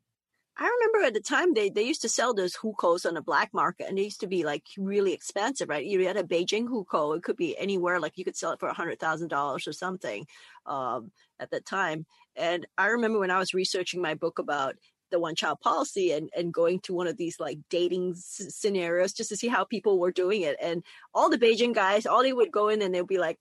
I 0.63 0.69
remember 0.69 1.05
at 1.05 1.15
the 1.15 1.21
time 1.21 1.55
they, 1.55 1.71
they 1.71 1.83
used 1.83 2.03
to 2.03 2.09
sell 2.09 2.35
those 2.35 2.55
hukous 2.55 3.05
on 3.05 3.15
the 3.15 3.21
black 3.21 3.53
market 3.53 3.89
and 3.89 3.99
they 3.99 4.03
used 4.03 4.21
to 4.21 4.29
be 4.29 4.45
like 4.45 4.63
really 4.79 5.13
expensive, 5.13 5.69
right? 5.69 5.85
You 5.85 6.07
had 6.07 6.17
a 6.17 6.23
Beijing 6.23 6.69
hukou, 6.69 7.17
it 7.17 7.25
could 7.25 7.37
be 7.37 7.59
anywhere, 7.59 7.99
like 7.99 8.17
you 8.17 8.25
could 8.25 8.37
sell 8.37 8.53
it 8.53 8.61
for 8.61 8.69
a 8.69 8.73
hundred 8.73 9.01
thousand 9.01 9.27
dollars 9.27 9.67
or 9.67 9.73
something 9.73 10.25
um, 10.67 11.11
at 11.41 11.51
that 11.51 11.67
time. 11.67 12.07
And 12.37 12.65
I 12.79 12.87
remember 12.87 13.19
when 13.19 13.33
I 13.33 13.41
was 13.41 13.55
researching 13.55 14.01
my 14.01 14.15
book 14.15 14.39
about 14.39 14.77
the 15.11 15.19
one 15.19 15.35
child 15.35 15.59
policy 15.61 16.13
and, 16.13 16.31
and 16.37 16.55
going 16.55 16.79
to 16.83 16.95
one 16.95 17.09
of 17.09 17.17
these 17.17 17.41
like 17.41 17.59
dating 17.69 18.13
s- 18.13 18.47
scenarios 18.51 19.13
just 19.13 19.31
to 19.31 19.37
see 19.37 19.49
how 19.49 19.65
people 19.65 19.99
were 19.99 20.13
doing 20.13 20.43
it. 20.43 20.57
And 20.63 20.85
all 21.13 21.29
the 21.29 21.39
Beijing 21.39 21.75
guys, 21.75 22.07
all 22.07 22.23
they 22.23 22.33
would 22.33 22.53
go 22.53 22.69
in 22.69 22.83
and 22.83 22.95
they'd 22.95 23.05
be 23.05 23.19
like, 23.19 23.41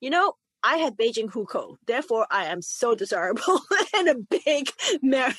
you 0.00 0.10
know, 0.10 0.36
I 0.62 0.78
have 0.78 0.96
Beijing 0.96 1.30
hukou, 1.30 1.76
therefore 1.86 2.26
I 2.30 2.46
am 2.46 2.62
so 2.62 2.94
desirable 2.94 3.60
and 3.96 4.08
a 4.08 4.14
big 4.14 4.70
mer- 5.02 5.34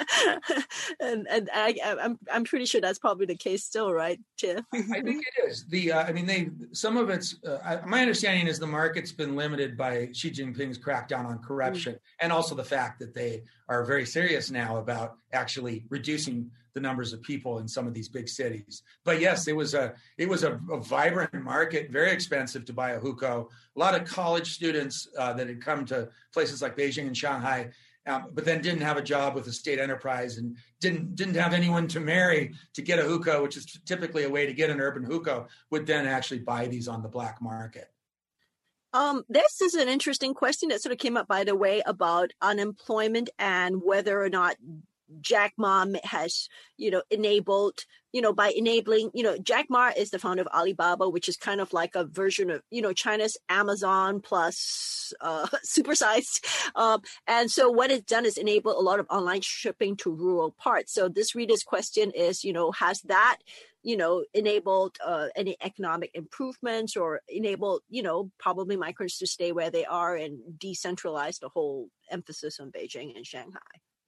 and 1.00 1.26
and 1.28 1.50
I, 1.52 1.76
I'm 1.84 2.18
I'm 2.32 2.44
pretty 2.44 2.64
sure 2.64 2.80
that's 2.80 2.98
probably 2.98 3.26
the 3.26 3.36
case 3.36 3.64
still, 3.64 3.92
right, 3.92 4.18
Tiff? 4.38 4.64
I, 4.72 4.78
I 4.78 5.00
think 5.02 5.24
it 5.26 5.48
is. 5.48 5.66
The 5.66 5.92
uh, 5.92 6.04
I 6.04 6.12
mean, 6.12 6.26
they 6.26 6.50
some 6.72 6.96
of 6.96 7.10
it's 7.10 7.36
uh, 7.44 7.78
my 7.86 8.00
understanding 8.00 8.46
is 8.46 8.58
the 8.58 8.66
market's 8.66 9.12
been 9.12 9.36
limited 9.36 9.76
by 9.76 10.08
Xi 10.12 10.30
Jinping's 10.30 10.78
crackdown 10.78 11.26
on 11.26 11.38
corruption, 11.38 11.94
mm-hmm. 11.94 12.24
and 12.24 12.32
also 12.32 12.54
the 12.54 12.64
fact 12.64 12.98
that 13.00 13.14
they 13.14 13.42
are 13.70 13.84
very 13.84 14.04
serious 14.04 14.50
now 14.50 14.78
about 14.78 15.16
actually 15.32 15.84
reducing 15.88 16.50
the 16.74 16.80
numbers 16.80 17.12
of 17.12 17.22
people 17.22 17.58
in 17.58 17.68
some 17.68 17.86
of 17.86 17.94
these 17.94 18.08
big 18.08 18.28
cities. 18.28 18.82
But 19.04 19.20
yes, 19.20 19.48
it 19.48 19.56
was 19.56 19.74
a 19.74 19.94
it 20.18 20.28
was 20.28 20.42
a, 20.44 20.60
a 20.70 20.78
vibrant 20.78 21.32
market, 21.34 21.90
very 21.90 22.10
expensive 22.10 22.64
to 22.66 22.72
buy 22.72 22.90
a 22.92 23.00
hukou. 23.00 23.46
A 23.76 23.78
lot 23.78 23.94
of 23.94 24.06
college 24.06 24.52
students 24.52 25.08
uh, 25.16 25.32
that 25.34 25.46
had 25.46 25.64
come 25.64 25.84
to 25.86 26.08
places 26.34 26.60
like 26.60 26.76
Beijing 26.76 27.06
and 27.06 27.16
Shanghai, 27.16 27.70
um, 28.06 28.26
but 28.34 28.44
then 28.44 28.60
didn't 28.60 28.82
have 28.82 28.96
a 28.96 29.02
job 29.02 29.34
with 29.34 29.46
a 29.46 29.52
state 29.52 29.78
enterprise 29.78 30.38
and 30.38 30.56
didn't 30.80 31.14
didn't 31.14 31.36
have 31.36 31.54
anyone 31.54 31.86
to 31.88 32.00
marry 32.00 32.52
to 32.74 32.82
get 32.82 32.98
a 32.98 33.02
hukou, 33.02 33.42
which 33.42 33.56
is 33.56 33.66
typically 33.86 34.24
a 34.24 34.30
way 34.30 34.46
to 34.46 34.52
get 34.52 34.70
an 34.70 34.80
urban 34.80 35.04
hukou, 35.06 35.46
would 35.70 35.86
then 35.86 36.06
actually 36.06 36.40
buy 36.40 36.66
these 36.66 36.88
on 36.88 37.02
the 37.02 37.08
black 37.08 37.40
market. 37.40 37.88
Um, 38.92 39.24
this 39.28 39.60
is 39.60 39.74
an 39.74 39.88
interesting 39.88 40.34
question 40.34 40.70
that 40.70 40.82
sort 40.82 40.92
of 40.92 40.98
came 40.98 41.16
up, 41.16 41.28
by 41.28 41.44
the 41.44 41.54
way, 41.54 41.82
about 41.86 42.32
unemployment 42.42 43.30
and 43.38 43.82
whether 43.82 44.20
or 44.20 44.28
not 44.28 44.56
Jack 45.20 45.54
Ma 45.56 45.84
has, 46.04 46.48
you 46.76 46.90
know, 46.90 47.02
enabled, 47.10 47.84
you 48.12 48.20
know, 48.20 48.32
by 48.32 48.52
enabling, 48.56 49.10
you 49.14 49.22
know, 49.22 49.36
Jack 49.38 49.66
Ma 49.68 49.90
is 49.96 50.10
the 50.10 50.18
founder 50.18 50.42
of 50.42 50.48
Alibaba, 50.48 51.08
which 51.08 51.28
is 51.28 51.36
kind 51.36 51.60
of 51.60 51.72
like 51.72 51.94
a 51.94 52.04
version 52.04 52.50
of, 52.50 52.62
you 52.70 52.82
know, 52.82 52.92
China's 52.92 53.36
Amazon 53.48 54.20
plus 54.20 55.12
uh, 55.20 55.46
supersized. 55.66 56.44
Um, 56.74 57.02
and 57.26 57.50
so 57.50 57.70
what 57.70 57.90
it's 57.90 58.04
done 58.04 58.24
is 58.24 58.38
enable 58.38 58.78
a 58.78 58.82
lot 58.82 59.00
of 59.00 59.06
online 59.10 59.40
shipping 59.40 59.96
to 59.98 60.10
rural 60.10 60.52
parts. 60.52 60.92
So 60.92 61.08
this 61.08 61.34
reader's 61.34 61.62
question 61.62 62.12
is, 62.14 62.44
you 62.44 62.52
know, 62.52 62.70
has 62.72 63.00
that, 63.02 63.38
you 63.82 63.96
know, 63.96 64.24
enabled 64.34 64.96
uh, 65.04 65.28
any 65.36 65.56
economic 65.62 66.10
improvements 66.14 66.96
or 66.96 67.20
enabled, 67.28 67.82
you 67.88 68.02
know, 68.02 68.30
probably 68.38 68.76
migrants 68.76 69.18
to 69.18 69.26
stay 69.26 69.52
where 69.52 69.70
they 69.70 69.84
are 69.84 70.16
and 70.16 70.38
decentralize 70.58 71.38
the 71.38 71.48
whole 71.48 71.88
emphasis 72.10 72.60
on 72.60 72.70
Beijing 72.70 73.16
and 73.16 73.26
Shanghai? 73.26 73.58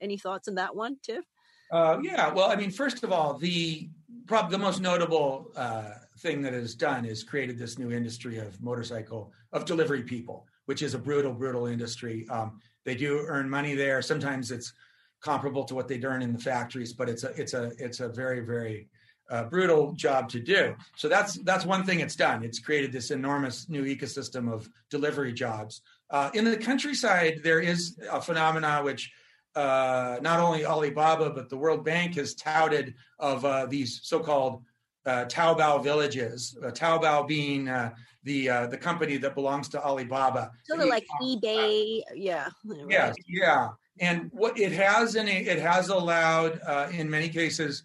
Any 0.00 0.18
thoughts 0.18 0.48
on 0.48 0.56
that 0.56 0.74
one, 0.74 0.96
Tiff? 1.02 1.24
Uh, 1.70 1.98
yeah, 2.02 2.30
well, 2.32 2.50
I 2.50 2.56
mean, 2.56 2.70
first 2.70 3.02
of 3.02 3.12
all, 3.12 3.34
the 3.34 3.88
probably 4.26 4.50
the 4.50 4.62
most 4.62 4.80
notable 4.80 5.50
uh, 5.56 5.92
thing 6.18 6.42
that 6.42 6.52
is 6.52 6.74
done 6.74 7.04
is 7.04 7.24
created 7.24 7.58
this 7.58 7.78
new 7.78 7.90
industry 7.90 8.38
of 8.38 8.60
motorcycle 8.62 9.32
of 9.52 9.64
delivery 9.64 10.02
people, 10.02 10.46
which 10.66 10.82
is 10.82 10.94
a 10.94 10.98
brutal, 10.98 11.32
brutal 11.32 11.66
industry. 11.66 12.28
Um, 12.28 12.60
they 12.84 12.94
do 12.94 13.24
earn 13.26 13.48
money 13.48 13.74
there. 13.74 14.02
Sometimes 14.02 14.50
it's 14.50 14.74
comparable 15.22 15.64
to 15.64 15.74
what 15.74 15.88
they'd 15.88 16.04
earn 16.04 16.20
in 16.20 16.32
the 16.32 16.38
factories, 16.38 16.92
but 16.92 17.08
it's 17.08 17.24
a 17.24 17.28
it's 17.40 17.54
a 17.54 17.72
it's 17.78 18.00
a 18.00 18.08
very 18.08 18.40
very 18.40 18.88
uh, 19.32 19.44
brutal 19.44 19.92
job 19.94 20.28
to 20.28 20.38
do. 20.38 20.62
So 20.96 21.08
that's 21.08 21.32
that's 21.48 21.64
one 21.64 21.82
thing 21.84 22.00
it's 22.00 22.16
done. 22.16 22.44
It's 22.44 22.60
created 22.66 22.92
this 22.92 23.10
enormous 23.10 23.68
new 23.68 23.84
ecosystem 23.84 24.52
of 24.52 24.68
delivery 24.90 25.32
jobs. 25.32 25.80
Uh, 26.10 26.30
in 26.34 26.44
the 26.44 26.56
countryside, 26.56 27.40
there 27.42 27.60
is 27.60 27.98
a 28.10 28.20
phenomena 28.20 28.82
which 28.82 29.10
uh, 29.54 30.18
not 30.20 30.38
only 30.40 30.66
Alibaba, 30.66 31.30
but 31.30 31.48
the 31.48 31.56
World 31.56 31.82
Bank 31.84 32.16
has 32.16 32.34
touted 32.34 32.94
of 33.18 33.44
uh, 33.44 33.66
these 33.66 34.00
so-called 34.02 34.62
uh, 35.06 35.24
Taobao 35.24 35.82
villages. 35.82 36.56
Uh, 36.62 36.70
Taobao 36.70 37.26
being 37.26 37.68
uh, 37.68 37.90
the 38.24 38.50
uh, 38.50 38.66
the 38.66 38.76
company 38.76 39.16
that 39.16 39.34
belongs 39.34 39.68
to 39.70 39.82
Alibaba. 39.82 40.50
So 40.64 40.76
like 40.76 41.06
eBay, 41.22 42.02
yeah. 42.14 42.48
Right. 42.64 42.86
Yeah, 42.88 43.12
yeah. 43.26 43.68
And 43.98 44.30
what 44.32 44.58
it 44.58 44.72
has 44.72 45.16
in 45.16 45.26
it, 45.28 45.46
it 45.46 45.58
has 45.58 45.88
allowed, 45.88 46.60
in 46.92 47.10
many 47.10 47.28
cases, 47.28 47.84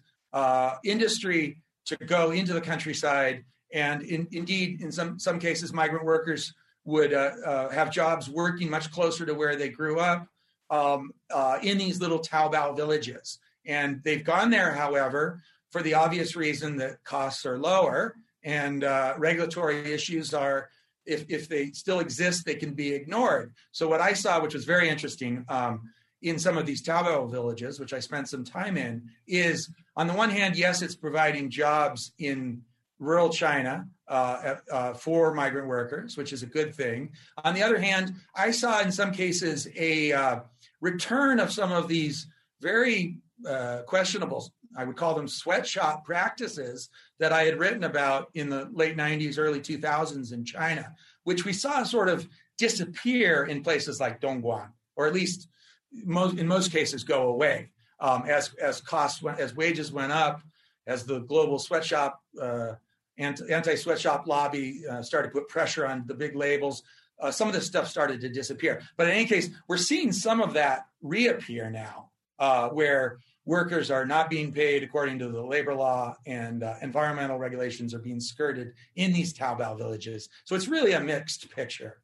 industry 0.84 1.58
to 1.86 1.96
go 1.96 2.30
into 2.30 2.52
the 2.52 2.60
countryside, 2.60 3.44
and 3.72 4.02
in, 4.02 4.26
indeed, 4.32 4.80
in 4.80 4.92
some 4.92 5.18
some 5.18 5.38
cases, 5.38 5.72
migrant 5.72 6.04
workers 6.04 6.54
would 6.84 7.12
have 7.12 7.90
jobs 7.90 8.28
working 8.28 8.70
much 8.70 8.90
closer 8.90 9.26
to 9.26 9.34
where 9.34 9.56
they 9.56 9.68
grew 9.68 10.00
up 10.00 10.26
um, 10.70 11.12
uh, 11.32 11.58
in 11.62 11.78
these 11.78 12.00
little 12.00 12.18
Taobao 12.18 12.76
villages. 12.76 13.38
And 13.66 14.02
they've 14.02 14.24
gone 14.24 14.50
there, 14.50 14.72
however, 14.72 15.42
for 15.70 15.82
the 15.82 15.94
obvious 15.94 16.36
reason 16.36 16.76
that 16.78 17.02
costs 17.04 17.44
are 17.44 17.58
lower 17.58 18.14
and 18.42 18.84
uh, 18.84 19.14
regulatory 19.18 19.92
issues 19.92 20.32
are, 20.32 20.70
if, 21.04 21.28
if 21.28 21.48
they 21.48 21.70
still 21.72 22.00
exist, 22.00 22.44
they 22.44 22.54
can 22.54 22.72
be 22.72 22.94
ignored. 22.94 23.52
So, 23.72 23.88
what 23.88 24.00
I 24.00 24.12
saw, 24.12 24.40
which 24.40 24.54
was 24.54 24.64
very 24.64 24.88
interesting 24.88 25.44
um, 25.48 25.90
in 26.22 26.38
some 26.38 26.58
of 26.58 26.66
these 26.66 26.82
Taobao 26.82 27.30
villages, 27.30 27.78
which 27.78 27.92
I 27.92 28.00
spent 28.00 28.28
some 28.28 28.44
time 28.44 28.76
in, 28.76 29.08
is 29.26 29.70
on 29.96 30.06
the 30.06 30.14
one 30.14 30.30
hand, 30.30 30.56
yes, 30.56 30.82
it's 30.82 30.96
providing 30.96 31.50
jobs 31.50 32.12
in 32.18 32.62
rural 32.98 33.28
China 33.28 33.86
uh, 34.08 34.56
uh, 34.72 34.94
for 34.94 35.32
migrant 35.32 35.68
workers, 35.68 36.16
which 36.16 36.32
is 36.32 36.42
a 36.42 36.46
good 36.46 36.74
thing. 36.74 37.10
On 37.44 37.54
the 37.54 37.62
other 37.62 37.78
hand, 37.78 38.14
I 38.34 38.50
saw 38.50 38.80
in 38.80 38.90
some 38.90 39.12
cases 39.12 39.68
a 39.76 40.12
uh, 40.12 40.40
return 40.80 41.38
of 41.38 41.52
some 41.52 41.70
of 41.70 41.86
these 41.88 42.26
very 42.60 43.18
uh, 43.48 43.82
questionable, 43.86 44.52
I 44.76 44.84
would 44.84 44.96
call 44.96 45.14
them 45.14 45.28
sweatshop 45.28 46.04
practices 46.04 46.88
that 47.18 47.32
I 47.32 47.44
had 47.44 47.58
written 47.58 47.84
about 47.84 48.30
in 48.34 48.48
the 48.48 48.68
late 48.72 48.96
90s, 48.96 49.38
early 49.38 49.60
2000s 49.60 50.32
in 50.32 50.44
China, 50.44 50.94
which 51.24 51.44
we 51.44 51.52
saw 51.52 51.82
sort 51.84 52.08
of 52.08 52.28
disappear 52.58 53.44
in 53.44 53.62
places 53.62 54.00
like 54.00 54.20
Dongguan, 54.20 54.68
or 54.96 55.06
at 55.06 55.14
least 55.14 55.48
most, 55.92 56.38
in 56.38 56.46
most 56.46 56.72
cases 56.72 57.04
go 57.04 57.28
away 57.28 57.70
um, 58.00 58.24
as, 58.26 58.54
as 58.54 58.80
costs 58.80 59.22
went, 59.22 59.40
as 59.40 59.54
wages 59.54 59.92
went 59.92 60.12
up, 60.12 60.42
as 60.86 61.04
the 61.04 61.20
global 61.20 61.58
sweatshop 61.58 62.22
uh, 62.40 62.74
anti 63.18 63.74
sweatshop 63.74 64.28
lobby 64.28 64.82
uh, 64.88 65.02
started 65.02 65.28
to 65.28 65.32
put 65.32 65.48
pressure 65.48 65.86
on 65.86 66.04
the 66.06 66.14
big 66.14 66.36
labels 66.36 66.82
uh, 67.20 67.30
some 67.30 67.48
of 67.48 67.54
this 67.54 67.66
stuff 67.66 67.88
started 67.88 68.20
to 68.20 68.28
disappear. 68.28 68.82
But 68.96 69.08
in 69.08 69.14
any 69.14 69.26
case, 69.26 69.50
we're 69.66 69.76
seeing 69.76 70.12
some 70.12 70.40
of 70.40 70.54
that 70.54 70.86
reappear 71.02 71.70
now, 71.70 72.10
uh, 72.38 72.68
where 72.68 73.18
workers 73.44 73.90
are 73.90 74.04
not 74.04 74.30
being 74.30 74.52
paid 74.52 74.82
according 74.82 75.18
to 75.20 75.28
the 75.28 75.42
labor 75.42 75.74
law 75.74 76.16
and 76.26 76.62
uh, 76.62 76.74
environmental 76.82 77.38
regulations 77.38 77.94
are 77.94 77.98
being 77.98 78.20
skirted 78.20 78.74
in 78.94 79.12
these 79.12 79.32
Taobao 79.32 79.78
villages. 79.78 80.28
So 80.44 80.54
it's 80.54 80.68
really 80.68 80.92
a 80.92 81.00
mixed 81.00 81.50
picture. 81.50 81.98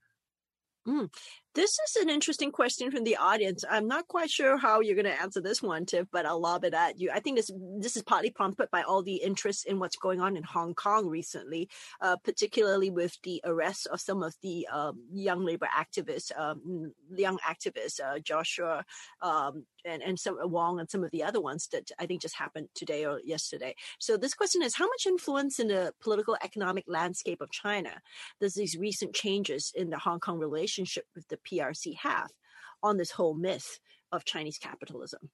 Mm. 0.89 1.11
This 1.55 1.79
is 1.79 2.03
an 2.03 2.11
interesting 2.11 2.51
question 2.51 2.91
from 2.91 3.05
the 3.05 3.17
audience. 3.17 3.65
I'm 3.71 3.87
not 3.87 4.09
quite 4.09 4.29
sure 4.29 4.59
how 4.59 4.81
you're 4.81 4.97
going 4.97 5.05
to 5.05 5.23
answer 5.23 5.41
this 5.41 5.63
one, 5.63 5.87
Tiff, 5.87 6.09
but 6.11 6.27
I'll 6.27 6.41
lob 6.41 6.65
it 6.65 6.75
at 6.75 6.99
you. 6.99 7.13
I 7.15 7.21
think 7.21 7.37
this 7.37 7.49
this 7.79 7.97
is 7.97 8.03
partly 8.03 8.31
prompted 8.31 8.73
by 8.73 8.83
all 8.83 9.05
the 9.05 9.15
interest 9.15 9.65
in 9.67 9.79
what's 9.79 9.95
going 9.95 10.21
on 10.21 10.37
in 10.37 10.43
Hong 10.43 10.75
Kong 10.75 11.07
recently, 11.07 11.69
uh, 12.01 12.17
particularly 12.25 12.91
with 12.91 13.17
the 13.23 13.41
arrest 13.45 13.87
of 13.87 14.01
some 14.01 14.25
of 14.25 14.35
the 14.43 14.67
um, 14.67 15.05
young 15.13 15.45
labor 15.45 15.69
activists, 15.73 16.37
um, 16.37 16.93
young 17.15 17.39
activists, 17.39 18.01
uh, 18.01 18.19
Joshua 18.19 18.85
um, 19.23 19.65
and 19.85 20.03
and 20.03 20.19
some 20.19 20.37
Wong 20.43 20.81
and 20.81 20.91
some 20.91 21.05
of 21.05 21.13
the 21.13 21.23
other 21.23 21.41
ones 21.41 21.69
that 21.69 21.89
I 22.01 22.07
think 22.07 22.21
just 22.21 22.37
happened 22.37 22.69
today 22.75 23.05
or 23.05 23.21
yesterday. 23.25 23.77
So 24.01 24.17
this 24.17 24.35
question 24.35 24.61
is: 24.61 24.75
How 24.75 24.87
much 24.87 25.07
influence 25.07 25.61
in 25.61 25.69
the 25.69 25.93
political 26.03 26.37
economic 26.43 26.87
landscape 26.89 27.41
of 27.41 27.53
China 27.53 28.01
does 28.41 28.55
these 28.55 28.77
recent 28.77 29.15
changes 29.15 29.73
in 29.77 29.91
the 29.91 29.99
Hong 29.99 30.19
Kong 30.19 30.41
relationship 30.41 31.05
with 31.15 31.29
the 31.29 31.39
PRC 31.51 31.97
have 31.99 32.29
on 32.83 32.97
this 32.97 33.11
whole 33.11 33.35
myth 33.35 33.79
of 34.13 34.25
Chinese 34.25 34.59
capitalism? 34.59 35.31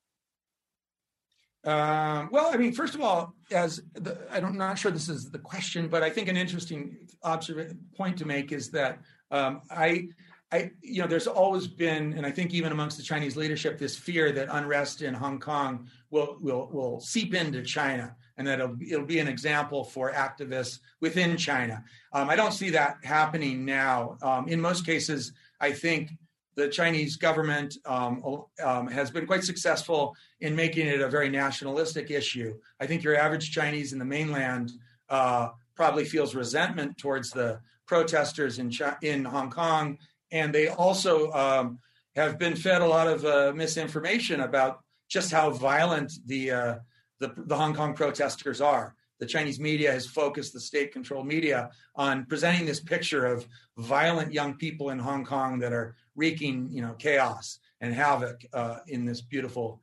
Um, 1.63 2.31
well, 2.33 2.51
I 2.53 2.57
mean, 2.57 2.73
first 2.73 2.95
of 2.95 3.03
all, 3.03 3.35
as 3.51 3.83
the, 3.93 4.19
I'm 4.33 4.57
not 4.57 4.79
sure 4.79 4.91
this 4.91 5.11
is 5.11 5.31
the 5.31 5.39
question, 5.39 5.89
but 5.89 6.03
I 6.03 6.09
think 6.09 6.29
an 6.29 6.37
interesting 6.37 6.97
observ- 7.23 7.77
point 7.95 8.17
to 8.19 8.25
make 8.25 8.51
is 8.51 8.71
that 8.71 9.01
um, 9.31 9.61
I, 9.71 10.09
I, 10.53 10.71
you 10.81 11.03
know, 11.03 11.07
there's 11.07 11.27
always 11.27 11.67
been, 11.67 12.15
and 12.15 12.25
I 12.25 12.31
think 12.31 12.55
even 12.55 12.73
amongst 12.73 12.97
the 12.97 13.03
Chinese 13.03 13.37
leadership, 13.37 13.79
this 13.79 13.95
fear 13.95 14.33
that 14.33 14.49
unrest 14.51 15.03
in 15.03 15.13
Hong 15.13 15.39
Kong 15.39 15.89
will 16.11 16.39
will 16.41 16.69
will 16.73 16.99
seep 17.01 17.35
into 17.35 17.63
China, 17.63 18.17
and 18.37 18.47
that 18.47 18.59
it'll, 18.59 18.77
it'll 18.81 19.07
be 19.07 19.21
an 19.21 19.29
example 19.29 19.85
for 19.85 20.13
activists 20.13 20.81
within 21.01 21.37
China. 21.37 21.85
Um, 22.13 22.31
I 22.31 22.37
don't 22.37 22.53
see 22.53 22.71
that 22.71 22.97
happening 23.05 23.65
now. 23.65 24.17
Um, 24.23 24.49
in 24.49 24.61
most 24.61 24.85
cases, 24.85 25.33
I 25.61 25.73
think 25.73 26.11
the 26.57 26.69
Chinese 26.69 27.17
government 27.17 27.77
um, 27.87 28.23
um, 28.63 28.87
has 28.89 29.11
been 29.11 29.27
quite 29.27 29.45
successful 29.45 30.15
in 30.41 30.55
making 30.57 30.87
it 30.87 31.01
a 31.01 31.09
very 31.09 31.29
nationalistic 31.29 32.11
issue. 32.11 32.55
I 32.81 32.87
think 32.87 33.03
your 33.03 33.17
average 33.17 33.51
Chinese 33.53 33.93
in 33.93 33.99
the 33.99 34.05
mainland 34.05 34.73
uh, 35.09 35.51
probably 35.75 36.05
feels 36.05 36.35
resentment 36.35 36.99
towards 36.99 37.31
the 37.31 37.61
protesters 37.87 38.59
in 38.59 38.73
in 39.03 39.25
Hong 39.25 39.51
Kong, 39.51 39.99
and 40.33 40.55
they 40.55 40.69
also 40.69 41.33
um, 41.33 41.79
have 42.15 42.39
been 42.39 42.57
fed 42.57 42.83
a 42.83 42.87
lot 42.87 43.07
of 43.07 43.25
uh, 43.25 43.53
misinformation 43.55 44.41
about 44.41 44.81
just 45.09 45.33
how 45.33 45.51
violent 45.51 46.13
the, 46.27 46.51
uh, 46.51 46.75
the, 47.19 47.33
the 47.37 47.57
Hong 47.57 47.75
Kong 47.75 47.95
protesters 47.95 48.61
are. 48.61 48.95
The 49.21 49.27
Chinese 49.27 49.61
media 49.61 49.93
has 49.93 50.07
focused 50.07 50.53
the 50.53 50.61
state 50.61 50.93
controlled 50.93 51.27
media 51.27 51.71
on 51.95 52.25
presenting 52.27 52.67
this 52.67 52.81
picture 52.81 53.27
of 53.27 53.47
violent 53.77 54.33
young 54.33 54.55
people 54.55 54.91
in 54.91 54.99
Hong 54.99 55.25
Kong 55.25 55.59
that 55.61 55.73
are 55.73 55.95
wreaking, 56.17 56.69
you 56.71 56.83
know, 56.83 56.95
chaos 56.95 57.61
and 57.81 57.95
havoc 57.95 58.45
uh, 58.53 58.79
in 58.89 59.05
this 59.05 59.21
beautiful 59.21 59.83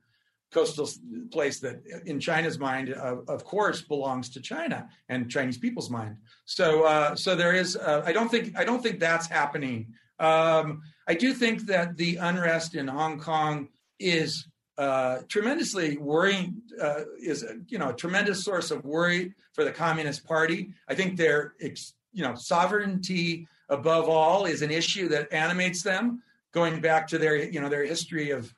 coastal 0.50 0.88
place 1.30 1.60
that 1.60 1.82
in 2.06 2.18
China's 2.18 2.58
mind, 2.58 2.94
uh, 2.94 3.16
of 3.28 3.44
course, 3.44 3.82
belongs 3.82 4.30
to 4.30 4.40
China 4.40 4.88
and 5.08 5.30
Chinese 5.30 5.58
people's 5.58 5.90
mind. 5.90 6.16
So, 6.44 6.84
uh, 6.84 7.14
so 7.14 7.36
there 7.36 7.52
is. 7.54 7.76
Uh, 7.76 8.02
I 8.04 8.12
don't 8.12 8.30
think. 8.30 8.56
I 8.58 8.64
don't 8.64 8.82
think 8.82 8.98
that's 8.98 9.26
happening. 9.26 9.94
Um, 10.18 10.82
I 11.06 11.14
do 11.14 11.32
think 11.32 11.66
that 11.66 11.96
the 11.96 12.16
unrest 12.16 12.74
in 12.74 12.88
Hong 12.88 13.18
Kong 13.20 13.68
is 14.00 14.48
uh, 14.78 15.18
tremendously 15.28 15.98
worrying. 15.98 16.62
Uh, 16.80 17.00
is 17.20 17.44
you 17.66 17.78
know 17.78 17.90
a 17.90 17.94
tremendous 17.94 18.44
source 18.44 18.70
of 18.70 18.84
worry 18.84 19.34
for 19.52 19.64
the 19.64 19.72
Communist 19.72 20.24
Party. 20.24 20.70
I 20.88 20.94
think 20.94 21.16
their 21.16 21.54
you 21.60 22.22
know 22.22 22.34
sovereignty 22.36 23.48
above 23.68 24.08
all 24.08 24.46
is 24.46 24.62
an 24.62 24.70
issue 24.70 25.08
that 25.08 25.32
animates 25.32 25.82
them, 25.82 26.22
going 26.52 26.80
back 26.80 27.08
to 27.08 27.18
their 27.18 27.36
you 27.36 27.60
know 27.60 27.68
their 27.68 27.84
history 27.84 28.30
of 28.30 28.54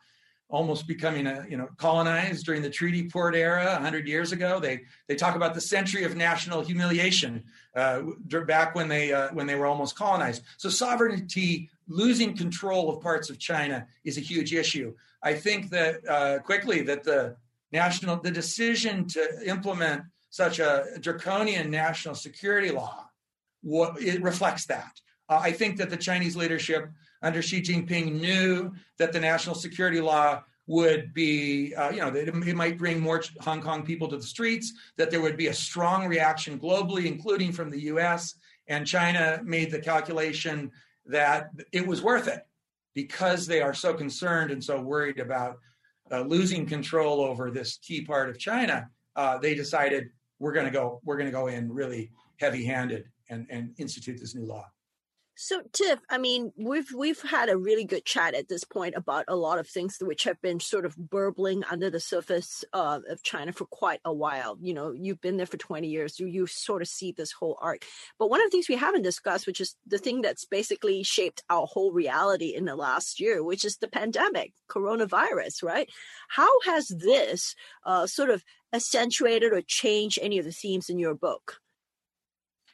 almost 0.50 0.86
becoming 0.86 1.26
a 1.26 1.46
you 1.48 1.56
know 1.56 1.68
colonized 1.76 2.44
during 2.44 2.62
the 2.62 2.70
treaty 2.70 3.08
port 3.08 3.34
era 3.34 3.72
100 3.74 4.08
years 4.08 4.32
ago 4.32 4.58
they 4.58 4.80
they 5.06 5.14
talk 5.14 5.36
about 5.36 5.54
the 5.54 5.60
century 5.60 6.02
of 6.04 6.16
national 6.16 6.60
humiliation 6.60 7.44
uh, 7.76 8.02
back 8.46 8.74
when 8.74 8.88
they 8.88 9.12
uh, 9.12 9.28
when 9.32 9.46
they 9.46 9.54
were 9.54 9.66
almost 9.66 9.96
colonized 9.96 10.42
so 10.56 10.68
sovereignty 10.68 11.70
losing 11.90 12.34
control 12.34 12.88
of 12.88 13.02
parts 13.02 13.28
of 13.28 13.38
china 13.38 13.86
is 14.04 14.16
a 14.16 14.20
huge 14.20 14.54
issue 14.54 14.94
i 15.22 15.34
think 15.34 15.68
that 15.70 15.96
uh, 16.08 16.38
quickly 16.38 16.80
that 16.80 17.04
the 17.04 17.36
national 17.72 18.16
the 18.16 18.30
decision 18.30 19.06
to 19.06 19.20
implement 19.44 20.02
such 20.30 20.58
a 20.58 20.86
draconian 21.00 21.70
national 21.70 22.14
security 22.14 22.70
law 22.70 23.06
what 23.62 24.00
it 24.00 24.22
reflects 24.22 24.64
that 24.66 24.92
uh, 25.28 25.40
i 25.42 25.52
think 25.52 25.76
that 25.76 25.90
the 25.90 25.96
chinese 25.96 26.36
leadership 26.36 26.88
under 27.22 27.42
Xi 27.42 27.60
Jinping 27.60 28.20
knew 28.20 28.72
that 28.98 29.12
the 29.12 29.20
national 29.20 29.54
security 29.54 30.00
law 30.00 30.42
would 30.66 31.12
be, 31.12 31.74
uh, 31.74 31.90
you 31.90 32.00
know, 32.00 32.10
that 32.10 32.28
it 32.28 32.56
might 32.56 32.78
bring 32.78 33.00
more 33.00 33.22
Hong 33.40 33.60
Kong 33.60 33.82
people 33.82 34.08
to 34.08 34.16
the 34.16 34.22
streets, 34.22 34.72
that 34.96 35.10
there 35.10 35.20
would 35.20 35.36
be 35.36 35.48
a 35.48 35.54
strong 35.54 36.06
reaction 36.06 36.58
globally, 36.58 37.06
including 37.06 37.52
from 37.52 37.70
the 37.70 37.80
US. 37.94 38.36
And 38.68 38.86
China 38.86 39.40
made 39.44 39.70
the 39.70 39.80
calculation 39.80 40.70
that 41.10 41.50
it 41.72 41.86
was 41.86 42.02
worth 42.02 42.28
it 42.28 42.46
because 42.94 43.46
they 43.46 43.60
are 43.60 43.74
so 43.74 43.94
concerned 43.94 44.50
and 44.50 44.62
so 44.62 44.80
worried 44.80 45.18
about 45.18 45.58
uh, 46.10 46.20
losing 46.22 46.66
control 46.66 47.20
over 47.20 47.50
this 47.50 47.78
key 47.78 48.04
part 48.04 48.28
of 48.28 48.38
China. 48.38 48.88
Uh, 49.16 49.38
they 49.38 49.54
decided 49.54 50.08
we're 50.38 50.52
going 50.52 50.66
to 50.66 50.72
go, 50.72 51.00
we're 51.04 51.16
going 51.16 51.28
to 51.28 51.32
go 51.32 51.46
in 51.46 51.72
really 51.72 52.10
heavy 52.38 52.64
handed 52.64 53.04
and, 53.28 53.46
and 53.50 53.72
institute 53.78 54.18
this 54.18 54.34
new 54.34 54.44
law. 54.44 54.64
So 55.42 55.62
Tiff, 55.72 56.00
I 56.10 56.18
mean, 56.18 56.52
we've 56.58 56.92
we've 56.94 57.22
had 57.22 57.48
a 57.48 57.56
really 57.56 57.86
good 57.86 58.04
chat 58.04 58.34
at 58.34 58.50
this 58.50 58.62
point 58.62 58.94
about 58.94 59.24
a 59.26 59.34
lot 59.34 59.58
of 59.58 59.66
things 59.66 59.96
which 59.98 60.24
have 60.24 60.38
been 60.42 60.60
sort 60.60 60.84
of 60.84 60.94
burbling 60.94 61.64
under 61.70 61.88
the 61.88 61.98
surface 61.98 62.62
uh, 62.74 63.00
of 63.08 63.22
China 63.22 63.54
for 63.54 63.64
quite 63.64 64.00
a 64.04 64.12
while. 64.12 64.58
You 64.60 64.74
know, 64.74 64.92
you've 64.92 65.22
been 65.22 65.38
there 65.38 65.46
for 65.46 65.56
20 65.56 65.88
years, 65.88 66.20
you 66.20 66.26
you 66.26 66.46
sort 66.46 66.82
of 66.82 66.88
see 66.88 67.12
this 67.12 67.32
whole 67.32 67.56
arc. 67.62 67.86
But 68.18 68.28
one 68.28 68.42
of 68.42 68.48
the 68.48 68.50
things 68.50 68.68
we 68.68 68.76
haven't 68.76 69.00
discussed, 69.00 69.46
which 69.46 69.62
is 69.62 69.76
the 69.86 69.96
thing 69.96 70.20
that's 70.20 70.44
basically 70.44 71.02
shaped 71.04 71.42
our 71.48 71.66
whole 71.66 71.90
reality 71.90 72.54
in 72.54 72.66
the 72.66 72.76
last 72.76 73.18
year, 73.18 73.42
which 73.42 73.64
is 73.64 73.78
the 73.78 73.88
pandemic, 73.88 74.52
coronavirus, 74.68 75.62
right? 75.62 75.88
How 76.28 76.50
has 76.66 76.88
this 76.88 77.54
uh, 77.86 78.06
sort 78.06 78.28
of 78.28 78.44
accentuated 78.74 79.54
or 79.54 79.62
changed 79.62 80.18
any 80.20 80.36
of 80.36 80.44
the 80.44 80.52
themes 80.52 80.90
in 80.90 80.98
your 80.98 81.14
book? 81.14 81.60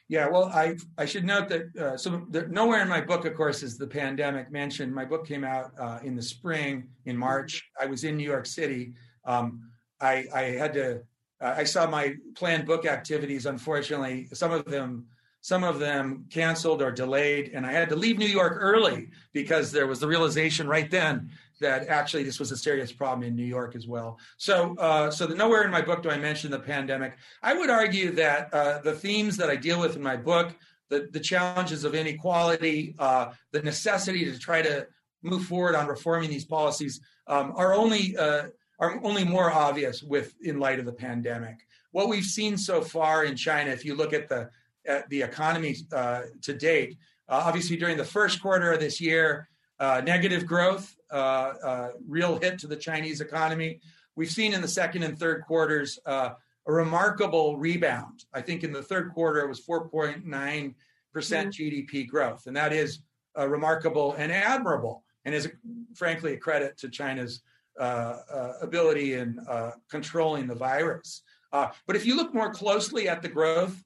Yeah, 0.09 0.29
well, 0.29 0.45
I 0.45 0.77
I 0.97 1.05
should 1.05 1.25
note 1.25 1.49
that 1.49 1.75
uh, 1.75 1.97
so 1.97 2.25
the, 2.29 2.47
nowhere 2.47 2.81
in 2.81 2.87
my 2.87 3.01
book, 3.01 3.25
of 3.25 3.35
course, 3.35 3.61
is 3.61 3.77
the 3.77 3.87
pandemic 3.87 4.51
mentioned. 4.51 4.93
My 4.93 5.03
book 5.03 5.27
came 5.27 5.43
out 5.43 5.71
uh, 5.77 5.99
in 6.01 6.15
the 6.15 6.21
spring 6.21 6.87
in 7.05 7.17
March. 7.17 7.69
I 7.79 7.87
was 7.87 8.05
in 8.05 8.15
New 8.15 8.23
York 8.23 8.45
City. 8.45 8.93
Um, 9.25 9.69
I 9.99 10.25
I 10.33 10.41
had 10.43 10.73
to. 10.73 11.01
Uh, 11.41 11.55
I 11.57 11.65
saw 11.65 11.87
my 11.87 12.15
planned 12.35 12.65
book 12.65 12.85
activities. 12.85 13.45
Unfortunately, 13.45 14.27
some 14.31 14.51
of 14.51 14.63
them 14.65 15.07
some 15.41 15.63
of 15.63 15.79
them 15.79 16.25
canceled 16.29 16.81
or 16.81 16.91
delayed, 16.91 17.51
and 17.53 17.65
I 17.65 17.71
had 17.71 17.89
to 17.89 17.95
leave 17.95 18.17
New 18.17 18.25
York 18.25 18.57
early 18.59 19.09
because 19.33 19.71
there 19.71 19.87
was 19.87 19.99
the 19.99 20.07
realization 20.07 20.67
right 20.67 20.89
then 20.89 21.31
that 21.59 21.87
actually 21.87 22.23
this 22.23 22.39
was 22.39 22.51
a 22.51 22.57
serious 22.57 22.91
problem 22.91 23.27
in 23.27 23.35
New 23.35 23.45
York 23.45 23.75
as 23.75 23.87
well. 23.87 24.19
So, 24.37 24.75
uh, 24.77 25.09
so 25.11 25.27
nowhere 25.27 25.63
in 25.63 25.71
my 25.71 25.81
book 25.81 26.03
do 26.03 26.09
I 26.09 26.17
mention 26.17 26.51
the 26.51 26.59
pandemic. 26.59 27.17
I 27.41 27.53
would 27.53 27.69
argue 27.69 28.11
that 28.11 28.53
uh, 28.53 28.79
the 28.79 28.93
themes 28.93 29.37
that 29.37 29.49
I 29.49 29.55
deal 29.55 29.79
with 29.79 29.95
in 29.95 30.03
my 30.03 30.17
book, 30.17 30.53
the, 30.89 31.09
the 31.11 31.19
challenges 31.19 31.83
of 31.83 31.95
inequality, 31.95 32.95
uh, 32.99 33.31
the 33.51 33.61
necessity 33.61 34.25
to 34.25 34.37
try 34.39 34.61
to 34.61 34.87
move 35.23 35.45
forward 35.45 35.75
on 35.75 35.87
reforming 35.87 36.29
these 36.29 36.45
policies, 36.45 37.01
um, 37.27 37.53
are 37.55 37.73
only 37.73 38.15
uh, 38.17 38.43
are 38.79 39.03
only 39.03 39.23
more 39.23 39.51
obvious 39.51 40.03
with 40.03 40.35
in 40.41 40.59
light 40.59 40.79
of 40.79 40.85
the 40.85 40.93
pandemic. 40.93 41.57
What 41.91 42.09
we've 42.09 42.23
seen 42.23 42.57
so 42.57 42.81
far 42.81 43.25
in 43.25 43.35
China, 43.35 43.71
if 43.71 43.83
you 43.83 43.95
look 43.95 44.13
at 44.13 44.29
the 44.29 44.49
at 44.85 45.09
the 45.09 45.21
economy 45.21 45.75
uh, 45.91 46.21
to 46.43 46.53
date, 46.53 46.97
uh, 47.27 47.41
obviously 47.45 47.75
during 47.75 47.97
the 47.97 48.05
first 48.05 48.41
quarter 48.41 48.71
of 48.71 48.79
this 48.79 49.01
year, 49.01 49.49
negative 49.79 50.45
growth 50.45 50.95
uh, 51.11 51.15
uh, 51.63 51.89
real 52.07 52.37
hit 52.37 52.59
to 52.59 52.67
the 52.67 52.75
Chinese 52.75 53.21
economy. 53.21 53.79
We've 54.15 54.29
seen 54.29 54.53
in 54.53 54.61
the 54.61 54.67
second 54.67 55.03
and 55.03 55.17
third 55.17 55.43
quarters 55.43 55.99
uh, 56.05 56.31
a 56.65 56.71
remarkable 56.71 57.57
rebound. 57.57 58.25
I 58.33 58.41
think 58.41 58.63
in 58.63 58.73
the 58.73 58.83
third 58.83 59.13
quarter 59.13 59.39
it 59.39 59.47
was 59.47 59.65
4.9 59.65 60.73
percent 61.13 61.53
mm-hmm. 61.53 61.97
GDP 61.97 62.07
growth, 62.07 62.47
and 62.47 62.55
that 62.55 62.73
is 62.73 62.99
remarkable 63.35 64.13
and 64.17 64.31
admirable, 64.31 65.03
and 65.23 65.33
is 65.33 65.47
frankly 65.95 66.33
a 66.33 66.37
credit 66.37 66.77
to 66.77 66.89
China's 66.89 67.41
uh, 67.79 68.17
uh, 68.33 68.53
ability 68.61 69.13
in 69.13 69.39
uh, 69.47 69.69
controlling 69.91 70.47
the 70.47 70.55
virus. 70.55 71.21
but 71.51 71.95
if 71.95 72.07
you 72.07 72.15
look 72.15 72.33
more 72.33 72.51
closely 72.51 73.07
at 73.07 73.21
the 73.21 73.29
growth, 73.29 73.83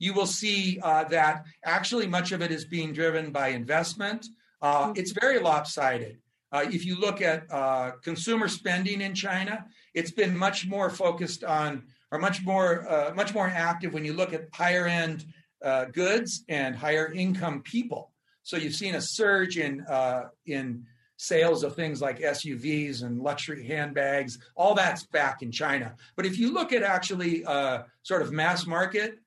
you 0.00 0.12
will 0.12 0.26
see 0.26 0.78
that 0.82 1.44
actually 1.64 2.08
much 2.08 2.32
of 2.32 2.42
it 2.42 2.50
is 2.50 2.64
being 2.64 2.92
driven 2.92 3.30
by 3.30 3.48
investment. 3.48 4.26
Mm-hmm. 4.62 4.92
It's 4.96 5.12
very 5.12 5.38
lopsided. 5.38 6.18
Uh, 6.52 6.66
if 6.70 6.84
you 6.84 7.00
look 7.00 7.22
at 7.22 7.50
uh, 7.50 7.92
consumer 8.02 8.46
spending 8.46 9.00
in 9.00 9.14
China, 9.14 9.64
it's 9.94 10.10
been 10.10 10.36
much 10.36 10.66
more 10.66 10.90
focused 10.90 11.44
on, 11.44 11.84
or 12.10 12.18
much 12.18 12.44
more, 12.44 12.88
uh, 12.90 13.14
much 13.14 13.32
more 13.32 13.48
active 13.48 13.94
when 13.94 14.04
you 14.04 14.12
look 14.12 14.34
at 14.34 14.48
higher 14.52 14.86
end 14.86 15.24
uh, 15.64 15.86
goods 15.86 16.44
and 16.48 16.76
higher 16.76 17.10
income 17.12 17.62
people. 17.62 18.12
So 18.42 18.56
you've 18.56 18.74
seen 18.74 18.96
a 18.96 19.00
surge 19.00 19.56
in 19.56 19.80
uh, 19.88 20.24
in 20.46 20.84
sales 21.16 21.62
of 21.62 21.76
things 21.76 22.02
like 22.02 22.18
SUVs 22.18 23.04
and 23.04 23.20
luxury 23.20 23.64
handbags. 23.64 24.38
All 24.56 24.74
that's 24.74 25.06
back 25.06 25.40
in 25.40 25.52
China. 25.52 25.94
But 26.16 26.26
if 26.26 26.36
you 26.36 26.52
look 26.52 26.72
at 26.72 26.82
actually 26.82 27.44
uh, 27.44 27.84
sort 28.02 28.22
of 28.22 28.32
mass 28.32 28.66
market 28.66 29.20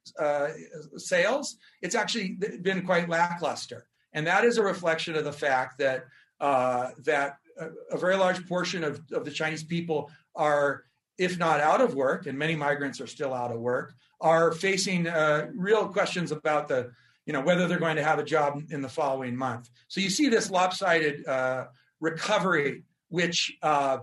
sales, 0.98 1.58
it's 1.82 1.96
actually 1.96 2.38
been 2.62 2.86
quite 2.86 3.08
lackluster, 3.08 3.88
and 4.16 4.26
that 4.26 4.46
is 4.46 4.58
a 4.58 4.64
reflection 4.64 5.16
of 5.16 5.26
the 5.26 5.32
fact 5.32 5.78
that 5.78 6.06
uh, 6.40 6.90
that 7.04 7.38
a, 7.60 7.68
a, 7.92 7.98
very 7.98 8.16
large 8.18 8.46
portion 8.48 8.84
of, 8.84 9.02
of 9.12 9.24
the 9.24 9.32
Chinese 9.32 9.64
people 9.64 10.10
are, 10.36 10.84
if 11.18 11.38
not 11.38 11.60
out 11.60 11.82
of 11.82 11.96
work, 11.96 12.26
and 12.26 12.38
many 12.38 12.56
migrants 12.56 13.00
are 13.00 13.08
still 13.08 13.34
out 13.34 13.52
of 13.52 13.60
work, 13.60 13.94
are 14.20 14.52
facing 14.52 15.08
uh, 15.08 15.48
real 15.56 15.88
questions 15.88 16.32
about 16.32 16.68
the, 16.68 16.92
you 17.26 17.34
know, 17.34 17.42
whether 17.42 17.68
they're 17.68 17.80
going 17.80 17.96
to 17.96 18.04
have 18.04 18.20
a 18.20 18.24
job 18.24 18.62
in 18.70 18.82
the 18.82 18.90
following 18.90 19.36
month. 19.36 19.70
So 19.88 20.02
you 20.02 20.10
see 20.10 20.28
this 20.28 20.50
lopsided 20.50 21.26
uh, 21.28 21.68
recovery, 22.02 22.84
which 23.10 23.58
uh, 23.62 24.00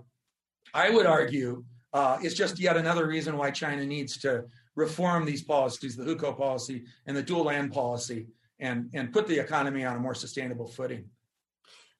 I 0.72 0.88
would 0.88 1.06
argue 1.06 1.64
uh, 1.92 2.18
is 2.22 2.34
just 2.34 2.58
yet 2.58 2.76
another 2.76 3.06
reason 3.06 3.36
why 3.36 3.50
China 3.50 3.84
needs 3.84 4.16
to 4.18 4.44
reform 4.74 5.26
these 5.26 5.42
policies, 5.42 5.96
the 5.96 6.04
hukou 6.04 6.36
policy 6.36 6.84
and 7.06 7.14
the 7.14 7.22
dual 7.22 7.44
land 7.44 7.72
policy, 7.72 8.26
and, 8.62 8.88
and 8.94 9.12
put 9.12 9.26
the 9.26 9.38
economy 9.38 9.84
on 9.84 9.96
a 9.96 10.00
more 10.00 10.14
sustainable 10.14 10.68
footing. 10.68 11.10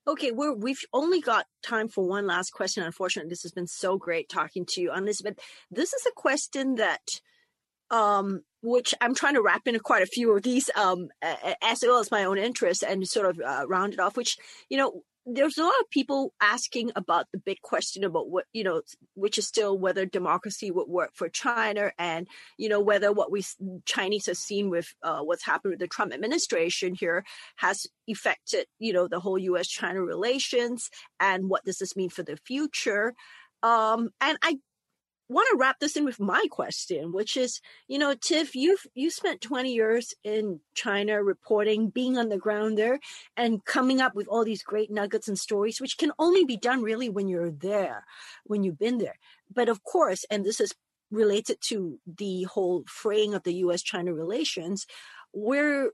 Okay, 0.07 0.33
we're, 0.33 0.55
we've 0.55 0.83
only 0.93 1.21
got 1.21 1.47
time 1.63 1.89
for 1.89 2.07
one 2.07 2.27
last 2.27 2.53
question. 2.53 2.83
Unfortunately, 2.83 3.29
this 3.29 3.43
has 3.43 3.53
been 3.53 3.67
so 3.67 3.99
great 3.99 4.29
talking 4.29 4.65
to 4.71 4.81
you 4.81 4.91
on 4.91 5.05
this, 5.05 5.21
but 5.21 5.39
this 5.71 5.93
is 5.93 6.07
a 6.07 6.11
question 6.11 6.77
that, 6.77 7.21
um, 7.91 8.43
which 8.63 8.95
I'm 9.01 9.15
trying 9.15 9.35
to 9.35 9.43
wrap 9.43 9.67
in 9.67 9.79
quite 9.79 10.03
a 10.03 10.07
few 10.07 10.35
of 10.37 10.43
these, 10.43 10.71
um, 10.75 11.09
as 11.63 11.83
well 11.83 11.99
as 11.99 12.11
my 12.11 12.25
own 12.25 12.39
interests 12.39 12.83
and 12.83 13.07
sort 13.07 13.27
of 13.27 13.41
uh, 13.41 13.67
round 13.69 13.93
it 13.93 14.01
off. 14.01 14.17
Which 14.17 14.39
you 14.69 14.77
know, 14.77 15.03
there's 15.25 15.57
a 15.57 15.63
lot 15.63 15.73
of 15.81 15.91
people 15.91 16.35
asking 16.41 16.91
about 16.97 17.27
the 17.33 17.39
big 17.39 17.61
question 17.63 18.03
about 18.03 18.29
what 18.29 18.45
you 18.53 18.65
know 18.65 18.83
which 19.15 19.39
is 19.39 19.47
still 19.47 19.79
whether 19.79 20.05
democracy 20.05 20.71
would 20.71 20.89
work 20.89 21.11
for 21.15 21.29
china 21.29 21.93
and 21.99 22.27
you 22.59 22.69
know 22.69 22.81
whether 22.81 23.13
what 23.13 23.31
we 23.31 23.45
chinese 23.85 24.27
have 24.27 24.37
seen 24.37 24.69
with 24.69 24.93
uh, 25.03 25.21
what's 25.21 25.45
happened 25.45 25.73
with 25.73 25.81
the 25.81 25.87
trump 25.87 26.13
administration 26.13 26.95
here 26.95 27.25
has 27.57 27.87
affected 28.11 28.67
you 28.79 28.93
know 28.93 29.07
the 29.07 29.21
whole 29.21 29.39
us 29.39 29.69
china 29.69 30.03
relations 30.03 30.91
and 31.21 31.49
what 31.49 31.65
does 31.65 31.79
this 31.79 31.97
mean 31.97 32.11
for 32.11 32.23
the 32.23 32.37
future. 32.45 33.15
Um, 33.63 34.11
and 34.21 34.37
i 34.43 34.57
want 35.33 35.49
to 35.51 35.57
wrap 35.59 35.81
this 35.81 35.97
in 35.97 36.05
with 36.05 36.21
my 36.21 36.45
question, 36.51 37.13
which 37.13 37.37
is, 37.37 37.61
you 37.89 37.99
know, 37.99 38.15
Tiff, 38.15 38.55
you've 38.55 38.87
you 38.95 39.11
spent 39.11 39.41
20 39.41 39.73
years 39.73 40.15
in 40.23 40.61
China 40.75 41.23
reporting, 41.23 41.89
being 41.89 42.19
on 42.19 42.29
the 42.29 42.39
ground 42.39 42.79
there, 42.79 43.01
and 43.37 43.65
coming 43.65 44.01
up 44.01 44.15
with 44.15 44.29
all 44.29 44.45
these 44.45 44.63
great 44.63 44.91
nuggets 44.91 45.29
and 45.29 45.39
stories, 45.39 45.81
which 45.81 45.99
can 45.99 46.13
only 46.19 46.45
be 46.45 46.57
done 46.57 46.83
really 46.83 47.09
when 47.09 47.29
you're 47.29 47.51
there, 47.51 48.05
when 48.45 48.63
you've 48.63 48.79
been 48.79 48.99
there. 48.99 49.19
But 49.53 49.69
of 49.69 49.83
course, 49.83 50.25
and 50.31 50.45
this 50.45 50.61
is 50.61 50.75
related 51.11 51.59
to 51.61 51.99
the 52.07 52.45
whole 52.45 52.85
fraying 52.87 53.35
of 53.35 53.43
the 53.43 53.55
U.S.-China 53.55 54.17
relations, 54.17 54.87
we're 55.33 55.91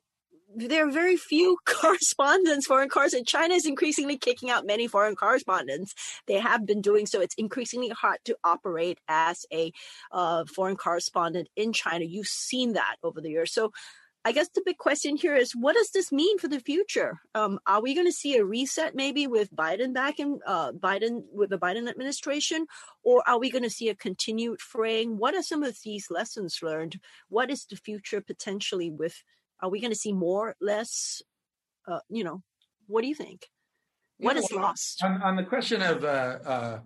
there 0.55 0.87
are 0.87 0.91
very 0.91 1.17
few 1.17 1.59
correspondents, 1.67 2.67
foreign 2.67 2.89
correspondents. 2.89 3.31
China 3.31 3.55
is 3.55 3.67
increasingly 3.67 4.17
kicking 4.17 4.51
out 4.51 4.67
many 4.67 4.87
foreign 4.87 5.17
correspondents. 5.17 5.95
They 6.27 6.39
have 6.39 6.67
been 6.67 6.81
doing 6.81 7.07
so. 7.07 7.21
It's 7.21 7.35
increasingly 7.35 7.91
hard 7.91 8.19
to 8.25 8.37
operate 8.45 8.99
as 9.09 9.47
a 9.53 9.73
uh, 10.13 10.45
foreign 10.47 10.77
correspondent 10.77 11.49
in 11.57 11.73
China. 11.73 12.05
You've 12.05 12.27
seen 12.27 12.75
that 12.75 12.97
over 13.03 13.21
the 13.21 13.31
years. 13.31 13.53
So 13.53 13.73
I 14.25 14.33
guess 14.33 14.49
the 14.49 14.63
big 14.65 14.79
question 14.79 15.17
here 15.17 15.37
is 15.37 15.53
what 15.53 15.75
does 15.75 15.91
this 15.93 16.11
mean 16.11 16.39
for 16.39 16.49
the 16.49 16.61
future? 16.61 17.21
Um, 17.35 17.61
are 17.67 17.81
we 17.81 17.95
going 17.95 18.07
to 18.07 18.13
see 18.13 18.37
a 18.37 18.45
reset 18.45 18.95
maybe 18.95 19.27
with 19.27 19.55
Biden 19.55 19.95
back 19.95 20.19
in 20.19 20.41
uh, 20.47 20.73
Biden 20.73 21.23
with 21.33 21.51
the 21.51 21.59
Biden 21.59 21.89
administration, 21.89 22.67
or 23.03 23.23
are 23.29 23.39
we 23.39 23.51
going 23.51 23.63
to 23.63 23.71
see 23.71 23.89
a 23.89 23.95
continued 23.95 24.61
fraying? 24.61 25.19
What 25.19 25.35
are 25.35 25.43
some 25.43 25.63
of 25.63 25.79
these 25.83 26.11
lessons 26.11 26.59
learned? 26.63 27.01
What 27.29 27.51
is 27.51 27.65
the 27.65 27.77
future 27.77 28.21
potentially 28.21 28.91
with 28.91 29.23
are 29.61 29.69
we 29.71 29.81
going 29.81 29.93
to 29.93 29.99
see 29.99 30.13
more, 30.13 30.55
less? 30.61 31.23
Uh, 31.87 32.01
you 32.09 32.25
know, 32.25 32.43
what 32.87 33.03
do 33.03 33.09
you 33.09 33.15
think? 33.15 33.47
What 34.19 34.37
you 34.37 34.43
know, 34.43 34.47
is 34.47 34.53
lost? 34.53 35.03
On, 35.03 35.23
on, 35.23 35.37
the 35.37 35.45
question 35.45 35.81
of, 35.83 36.05
uh, 36.05 36.39
uh, 36.45 36.79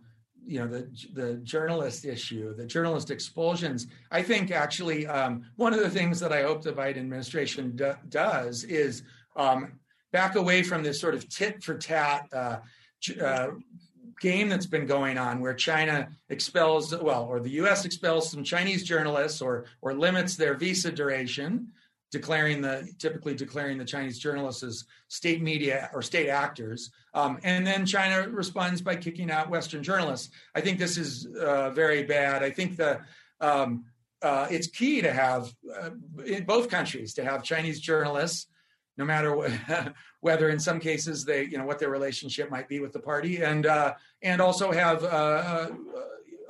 you 0.45 0.59
know, 0.59 0.67
the 0.67 0.89
the 1.15 1.35
journalist 1.37 2.05
issue, 2.05 2.55
the 2.55 2.67
journalist 2.67 3.11
expulsions, 3.11 3.87
I 4.11 4.23
think 4.23 4.51
actually 4.51 5.07
um, 5.07 5.45
one 5.57 5.73
of 5.73 5.81
the 5.81 5.91
things 5.91 6.21
that 6.21 6.33
I 6.33 6.43
hope 6.43 6.63
the 6.63 6.73
Biden 6.73 6.99
administration 6.99 7.77
do, 7.77 7.95
does 8.09 8.65
is 8.65 9.03
um, 9.37 9.73
back 10.13 10.37
away 10.37 10.63
from 10.63 10.83
this 10.83 11.01
sort 11.01 11.15
of 11.15 11.29
tit 11.29 11.63
for 11.63 11.77
tat 11.77 12.29
uh, 12.33 12.59
uh, 13.21 13.49
game 14.21 14.49
that's 14.49 14.67
been 14.67 14.87
going 14.87 15.19
on 15.19 15.41
where 15.41 15.55
China 15.55 16.09
expels, 16.29 16.97
well, 16.97 17.25
or 17.25 17.41
the 17.41 17.51
US 17.63 17.85
expels 17.85 18.31
some 18.31 18.45
Chinese 18.45 18.85
journalists 18.85 19.41
or, 19.43 19.65
or 19.81 19.95
limits 19.95 20.37
their 20.37 20.55
visa 20.55 20.93
duration 20.93 21.69
declaring 22.13 22.61
the 22.61 22.89
typically 22.99 23.35
declaring 23.35 23.79
the 23.79 23.85
Chinese 23.85 24.19
journalists 24.19 24.63
as 24.63 24.85
state 25.09 25.43
media 25.43 25.91
or 25.93 26.03
state 26.03 26.29
actors, 26.29 26.93
um, 27.15 27.39
and 27.43 27.67
then 27.67 27.85
China 27.85 28.29
responds 28.29 28.81
by 28.81 28.95
kicking 28.95 29.31
out 29.31 29.51
Western 29.51 29.83
journalists. 29.83 30.31
I 30.55 30.61
think 30.61 30.79
this 30.79 30.97
is 30.99 31.27
uh, 31.41 31.71
very 31.71 32.05
bad. 32.05 32.43
I 32.43 32.51
think 32.51 32.77
the 32.77 33.01
um, 33.41 33.87
uh, 34.23 34.47
it's 34.51 34.69
key 34.69 35.01
to 35.01 35.13
have 35.13 35.53
uh, 35.81 35.91
in 36.25 36.45
both 36.45 36.69
countries 36.69 37.15
to 37.15 37.25
have 37.25 37.43
Chinese 37.43 37.81
journalists, 37.81 38.47
no 38.97 39.05
matter 39.05 39.35
what, 39.35 39.51
whether 40.21 40.51
in 40.51 40.61
some 40.61 40.79
cases 40.79 41.25
they 41.25 41.45
you 41.45 41.57
know 41.59 41.65
what 41.65 41.79
their 41.79 41.91
relationship 41.91 42.51
might 42.51 42.69
be 42.69 42.79
with 42.79 42.93
the 42.93 43.01
party, 43.01 43.43
and 43.43 43.67
uh, 43.67 43.95
and 44.21 44.41
also 44.41 44.71
have 44.71 45.03
uh, 45.03 45.07
uh, 45.07 45.69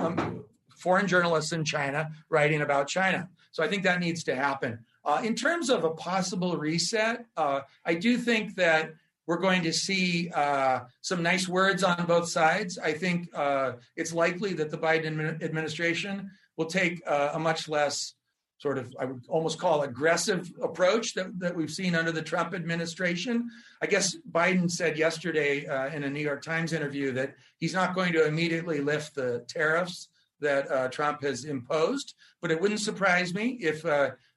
um, 0.01 0.45
foreign 0.77 1.07
journalists 1.07 1.53
in 1.53 1.65
China 1.65 2.11
writing 2.29 2.63
about 2.63 2.89
China. 2.89 3.29
So 3.53 3.63
I 3.63 3.69
think 3.69 3.85
that 3.85 4.01
needs 4.01 4.25
to 4.25 4.35
happen. 4.35 4.81
Uh, 5.05 5.21
in 5.25 5.35
terms 5.35 5.69
of 5.69 5.85
a 5.85 5.91
possible 5.91 6.57
reset, 6.57 7.25
uh, 7.37 7.61
I 7.85 7.95
do 7.95 8.17
think 8.19 8.55
that 8.57 8.93
we're 9.27 9.39
going 9.39 9.63
to 9.63 9.73
see 9.73 10.31
uh, 10.31 10.81
some 11.01 11.23
nice 11.23 11.49
words 11.49 11.83
on 11.85 12.07
both 12.07 12.29
sides. 12.29 12.79
I 12.79 12.93
think 12.93 13.29
uh, 13.35 13.73
it's 13.97 14.13
likely 14.13 14.53
that 14.55 14.71
the 14.71 14.79
Biden 14.79 15.43
administration 15.43 16.31
will 16.57 16.67
take 16.67 17.03
uh, 17.07 17.31
a 17.35 17.39
much 17.39 17.69
less 17.69 18.15
sort 18.59 18.79
of, 18.79 18.95
I 18.99 19.07
would 19.07 19.23
almost 19.29 19.59
call 19.59 19.83
aggressive 19.83 20.53
approach 20.63 21.15
that, 21.15 21.37
that 21.41 21.57
we've 21.57 21.71
seen 21.71 21.97
under 21.97 22.13
the 22.13 22.23
Trump 22.23 22.55
administration. 22.55 23.49
I 23.81 23.87
guess 23.87 24.17
Biden 24.31 24.71
said 24.71 24.97
yesterday 24.97 25.67
uh, 25.67 25.89
in 25.89 26.05
a 26.05 26.11
New 26.11 26.21
York 26.21 26.43
Times 26.43 26.73
interview 26.73 27.11
that 27.13 27.35
he's 27.59 27.75
not 27.75 27.95
going 27.95 28.13
to 28.13 28.25
immediately 28.27 28.81
lift 28.81 29.17
the 29.17 29.45
tariffs 29.49 30.09
that 30.41 30.93
Trump 30.93 31.23
has 31.23 31.45
imposed, 31.45 32.15
but 32.41 32.51
it 32.51 32.61
wouldn't 32.61 32.81
surprise 32.81 33.33
me 33.33 33.59
if 33.61 33.85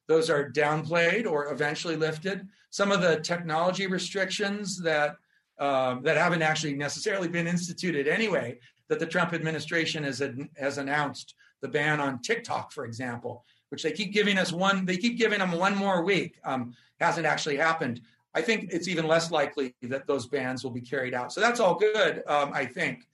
those 0.07 0.29
are 0.29 0.51
downplayed 0.51 1.25
or 1.25 1.51
eventually 1.51 1.95
lifted. 1.95 2.47
Some 2.69 2.91
of 2.91 3.01
the 3.01 3.19
technology 3.21 3.87
restrictions 3.87 4.79
that 4.81 5.15
um, 5.57 6.03
that 6.03 6.17
haven't 6.17 6.41
actually 6.41 6.73
necessarily 6.75 7.29
been 7.29 7.47
instituted 7.47 8.07
anyway, 8.07 8.59
that 8.89 8.99
the 8.99 9.05
Trump 9.05 9.33
administration 9.33 10.03
has 10.03 10.21
has 10.57 10.77
announced 10.77 11.35
the 11.61 11.67
ban 11.67 11.99
on 11.99 12.21
TikTok, 12.21 12.71
for 12.71 12.85
example, 12.85 13.45
which 13.69 13.83
they 13.83 13.91
keep 13.91 14.13
giving 14.13 14.37
us 14.37 14.51
one. 14.51 14.85
They 14.85 14.97
keep 14.97 15.17
giving 15.17 15.39
them 15.39 15.51
one 15.51 15.75
more 15.75 16.03
week. 16.03 16.37
Um, 16.43 16.73
hasn't 16.99 17.25
actually 17.25 17.57
happened. 17.57 18.01
I 18.33 18.41
think 18.41 18.69
it's 18.71 18.87
even 18.87 19.07
less 19.07 19.31
likely 19.31 19.75
that 19.83 20.07
those 20.07 20.27
bans 20.27 20.63
will 20.63 20.71
be 20.71 20.81
carried 20.81 21.13
out. 21.13 21.31
So 21.31 21.39
that's 21.39 21.59
all 21.59 21.75
good. 21.75 22.21
Um, 22.27 22.51
I 22.53 22.65
think. 22.65 23.07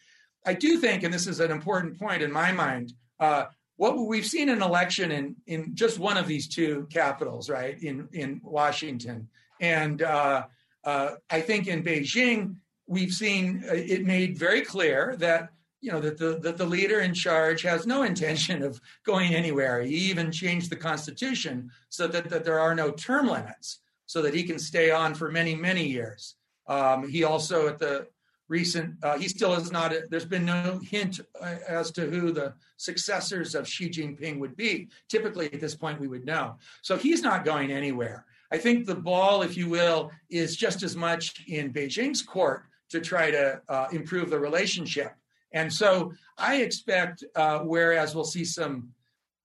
I 0.43 0.55
do 0.55 0.77
think, 0.79 1.03
and 1.03 1.13
this 1.13 1.27
is 1.27 1.39
an 1.39 1.51
important 1.51 1.99
point 1.99 2.23
in 2.23 2.31
my 2.31 2.51
mind. 2.51 2.93
Uh, 3.19 3.45
what 3.82 3.97
we've 3.97 4.27
seen 4.27 4.47
an 4.49 4.61
election 4.61 5.11
in 5.11 5.36
in 5.47 5.73
just 5.73 5.97
one 5.97 6.15
of 6.15 6.27
these 6.27 6.47
two 6.47 6.88
capitals, 6.91 7.49
right? 7.49 7.82
In 7.82 8.07
in 8.13 8.39
Washington, 8.43 9.27
and 9.59 10.03
uh, 10.03 10.43
uh, 10.84 11.15
I 11.32 11.41
think 11.41 11.65
in 11.65 11.82
Beijing, 11.84 12.57
we've 12.86 13.11
seen 13.11 13.63
uh, 13.67 13.73
it 13.73 14.05
made 14.05 14.38
very 14.38 14.61
clear 14.61 15.15
that 15.17 15.49
you 15.82 15.91
know 15.91 15.99
that 15.99 16.19
the 16.19 16.38
that 16.43 16.59
the 16.59 16.65
leader 16.65 16.99
in 16.99 17.15
charge 17.15 17.63
has 17.63 17.88
no 17.88 18.03
intention 18.03 18.61
of 18.61 18.79
going 19.03 19.34
anywhere. 19.34 19.82
He 19.82 20.11
even 20.11 20.32
changed 20.32 20.69
the 20.69 20.75
constitution 20.75 21.71
so 21.89 22.05
that, 22.05 22.29
that 22.29 22.45
there 22.45 22.59
are 22.59 22.75
no 22.75 22.91
term 22.91 23.25
limits, 23.25 23.79
so 24.05 24.21
that 24.21 24.36
he 24.36 24.43
can 24.43 24.59
stay 24.59 24.91
on 24.91 25.15
for 25.15 25.32
many 25.32 25.55
many 25.55 25.88
years. 25.88 26.36
Um, 26.67 27.09
he 27.09 27.23
also 27.23 27.67
at 27.67 27.79
the 27.79 28.05
recent, 28.52 28.95
uh, 29.02 29.18
he 29.18 29.30
still 29.30 29.54
is 29.54 29.72
not, 29.72 29.93
there's 30.10 30.26
been 30.26 30.45
no 30.45 30.80
hint 30.84 31.22
uh, 31.41 31.56
as 31.68 31.89
to 31.91 32.02
who 32.02 32.32
the 32.32 32.54
successors 32.76 33.56
of 33.56 33.68
Xi 33.68 33.89
Jinping 33.89 34.39
would 34.39 34.58
be. 34.58 34.89
Typically, 35.08 35.52
at 35.54 35.62
this 35.62 35.74
point, 35.74 36.02
we 36.02 36.10
would 36.10 36.26
know. 36.26 36.58
So 36.82 36.97
he's 36.97 37.22
not 37.22 37.45
going 37.45 37.72
anywhere. 37.72 38.26
I 38.52 38.58
think 38.58 38.86
the 38.86 38.95
ball, 38.95 39.41
if 39.41 39.56
you 39.56 39.70
will, 39.70 40.12
is 40.30 40.58
just 40.58 40.84
as 40.84 40.97
much 40.97 41.45
in 41.47 41.72
Beijing's 41.72 42.22
court 42.22 42.66
to 42.89 42.99
try 42.99 43.32
to 43.32 43.62
uh, 43.70 43.88
improve 43.93 44.30
the 44.30 44.39
relationship. 44.39 45.14
And 45.54 45.72
so 45.72 46.12
I 46.38 46.58
expect, 46.58 47.24
uh, 47.36 47.60
whereas 47.60 48.14
we'll 48.14 48.26
see 48.26 48.45
some 48.45 48.89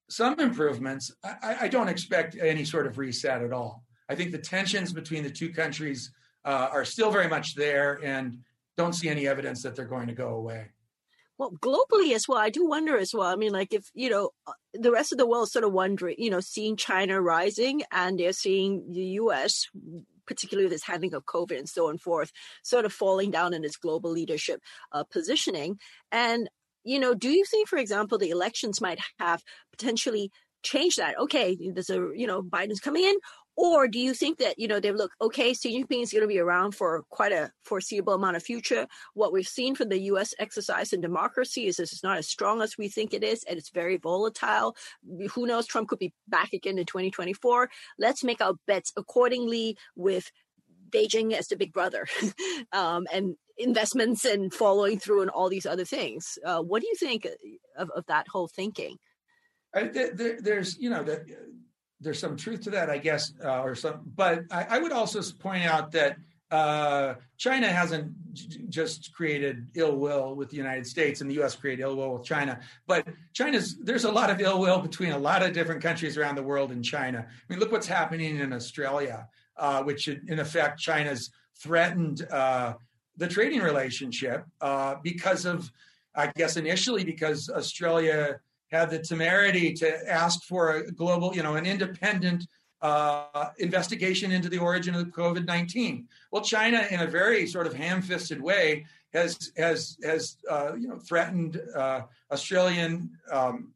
some 0.09 0.39
improvements, 0.39 1.13
I, 1.25 1.57
I, 1.63 1.69
don't 1.69 1.89
expect 1.89 2.37
any 2.41 2.65
sort 2.65 2.87
of 2.87 2.97
reset 2.97 3.43
at 3.43 3.53
all. 3.53 3.83
I 4.09 4.15
think 4.15 4.31
the 4.31 4.39
tensions 4.39 4.93
between 4.93 5.25
the 5.25 5.31
two 5.31 5.51
countries 5.53 6.13
uh, 6.45 6.69
are 6.71 6.85
still 6.85 7.11
very 7.11 7.27
much 7.29 7.57
there, 7.57 7.99
and 8.05 8.39
don't 8.77 8.95
see 8.95 9.09
any 9.09 9.27
evidence 9.27 9.63
that 9.63 9.77
they're 9.77 9.85
going 9.85 10.09
to 10.09 10.15
go 10.15 10.29
away. 10.29 10.67
Well, 11.39 11.53
globally 11.61 12.15
as 12.15 12.27
well, 12.27 12.39
I 12.39 12.49
do 12.49 12.67
wonder 12.67 12.97
as 12.97 13.13
well. 13.13 13.27
I 13.27 13.37
mean, 13.37 13.53
like 13.53 13.75
if, 13.75 13.91
you 13.95 14.09
know, 14.09 14.31
uh, 14.47 14.53
the 14.73 14.91
rest 14.91 15.13
of 15.13 15.19
the 15.19 15.27
world 15.27 15.51
sort 15.51 15.65
of 15.65 15.73
wondering, 15.73 16.17
you 16.19 16.31
know, 16.31 16.41
seeing 16.41 16.77
China 16.77 17.21
rising 17.21 17.83
and 17.93 18.19
they're 18.19 18.33
seeing 18.33 18.91
the 18.91 19.05
US, 19.21 19.67
particularly 20.27 20.69
this 20.69 20.83
handling 20.83 21.13
of 21.13 21.27
COVID 21.27 21.59
and 21.59 21.69
so 21.69 21.89
on 21.89 21.99
forth, 21.99 22.33
sort 22.63 22.87
of 22.87 22.93
falling 22.93 23.31
down 23.31 23.53
in 23.53 23.65
its 23.65 23.77
global 23.77 24.11
leadership 24.11 24.63
uh, 24.93 25.05
positioning. 25.05 25.79
And, 26.11 26.49
you 26.85 26.99
know, 26.99 27.15
do 27.15 27.29
you 27.29 27.45
think, 27.45 27.69
for 27.69 27.79
example, 27.79 28.17
the 28.17 28.31
elections 28.31 28.81
might 28.81 28.99
have 29.19 29.43
potentially 29.73 30.31
changed 30.63 30.97
that? 30.97 31.19
Okay, 31.19 31.57
there's 31.71 31.91
a, 31.91 32.09
you 32.15 32.27
know, 32.27 32.43
Biden's 32.43 32.81
coming 32.81 33.05
in, 33.05 33.17
or 33.57 33.89
do 33.89 33.99
you 33.99 34.13
think 34.13 34.39
that, 34.39 34.59
you 34.59 34.69
know, 34.69 34.81
they 34.81 34.93
look, 34.93 35.13
okay, 35.21 35.53
Jinping 35.53 36.03
is 36.03 36.13
going 36.13 36.23
to 36.23 36.29
be 36.29 36.39
around 36.39 36.73
for 36.73 37.03
quite 37.09 37.33
a 37.33 37.51
foreseeable 37.63 38.13
amount 38.13 38.37
of 38.37 38.43
future. 38.43 38.87
What 39.15 39.33
we've 39.33 39.49
seen 39.49 39.75
from 39.75 39.89
the 39.89 40.01
U.S. 40.03 40.35
exercise 40.39 40.93
in 40.93 41.01
democracy 41.01 41.67
is 41.67 41.77
this 41.79 41.93
is 41.93 42.03
not 42.03 42.19
as 42.19 42.29
strong 42.29 42.61
as 42.61 42.77
we 42.77 42.89
think 42.89 43.15
it 43.15 43.25
is, 43.25 43.45
and 43.45 43.59
it's 43.59 43.71
very 43.71 43.97
volatile. 43.97 44.77
Who 45.33 45.47
knows? 45.47 45.67
Trump 45.67 45.89
could 45.89 45.99
be 45.99 46.13
back 46.29 46.53
again 46.53 46.79
in 46.79 46.85
2024. 46.85 47.71
Let's 47.99 48.23
make 48.23 48.43
our 48.43 48.55
bets 48.67 48.93
accordingly 48.97 49.79
with 49.97 50.31
Beijing 50.91 51.33
as 51.33 51.49
the 51.49 51.57
big 51.57 51.73
brother 51.73 52.07
um, 52.73 53.07
and 53.13 53.37
investments 53.59 54.27
and 54.27 54.53
following 54.53 54.99
through 54.99 55.23
and 55.23 55.31
all 55.31 55.49
these 55.49 55.67
other 55.67 55.85
things. 55.85 56.39
Uh, 56.45 56.61
what 56.61 56.83
do 56.83 56.89
you 56.89 56.95
think 56.95 57.27
of, 57.77 57.91
of 57.91 58.05
that 58.07 58.29
whole 58.29 58.49
thinking? 58.49 58.99
I, 59.75 59.85
there, 59.85 60.39
there's, 60.41 60.79
you 60.79 60.91
know, 60.91 61.03
that 61.03 61.27
there's 62.01 62.19
some 62.19 62.37
truth 62.37 62.63
to 62.63 62.71
that, 62.71 62.91
I 62.91 62.99
guess, 62.99 63.33
uh, 63.45 63.63
or 63.63 63.75
some. 63.75 64.01
But 64.15 64.45
I, 64.51 64.67
I, 64.71 64.79
would 64.79 64.93
also 64.93 65.21
point 65.39 65.65
out 65.65 65.93
that 65.93 66.17
uh, 66.51 67.15
China 67.39 67.69
hasn't 67.69 68.13
j- 68.35 68.65
just 68.69 69.13
created 69.15 69.69
ill 69.75 69.97
will 69.97 70.35
with 70.35 70.51
the 70.51 70.57
United 70.57 70.87
States, 70.87 71.21
and 71.21 71.31
the 71.31 71.35
U.S. 71.37 71.57
created 71.57 71.83
ill 71.83 71.97
will 71.97 72.15
with 72.15 72.25
China. 72.25 72.61
But 72.87 73.07
China's 73.33 73.77
there's 73.79 74.05
a 74.05 74.13
lot 74.13 74.31
of 74.31 74.41
ill 74.41 74.61
will 74.61 74.79
between 74.79 75.13
a 75.13 75.19
lot 75.19 75.43
of 75.43 75.53
different 75.53 75.83
countries 75.83 76.17
around 76.17 76.35
the 76.35 76.43
world 76.43 76.71
and 76.71 76.85
China. 76.85 77.27
I 77.29 77.53
mean, 77.53 77.61
look 77.61 77.73
what's 77.73 77.87
happening 77.87 78.39
in 78.39 78.53
Australia, 78.53 79.29
uh, 79.57 79.83
which 79.83 80.09
in 80.09 80.39
effect 80.39 80.79
China's 80.79 81.31
threatened 81.59 82.27
uh, 82.31 82.75
the 83.17 83.27
trading 83.27 83.61
relationship 83.61 84.45
uh, 84.61 84.97
because 85.03 85.47
of, 85.47 85.71
I 86.15 86.31
guess, 86.37 86.57
initially 86.57 87.05
because 87.05 87.49
Australia 87.49 88.41
had 88.71 88.91
the 88.91 88.99
temerity 88.99 89.73
to 89.75 90.11
ask 90.11 90.45
for 90.45 90.71
a 90.71 90.91
global, 90.93 91.35
you 91.35 91.43
know, 91.43 91.57
an 91.57 91.67
independent 91.67 92.47
uh, 92.83 93.49
investigation 93.59 94.33
into 94.33 94.49
the 94.49 94.59
origin 94.59 94.95
of 94.95 95.07
COVID 95.09 95.47
nineteen. 95.47 96.09
Well, 96.31 96.43
China, 96.43 96.87
in 96.91 97.01
a 97.01 97.07
very 97.07 97.47
sort 97.47 97.67
of 97.67 97.75
ham-fisted 97.75 98.41
way, 98.41 98.87
has 99.13 99.53
has 99.57 99.97
has 100.05 100.37
uh, 100.51 100.75
you 100.77 100.89
know 100.89 100.99
threatened 100.99 101.61
uh, 101.75 102.03
Australian. 102.31 103.11
Um, 103.31 103.73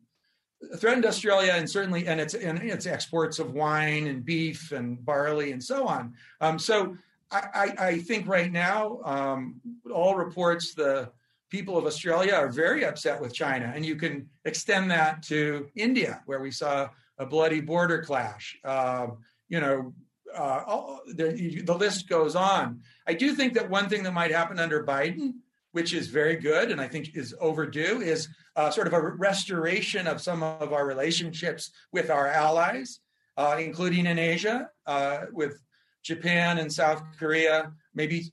threatened 0.77 1.07
Australia 1.07 1.55
and 1.55 1.69
certainly 1.69 2.07
and 2.07 2.21
its 2.21 2.35
and 2.35 2.59
its 2.59 2.87
exports 2.87 3.39
of 3.39 3.55
wine 3.55 4.07
and 4.07 4.23
beef 4.23 4.73
and 4.73 5.03
barley 5.03 5.53
and 5.53 5.63
so 5.63 5.87
on. 5.87 6.13
Um, 6.43 6.59
so 6.59 6.99
I, 7.33 7.75
I, 7.79 7.99
think 7.99 8.27
right 8.27 8.51
now 8.51 9.01
um, 9.05 9.61
all 9.93 10.17
reports 10.17 10.75
the 10.75 11.11
people 11.51 11.77
of 11.77 11.85
Australia 11.85 12.35
are 12.35 12.49
very 12.49 12.85
upset 12.85 13.21
with 13.21 13.35
China, 13.35 13.73
and 13.75 13.85
you 13.85 13.97
can 13.97 14.29
extend 14.45 14.91
that 14.91 15.23
to 15.25 15.69
India, 15.75 16.23
where 16.27 16.41
we 16.41 16.51
saw 16.51 16.89
a 17.19 17.27
bloody 17.27 17.61
border 17.61 18.03
clash. 18.03 18.57
Uh, 18.65 19.09
you 19.49 19.61
know, 19.61 19.93
uh, 20.35 20.63
all, 20.67 21.01
the, 21.07 21.63
the 21.65 21.75
list 21.75 22.09
goes 22.09 22.35
on. 22.35 22.81
I 23.07 23.15
do 23.15 23.35
think 23.35 23.55
that 23.55 23.69
one 23.69 23.89
thing 23.89 24.05
that 24.05 24.13
might 24.13 24.31
happen 24.31 24.59
under 24.59 24.85
Biden, 24.85 25.35
which 25.73 25.93
is 25.93 26.07
very 26.07 26.37
good 26.37 26.71
and 26.71 26.81
I 26.81 26.89
think 26.89 27.17
is 27.17 27.35
overdue, 27.41 28.01
is 28.01 28.29
uh, 28.57 28.71
sort 28.71 28.87
of 28.87 28.93
a 28.93 29.01
restoration 29.01 30.07
of 30.07 30.21
some 30.21 30.43
of 30.43 30.73
our 30.73 30.87
relationships 30.87 31.71
with 31.93 32.11
our 32.11 32.27
allies, 32.29 33.01
uh, 33.37 33.57
including 33.59 34.07
in 34.07 34.19
Asia, 34.19 34.71
uh, 34.87 35.27
with 35.33 35.61
Japan 36.03 36.59
and 36.59 36.73
South 36.73 37.03
Korea, 37.19 37.73
maybe 37.95 38.31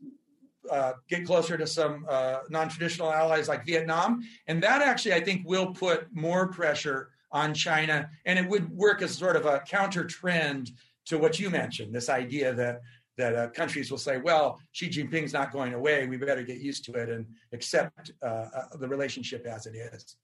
uh, 0.72 0.93
get 1.09 1.26
closer 1.26 1.57
to 1.57 1.68
some 1.68 2.05
uh, 2.09 2.39
non-traditional 2.49 3.11
allies 3.11 3.47
like 3.47 3.65
Vietnam, 3.65 4.24
and 4.47 4.61
that 4.63 4.82
actually 4.82 5.13
I 5.13 5.22
think 5.22 5.47
will 5.47 5.74
put 5.74 6.07
more 6.13 6.47
pressure 6.47 7.09
on 7.32 7.53
China, 7.53 8.09
and 8.26 8.39
it 8.39 8.47
would 8.47 8.70
work 8.70 9.01
as 9.01 9.11
sort 9.18 9.36
of 9.36 9.45
a 9.45 9.59
counter 9.59 10.05
trend 10.05 10.72
to 11.05 11.18
what 11.18 11.39
you 11.39 11.49
mentioned. 11.49 11.93
This 11.93 12.09
idea 12.09 12.53
that 12.53 12.82
that 13.18 13.36
uh, 13.36 13.49
countries 13.49 13.89
will 13.89 13.97
say, 13.97 14.18
"Well, 14.18 14.59
Xi 14.72 14.89
Jinping's 14.89 15.34
not 15.34 15.51
going 15.51 15.74
away. 15.74 16.07
We 16.07 16.18
better 16.18 16.43
get 16.43 16.59
used 16.59 16.86
to 16.86 16.93
it 16.93 17.09
and 17.09 17.26
accept 17.51 18.11
uh, 18.22 18.26
uh, 18.26 18.78
the 18.80 18.88
relationship 18.88 19.45
as 19.45 19.65
it 19.65 19.76
is." 19.76 20.18